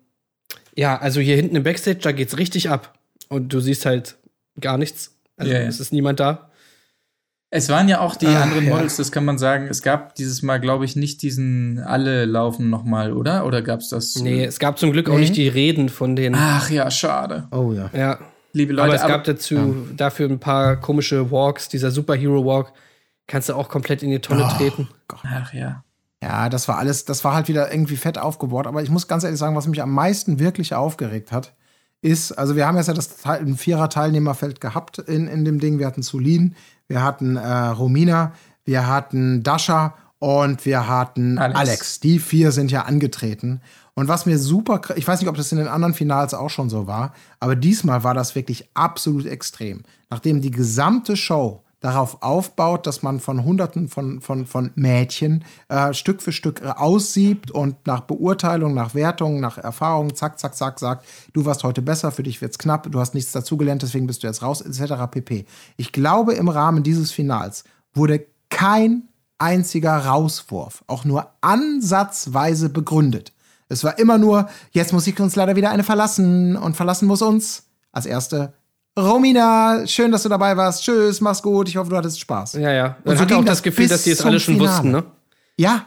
[0.77, 2.99] ja, also hier hinten im Backstage, da geht's richtig ab.
[3.29, 4.17] Und du siehst halt
[4.61, 5.17] gar nichts.
[5.37, 5.63] Also yeah.
[5.63, 6.51] es ist niemand da.
[7.53, 9.03] Es waren ja auch die Ach, anderen Models, ja.
[9.03, 9.67] das kann man sagen.
[9.69, 13.45] Es gab dieses Mal, glaube ich, nicht diesen alle laufen noch mal, oder?
[13.45, 14.15] Oder gab's das?
[14.17, 15.15] Nee, es gab zum Glück nee.
[15.15, 16.37] auch nicht die Reden von den.
[16.37, 17.49] Ach ja, schade.
[17.51, 17.91] Oh ja.
[17.93, 18.19] Ja.
[18.53, 19.95] Liebe Leute, aber es aber, gab dazu ja.
[19.97, 22.73] dafür ein paar komische Walks, dieser Superhero Walk.
[23.27, 24.89] Kannst du auch komplett in die Tonne oh, treten.
[25.09, 25.21] Gott.
[25.25, 25.85] Ach ja.
[26.23, 28.67] Ja, das war alles, das war halt wieder irgendwie fett aufgebohrt.
[28.67, 31.55] Aber ich muss ganz ehrlich sagen, was mich am meisten wirklich aufgeregt hat,
[32.03, 35.79] ist, also wir haben jetzt ja das ein Vierer-Teilnehmerfeld gehabt in, in dem Ding.
[35.79, 36.55] Wir hatten Sulin,
[36.89, 38.33] wir hatten äh, Romina,
[38.65, 41.59] wir hatten Dasha und wir hatten Alex.
[41.59, 42.01] Alex.
[42.01, 43.61] Die vier sind ja angetreten.
[43.95, 46.71] Und was mir super, ich weiß nicht, ob das in den anderen Finals auch schon
[46.71, 49.83] so war, aber diesmal war das wirklich absolut extrem.
[50.09, 55.95] Nachdem die gesamte Show darauf aufbaut, dass man von Hunderten von, von, von Mädchen äh,
[55.95, 61.07] Stück für Stück aussiebt und nach Beurteilung, nach Wertung, nach Erfahrung, zack, zack, zack, sagt,
[61.33, 64.27] du warst heute besser, für dich wird's knapp, du hast nichts dazugelernt, deswegen bist du
[64.27, 64.95] jetzt raus, etc.
[65.11, 65.47] pp.
[65.77, 67.65] Ich glaube, im Rahmen dieses Finals
[67.95, 69.09] wurde kein
[69.39, 73.33] einziger Rauswurf auch nur ansatzweise begründet.
[73.69, 77.23] Es war immer nur, jetzt muss ich uns leider wieder eine verlassen und verlassen muss
[77.23, 78.53] uns als erste
[79.01, 80.85] Romina, schön, dass du dabei warst.
[80.85, 81.69] Tschüss, mach's gut.
[81.69, 82.55] Ich hoffe, du hattest Spaß.
[82.55, 82.97] Ja, ja.
[83.05, 84.71] Man so hatte auch das Gefühl, dass die es alle schon Finale.
[84.71, 85.05] wussten, ne?
[85.57, 85.87] Ja.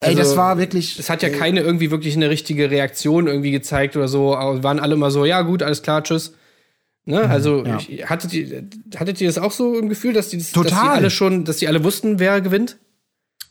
[0.00, 0.98] Ey, also, das war wirklich.
[0.98, 4.36] Es hat ja keine irgendwie wirklich eine richtige Reaktion irgendwie gezeigt oder so.
[4.36, 6.34] Aber waren alle immer so, ja, gut, alles klar, tschüss.
[7.04, 7.24] Ne?
[7.24, 7.78] Mhm, also, ja.
[7.78, 8.64] ich, hattet, ihr,
[8.96, 10.70] hattet ihr das auch so im Gefühl, dass die, das, Total.
[10.70, 12.76] dass die alle schon, dass die alle wussten, wer gewinnt?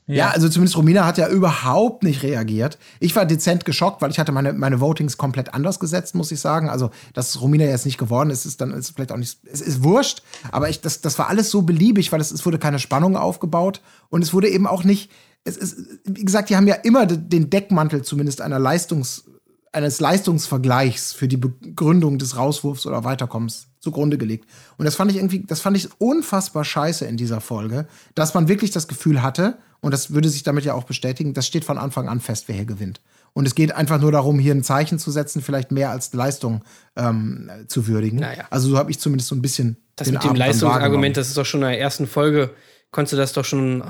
[0.08, 0.16] Ja.
[0.16, 0.30] ja.
[0.30, 2.78] also zumindest Romina hat ja überhaupt nicht reagiert.
[3.00, 6.40] Ich war dezent geschockt, weil ich hatte meine, meine Votings komplett anders gesetzt, muss ich
[6.40, 6.70] sagen.
[6.70, 9.84] Also, dass Romina jetzt nicht geworden ist, ist dann ist vielleicht auch nicht, es ist
[9.84, 10.24] wurscht.
[10.52, 13.82] Aber ich, das, das war alles so beliebig, weil es, es wurde keine Spannung aufgebaut
[14.10, 15.12] und es wurde eben auch nicht,
[15.44, 19.26] es ist, wie gesagt, die haben ja immer den Deckmantel zumindest einer Leistungs,
[19.72, 24.46] eines Leistungsvergleichs für die Begründung des Rauswurfs oder Weiterkommens zugrunde gelegt.
[24.78, 28.48] Und das fand ich irgendwie, das fand ich unfassbar scheiße in dieser Folge, dass man
[28.48, 31.78] wirklich das Gefühl hatte, und das würde sich damit ja auch bestätigen, das steht von
[31.78, 33.02] Anfang an fest, wer hier gewinnt.
[33.34, 36.64] Und es geht einfach nur darum, hier ein Zeichen zu setzen, vielleicht mehr als Leistung
[36.96, 38.20] ähm, zu würdigen.
[38.20, 38.46] Naja.
[38.50, 39.78] Also so habe ich zumindest so ein bisschen.
[39.96, 42.52] Das mit dem Leistungsargument, das ist doch schon in der ersten Folge,
[42.92, 43.84] konntest du das doch schon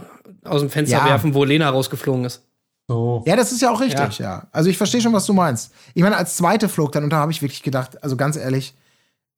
[0.43, 1.05] aus dem Fenster ja.
[1.05, 2.43] werfen, wo Lena rausgeflogen ist.
[2.87, 3.23] So.
[3.25, 4.25] Ja, das ist ja auch richtig, ja.
[4.25, 4.47] ja.
[4.51, 5.73] Also ich verstehe schon, was du meinst.
[5.93, 8.73] Ich meine, als zweite flog dann, und da habe ich wirklich gedacht, also ganz ehrlich,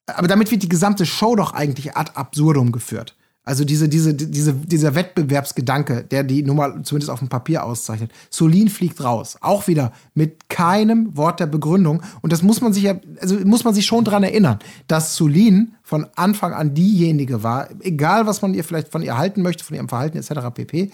[0.07, 3.15] aber damit wird die gesamte Show doch eigentlich ad absurdum geführt.
[3.43, 8.11] Also diese, diese, diese, dieser Wettbewerbsgedanke, der die Nummer zumindest auf dem Papier auszeichnet.
[8.29, 9.37] Solin fliegt raus.
[9.41, 12.03] Auch wieder mit keinem Wort der Begründung.
[12.21, 15.73] Und das muss man sich ja, also muss man sich schon dran erinnern, dass Solin
[15.81, 19.75] von Anfang an diejenige war, egal was man ihr vielleicht von ihr halten möchte, von
[19.75, 20.31] ihrem Verhalten etc.
[20.53, 20.91] pp.,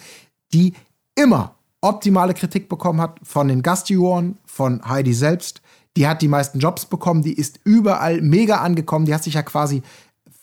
[0.54, 0.74] die
[1.16, 5.62] immer optimale Kritik bekommen hat von den Gastjuroren, von Heidi selbst.
[5.98, 9.44] Die hat die meisten Jobs bekommen, die ist überall mega angekommen, die hat sich ja
[9.44, 9.82] quasi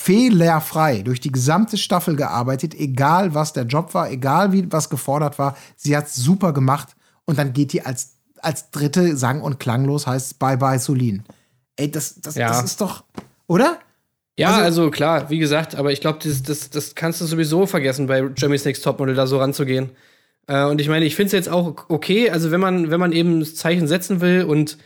[0.03, 5.39] fehlerfrei durch die gesamte Staffel gearbeitet, egal was der Job war, egal wie was gefordert
[5.39, 5.57] war.
[5.77, 10.39] Sie hat super gemacht und dann geht die als, als dritte sang- und klanglos heißt
[10.39, 11.23] Bye Bye Solin.
[11.77, 12.49] Ey, das, das, ja.
[12.49, 13.05] das ist doch,
[13.47, 13.79] oder?
[14.37, 17.66] Ja, also, also, klar, wie gesagt, aber ich glaube, das, das, das kannst du sowieso
[17.66, 19.91] vergessen, bei Jeremy's Next Topmodel da so ranzugehen.
[20.49, 23.12] Äh, und ich meine, ich finde es jetzt auch okay, also wenn man, wenn man
[23.12, 24.79] eben das Zeichen setzen will und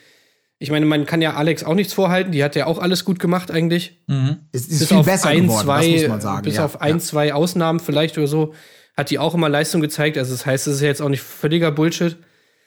[0.58, 3.18] ich meine, man kann ja Alex auch nichts vorhalten, die hat ja auch alles gut
[3.18, 4.00] gemacht eigentlich.
[4.06, 4.38] Mhm.
[4.52, 6.42] Es ist bis viel besser ein, geworden, zwei, das muss man sagen.
[6.42, 6.98] Bis ja, auf ein, ja.
[6.98, 8.54] zwei Ausnahmen vielleicht oder so,
[8.96, 10.16] hat die auch immer Leistung gezeigt.
[10.16, 12.16] Also das heißt, es ist ja jetzt auch nicht völliger Bullshit.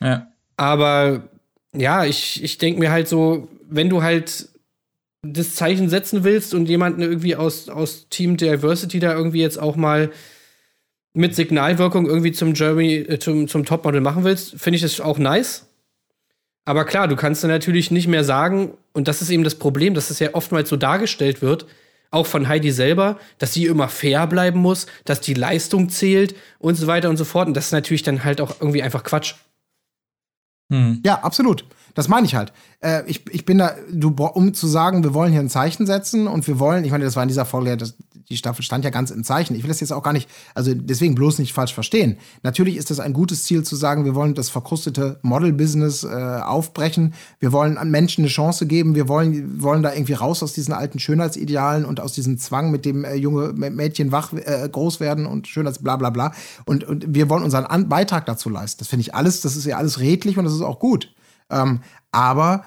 [0.02, 0.28] Ja.
[0.56, 1.30] Aber
[1.74, 4.50] ja, ich, ich denke mir halt so, wenn du halt
[5.24, 9.76] das Zeichen setzen willst und jemanden irgendwie aus, aus Team Diversity da irgendwie jetzt auch
[9.76, 10.12] mal
[11.14, 15.18] mit Signalwirkung irgendwie zum Jeremy, äh, zum, zum Topmodel machen willst, finde ich das auch
[15.18, 15.69] nice.
[16.70, 19.96] Aber klar, du kannst dann natürlich nicht mehr sagen, und das ist eben das Problem,
[19.96, 21.66] dass es ja oftmals so dargestellt wird,
[22.12, 26.76] auch von Heidi selber, dass sie immer fair bleiben muss, dass die Leistung zählt und
[26.76, 27.48] so weiter und so fort.
[27.48, 29.34] Und das ist natürlich dann halt auch irgendwie einfach Quatsch.
[30.72, 31.02] Hm.
[31.04, 31.66] Ja, absolut.
[31.96, 32.54] Das meine ich halt.
[32.82, 36.28] Äh, ich, ich bin da, du, um zu sagen, wir wollen hier ein Zeichen setzen
[36.28, 37.96] und wir wollen, ich meine, das war in dieser Folge, das,
[38.30, 39.56] die Staffel stand ja ganz im Zeichen.
[39.56, 42.18] Ich will das jetzt auch gar nicht, also deswegen bloß nicht falsch verstehen.
[42.44, 47.16] Natürlich ist das ein gutes Ziel zu sagen, wir wollen das verkrustete Model-Business äh, aufbrechen.
[47.40, 48.94] Wir wollen an Menschen eine Chance geben.
[48.94, 52.86] Wir wollen, wollen da irgendwie raus aus diesen alten Schönheitsidealen und aus diesem Zwang, mit
[52.86, 56.32] dem äh, junge Mädchen wach äh, groß werden und Schönheits bla bla bla.
[56.66, 58.78] Und, und wir wollen unseren an Beitrag dazu leisten.
[58.78, 61.12] Das finde ich alles, das ist ja alles redlich und das ist auch gut.
[61.50, 61.80] Ähm,
[62.12, 62.64] aber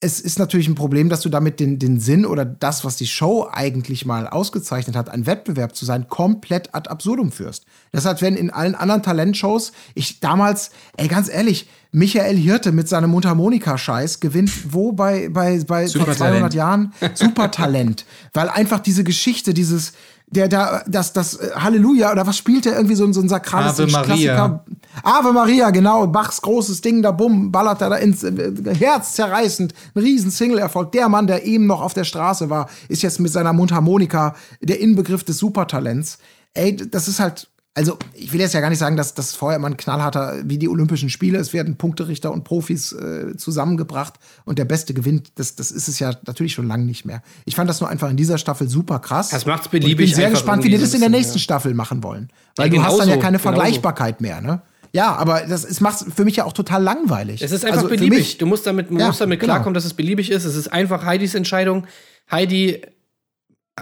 [0.00, 3.06] es ist natürlich ein Problem, dass du damit den, den Sinn oder das, was die
[3.06, 7.64] Show eigentlich mal ausgezeichnet hat, ein Wettbewerb zu sein, komplett ad absurdum führst.
[7.92, 12.88] Das heißt, wenn in allen anderen Talentshows ich damals, ey, ganz ehrlich, Michael Hirte mit
[12.88, 16.92] seinem Mundharmonika-Scheiß gewinnt wo bei, bei, bei vor 200 Jahren?
[17.14, 18.04] Supertalent.
[18.34, 19.94] Weil einfach diese Geschichte, dieses,
[20.28, 23.78] der da, das, das äh, Halleluja oder was spielt der irgendwie so, so ein sakrales
[23.78, 24.64] Ave Maria.
[25.02, 29.72] Ave Maria, genau, Bachs großes Ding, da bumm, ballert er da ins äh, Herz zerreißend,
[29.94, 30.92] ein riesen Single-Erfolg.
[30.92, 34.80] Der Mann, der eben noch auf der Straße war, ist jetzt mit seiner Mundharmonika der
[34.80, 36.18] Inbegriff des Supertalents.
[36.54, 39.58] Ey, das ist halt also ich will jetzt ja gar nicht sagen, dass das vorher
[39.58, 41.38] immer ein knallharter wie die Olympischen Spiele.
[41.38, 44.14] Es werden Punkterichter und Profis äh, zusammengebracht
[44.46, 45.32] und der Beste gewinnt.
[45.34, 47.22] Das, das ist es ja natürlich schon lange nicht mehr.
[47.44, 49.28] Ich fand das nur einfach in dieser Staffel super krass.
[49.28, 49.92] Das macht's beliebig.
[49.92, 51.40] ich bin sehr gespannt, wie die das in der nächsten ja.
[51.40, 52.30] Staffel machen wollen.
[52.56, 54.62] Weil ja, du hast dann ja keine Vergleichbarkeit mehr, ne?
[54.92, 57.42] Ja, aber das macht für mich ja auch total langweilig.
[57.42, 58.38] Es ist einfach also beliebig.
[58.38, 59.52] Du musst damit, ja, musst damit genau.
[59.52, 60.46] klarkommen, dass es beliebig ist.
[60.46, 61.86] Es ist einfach Heidis Entscheidung.
[62.30, 62.80] Heidi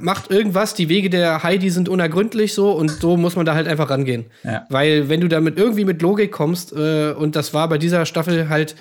[0.01, 3.69] macht irgendwas, die Wege der Heidi sind unergründlich so und so muss man da halt
[3.69, 4.27] einfach rangehen.
[4.43, 4.67] Ja.
[4.69, 8.49] Weil wenn du damit irgendwie mit Logik kommst, äh, und das war bei dieser Staffel
[8.49, 8.75] halt,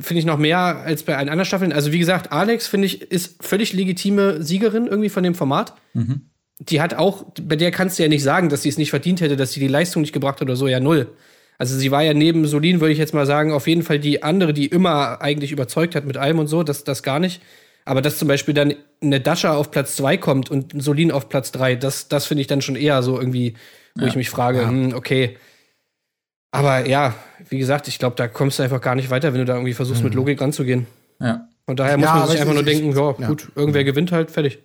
[0.00, 1.72] finde ich, noch mehr als bei allen anderen Staffeln.
[1.72, 5.74] Also wie gesagt, Alex, finde ich, ist völlig legitime Siegerin irgendwie von dem Format.
[5.92, 6.22] Mhm.
[6.60, 9.20] Die hat auch, bei der kannst du ja nicht sagen, dass sie es nicht verdient
[9.20, 11.08] hätte, dass sie die Leistung nicht gebracht hat oder so, ja null.
[11.58, 14.22] Also sie war ja neben Solin, würde ich jetzt mal sagen, auf jeden Fall die
[14.22, 17.42] andere, die immer eigentlich überzeugt hat mit allem und so, das, das gar nicht.
[17.84, 21.28] Aber dass zum Beispiel dann eine Dasha auf Platz 2 kommt und ein Solin auf
[21.28, 23.54] Platz 3, das, das finde ich dann schon eher so irgendwie,
[23.96, 24.08] wo ja.
[24.08, 24.68] ich mich frage, ja.
[24.68, 25.36] hm, okay.
[26.52, 27.14] Aber ja,
[27.48, 29.72] wie gesagt, ich glaube, da kommst du einfach gar nicht weiter, wenn du da irgendwie
[29.72, 30.08] versuchst, mhm.
[30.08, 30.86] mit Logik ranzugehen.
[31.18, 31.48] Ja.
[31.66, 34.58] Und daher muss ja, man sich einfach nur denken, ja, gut, irgendwer gewinnt halt, fertig.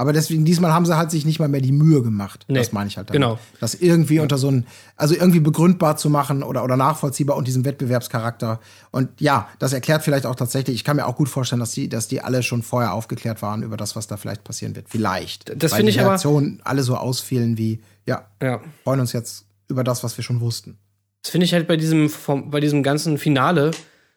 [0.00, 2.44] Aber deswegen, diesmal haben sie halt sich nicht mal mehr die Mühe gemacht.
[2.46, 3.20] Nee, das meine ich halt damit.
[3.20, 3.38] Genau.
[3.60, 4.22] Das irgendwie ja.
[4.22, 4.64] unter so ein,
[4.94, 8.60] also irgendwie begründbar zu machen oder, oder nachvollziehbar und diesem Wettbewerbscharakter.
[8.92, 11.88] Und ja, das erklärt vielleicht auch tatsächlich, ich kann mir auch gut vorstellen, dass die,
[11.88, 14.88] dass die alle schon vorher aufgeklärt waren über das, was da vielleicht passieren wird.
[14.88, 15.60] Vielleicht.
[15.60, 16.16] Das finde ich aber.
[16.62, 20.78] Alle so ausfielen wie, ja, ja, freuen uns jetzt über das, was wir schon wussten.
[21.22, 22.08] Das finde ich halt bei diesem,
[22.46, 23.72] bei diesem ganzen Finale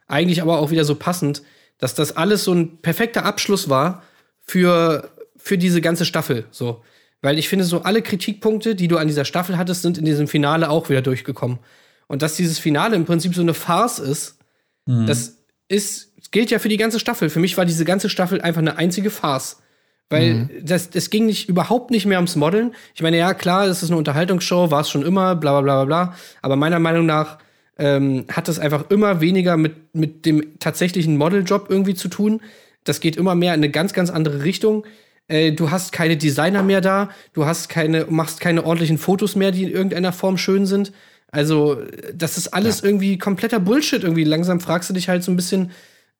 [0.07, 1.41] eigentlich aber auch wieder so passend,
[1.79, 4.03] dass das alles so ein perfekter Abschluss war
[4.41, 5.09] für
[5.43, 6.45] für diese ganze Staffel.
[6.51, 6.81] So.
[7.21, 10.27] Weil ich finde, so alle Kritikpunkte, die du an dieser Staffel hattest, sind in diesem
[10.27, 11.59] Finale auch wieder durchgekommen.
[12.07, 14.37] Und dass dieses Finale im Prinzip so eine Farce ist,
[14.85, 15.05] mhm.
[15.05, 15.37] das
[15.67, 17.29] ist, gilt ja für die ganze Staffel.
[17.29, 19.61] Für mich war diese ganze Staffel einfach eine einzige Farce.
[20.09, 20.49] Weil mhm.
[20.61, 22.75] das, das ging nicht überhaupt nicht mehr ums Modeln.
[22.95, 25.85] Ich meine, ja, klar, es ist eine Unterhaltungsshow, war es schon immer, bla bla bla
[25.85, 26.15] bla.
[26.41, 27.37] Aber meiner Meinung nach
[27.77, 32.41] ähm, hat das einfach immer weniger mit, mit dem tatsächlichen Modeljob irgendwie zu tun.
[32.83, 34.85] Das geht immer mehr in eine ganz, ganz andere Richtung
[35.27, 39.51] äh, du hast keine Designer mehr da, du hast keine, machst keine ordentlichen Fotos mehr,
[39.51, 40.91] die in irgendeiner Form schön sind.
[41.31, 41.81] Also,
[42.13, 42.87] das ist alles ja.
[42.87, 44.03] irgendwie kompletter Bullshit.
[44.03, 45.71] Irgendwie langsam fragst du dich halt so ein bisschen,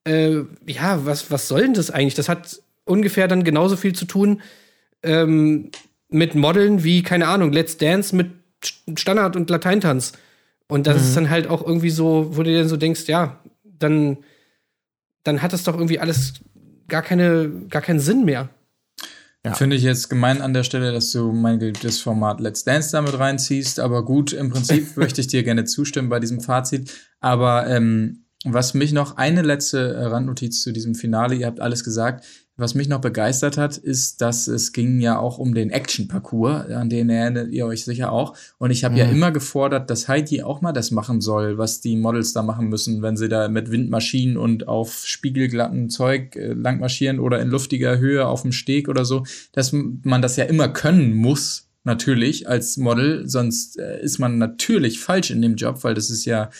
[0.06, 2.15] äh, ja, was, was soll denn das eigentlich?
[2.15, 4.41] Das hat ungefähr dann genauso viel zu tun
[5.03, 5.72] ähm,
[6.10, 8.32] mit Modeln wie, keine Ahnung, Let's Dance mit
[8.95, 10.14] Standard- und Lateintanz.
[10.68, 11.03] Und das mhm.
[11.03, 14.18] ist dann halt auch irgendwie so, wo du dir dann so denkst, ja, dann,
[15.23, 16.36] dann hat das doch irgendwie alles
[16.88, 18.49] gar, keine, gar keinen Sinn mehr.
[19.43, 19.55] Ja.
[19.55, 23.18] Finde ich jetzt gemein an der Stelle, dass du mein geliebtes Format Let's Dance damit
[23.18, 23.80] reinziehst.
[23.80, 26.91] Aber gut, im Prinzip möchte ich dir gerne zustimmen bei diesem Fazit.
[27.19, 32.26] Aber ähm, was mich noch, eine letzte Randnotiz zu diesem Finale, ihr habt alles gesagt.
[32.62, 36.92] Was mich noch begeistert hat, ist, dass es ging ja auch um den Action-Parcours, an
[36.92, 38.38] den erinnert ihr euch sicher auch.
[38.60, 39.00] Und ich habe mhm.
[39.00, 42.70] ja immer gefordert, dass Heidi auch mal das machen soll, was die Models da machen
[42.70, 47.98] müssen, wenn sie da mit Windmaschinen und auf spiegelglatten Zeug äh, langmarschieren oder in luftiger
[47.98, 49.24] Höhe auf dem Steg oder so,
[49.54, 55.00] dass man das ja immer können muss, natürlich als Model, sonst äh, ist man natürlich
[55.00, 56.52] falsch in dem Job, weil das ist ja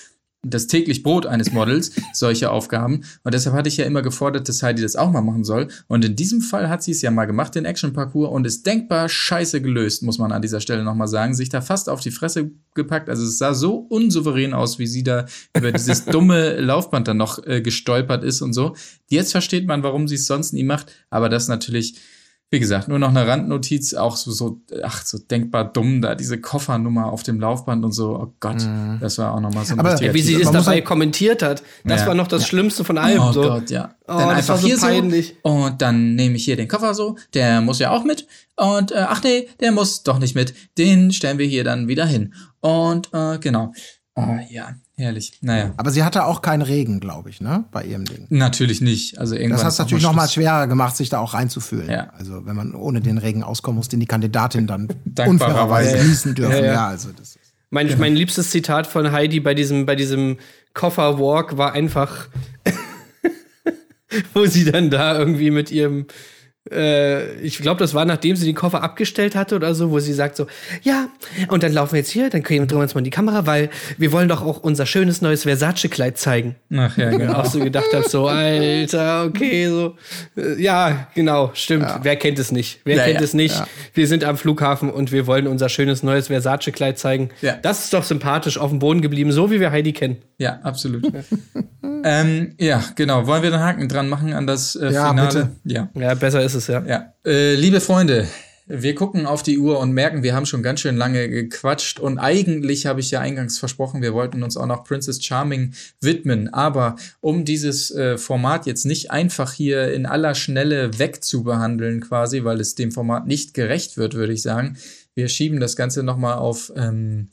[0.44, 3.02] das täglich Brot eines Models, solche Aufgaben.
[3.24, 5.68] Und deshalb hatte ich ja immer gefordert, dass Heidi das auch mal machen soll.
[5.88, 9.08] Und in diesem Fall hat sie es ja mal gemacht, den Action-Parcours, und ist denkbar
[9.08, 11.36] scheiße gelöst, muss man an dieser Stelle nochmal sagen.
[11.36, 13.10] Sich da fast auf die Fresse gepackt.
[13.10, 17.46] Also es sah so unsouverän aus, wie sie da über dieses dumme Laufband dann noch
[17.46, 18.76] äh, gestolpert ist und so.
[19.10, 20.92] Jetzt versteht man, warum sie es sonst nie macht.
[21.10, 21.96] Aber das natürlich
[22.54, 26.38] wie gesagt, nur noch eine Randnotiz, auch so, so, ach, so denkbar dumm da, diese
[26.38, 28.98] Koffernummer auf dem Laufband und so, oh Gott, mhm.
[29.00, 32.08] das war auch nochmal so ein Aber wie sie es dabei kommentiert hat, das ja.
[32.08, 32.48] war noch das ja.
[32.50, 33.22] Schlimmste von allem.
[33.22, 33.42] Oh so.
[33.42, 33.96] Gott, ja.
[34.06, 35.38] Oh, dann einfach so hier peinlich.
[35.42, 38.92] so und dann nehme ich hier den Koffer so, der muss ja auch mit und,
[38.92, 42.34] äh, ach nee, der muss doch nicht mit, den stellen wir hier dann wieder hin.
[42.60, 43.72] Und, äh, genau.
[44.16, 45.34] Oh, ja, Herrlich.
[45.42, 45.74] Naja.
[45.78, 47.66] Aber sie hatte auch keinen Regen, glaube ich, ne?
[47.72, 48.28] Bei ihrem Ding.
[48.30, 49.18] Natürlich nicht.
[49.18, 51.90] Also irgendwann das hat es natürlich noch mal schwerer gemacht, sich da auch reinzufühlen.
[51.90, 52.12] Ja.
[52.18, 54.90] Also wenn man ohne den Regen auskommen muss, den die Kandidatin dann
[55.28, 56.52] unfairerweise genießen dürfen.
[56.52, 56.74] Ja, ja.
[56.74, 57.40] ja, also das
[57.72, 58.00] mein, genau.
[58.02, 60.38] mein liebstes Zitat von Heidi bei diesem, bei diesem
[60.74, 62.28] Kofferwalk war einfach,
[64.34, 66.06] wo sie dann da irgendwie mit ihrem
[67.42, 70.38] ich glaube, das war nachdem sie den Koffer abgestellt hatte oder so, wo sie sagt
[70.38, 70.48] so,
[70.84, 71.10] ja,
[71.50, 73.70] und dann laufen wir jetzt hier, dann drehen wir uns mal in die Kamera, weil
[73.98, 76.56] wir wollen doch auch unser schönes neues Versace-Kleid zeigen.
[76.74, 77.32] Ach ja, genau.
[77.32, 79.96] Und auch so gedacht habe, so, Alter, okay, so.
[80.38, 81.84] Äh, ja, genau, stimmt.
[81.84, 82.00] Ja.
[82.04, 82.80] Wer kennt es nicht?
[82.86, 83.24] Wer ja, kennt ja.
[83.24, 83.62] es nicht?
[83.94, 87.30] Wir sind am Flughafen und wir wollen unser schönes neues Versace-Kleid zeigen.
[87.42, 87.58] Ja.
[87.62, 90.18] Das ist doch sympathisch auf dem Boden geblieben, so wie wir Heidi kennen.
[90.38, 91.12] Ja, absolut.
[92.04, 93.28] ähm, ja, genau.
[93.28, 95.28] Wollen wir den Haken dran machen an das äh, Finale?
[95.28, 95.50] Bitte.
[95.66, 96.84] Ja, ja, besser ist ist es, ja.
[96.86, 97.14] Ja.
[97.26, 98.28] Äh, liebe Freunde,
[98.68, 102.00] wir gucken auf die Uhr und merken, wir haben schon ganz schön lange gequatscht.
[102.00, 106.54] Und eigentlich habe ich ja eingangs versprochen, wir wollten uns auch noch Princess Charming widmen.
[106.54, 112.62] Aber um dieses äh, Format jetzt nicht einfach hier in aller Schnelle wegzubehandeln, quasi, weil
[112.62, 114.78] es dem Format nicht gerecht wird, würde ich sagen,
[115.16, 117.30] wir schieben das Ganze nochmal auf ähm,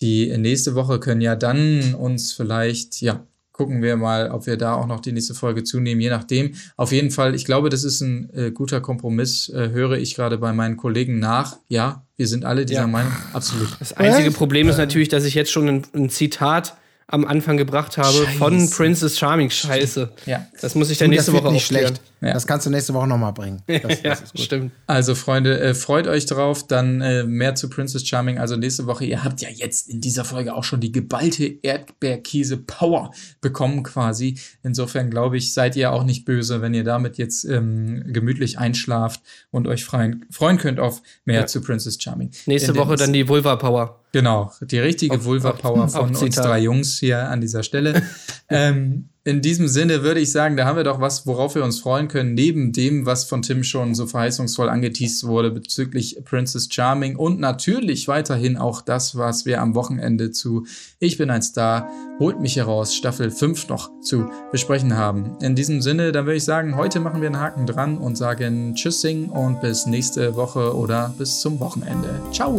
[0.00, 3.26] die nächste Woche, können ja dann uns vielleicht, ja,
[3.60, 6.54] gucken wir mal, ob wir da auch noch die nächste Folge zunehmen, je nachdem.
[6.78, 10.38] Auf jeden Fall, ich glaube, das ist ein äh, guter Kompromiss, äh, höre ich gerade
[10.38, 11.58] bei meinen Kollegen nach.
[11.68, 12.86] Ja, wir sind alle dieser ja.
[12.86, 13.12] Meinung.
[13.34, 13.68] Absolut.
[13.78, 16.78] Das einzige Problem ist natürlich, dass ich jetzt schon ein, ein Zitat
[17.10, 18.38] am Anfang gebracht habe Scheiße.
[18.38, 19.50] von Princess Charming.
[19.50, 20.12] Scheiße.
[20.26, 20.46] Ja.
[20.60, 22.00] Das muss ich dann nächste Woche nicht schlecht.
[22.20, 22.34] Ja.
[22.34, 23.62] Das kannst du nächste Woche nochmal bringen.
[23.80, 24.72] Das, ja, das stimmt.
[24.86, 26.66] Also, Freunde, äh, freut euch drauf.
[26.66, 28.38] Dann äh, mehr zu Princess Charming.
[28.38, 29.06] Also nächste Woche.
[29.06, 34.38] Ihr habt ja jetzt in dieser Folge auch schon die geballte Erdbeerkäse-Power bekommen, quasi.
[34.62, 39.22] Insofern glaube ich, seid ihr auch nicht böse, wenn ihr damit jetzt ähm, gemütlich einschlaft
[39.50, 41.46] und euch freuen, freuen könnt auf mehr ja.
[41.46, 42.30] zu Princess Charming.
[42.44, 43.99] Nächste Woche dann die Vulva-Power.
[44.12, 48.02] Genau, die richtige Vulva-Power von uns drei Jungs hier an dieser Stelle.
[48.48, 51.78] ähm, in diesem Sinne würde ich sagen, da haben wir doch was, worauf wir uns
[51.78, 57.16] freuen können, neben dem, was von Tim schon so verheißungsvoll angeteased wurde bezüglich Princess Charming
[57.16, 60.66] und natürlich weiterhin auch das, was wir am Wochenende zu
[60.98, 65.36] Ich bin ein Star, holt mich heraus, Staffel 5 noch zu besprechen haben.
[65.42, 68.74] In diesem Sinne, dann würde ich sagen, heute machen wir einen Haken dran und sagen
[68.74, 72.22] Tschüssing und bis nächste Woche oder bis zum Wochenende.
[72.32, 72.58] Ciao!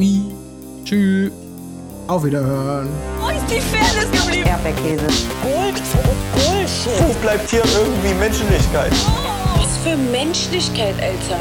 [0.86, 1.32] Tschüss!
[2.08, 2.90] Auf Wiederhören.
[3.20, 4.48] Wo ist die Fairness geblieben?
[4.48, 5.06] Erdbeerkäse.
[5.42, 5.82] Gold.
[6.34, 7.00] Bullshit.
[7.00, 8.92] Wo bleibt hier irgendwie Menschlichkeit?
[9.56, 11.40] Was für Menschlichkeit, Alter.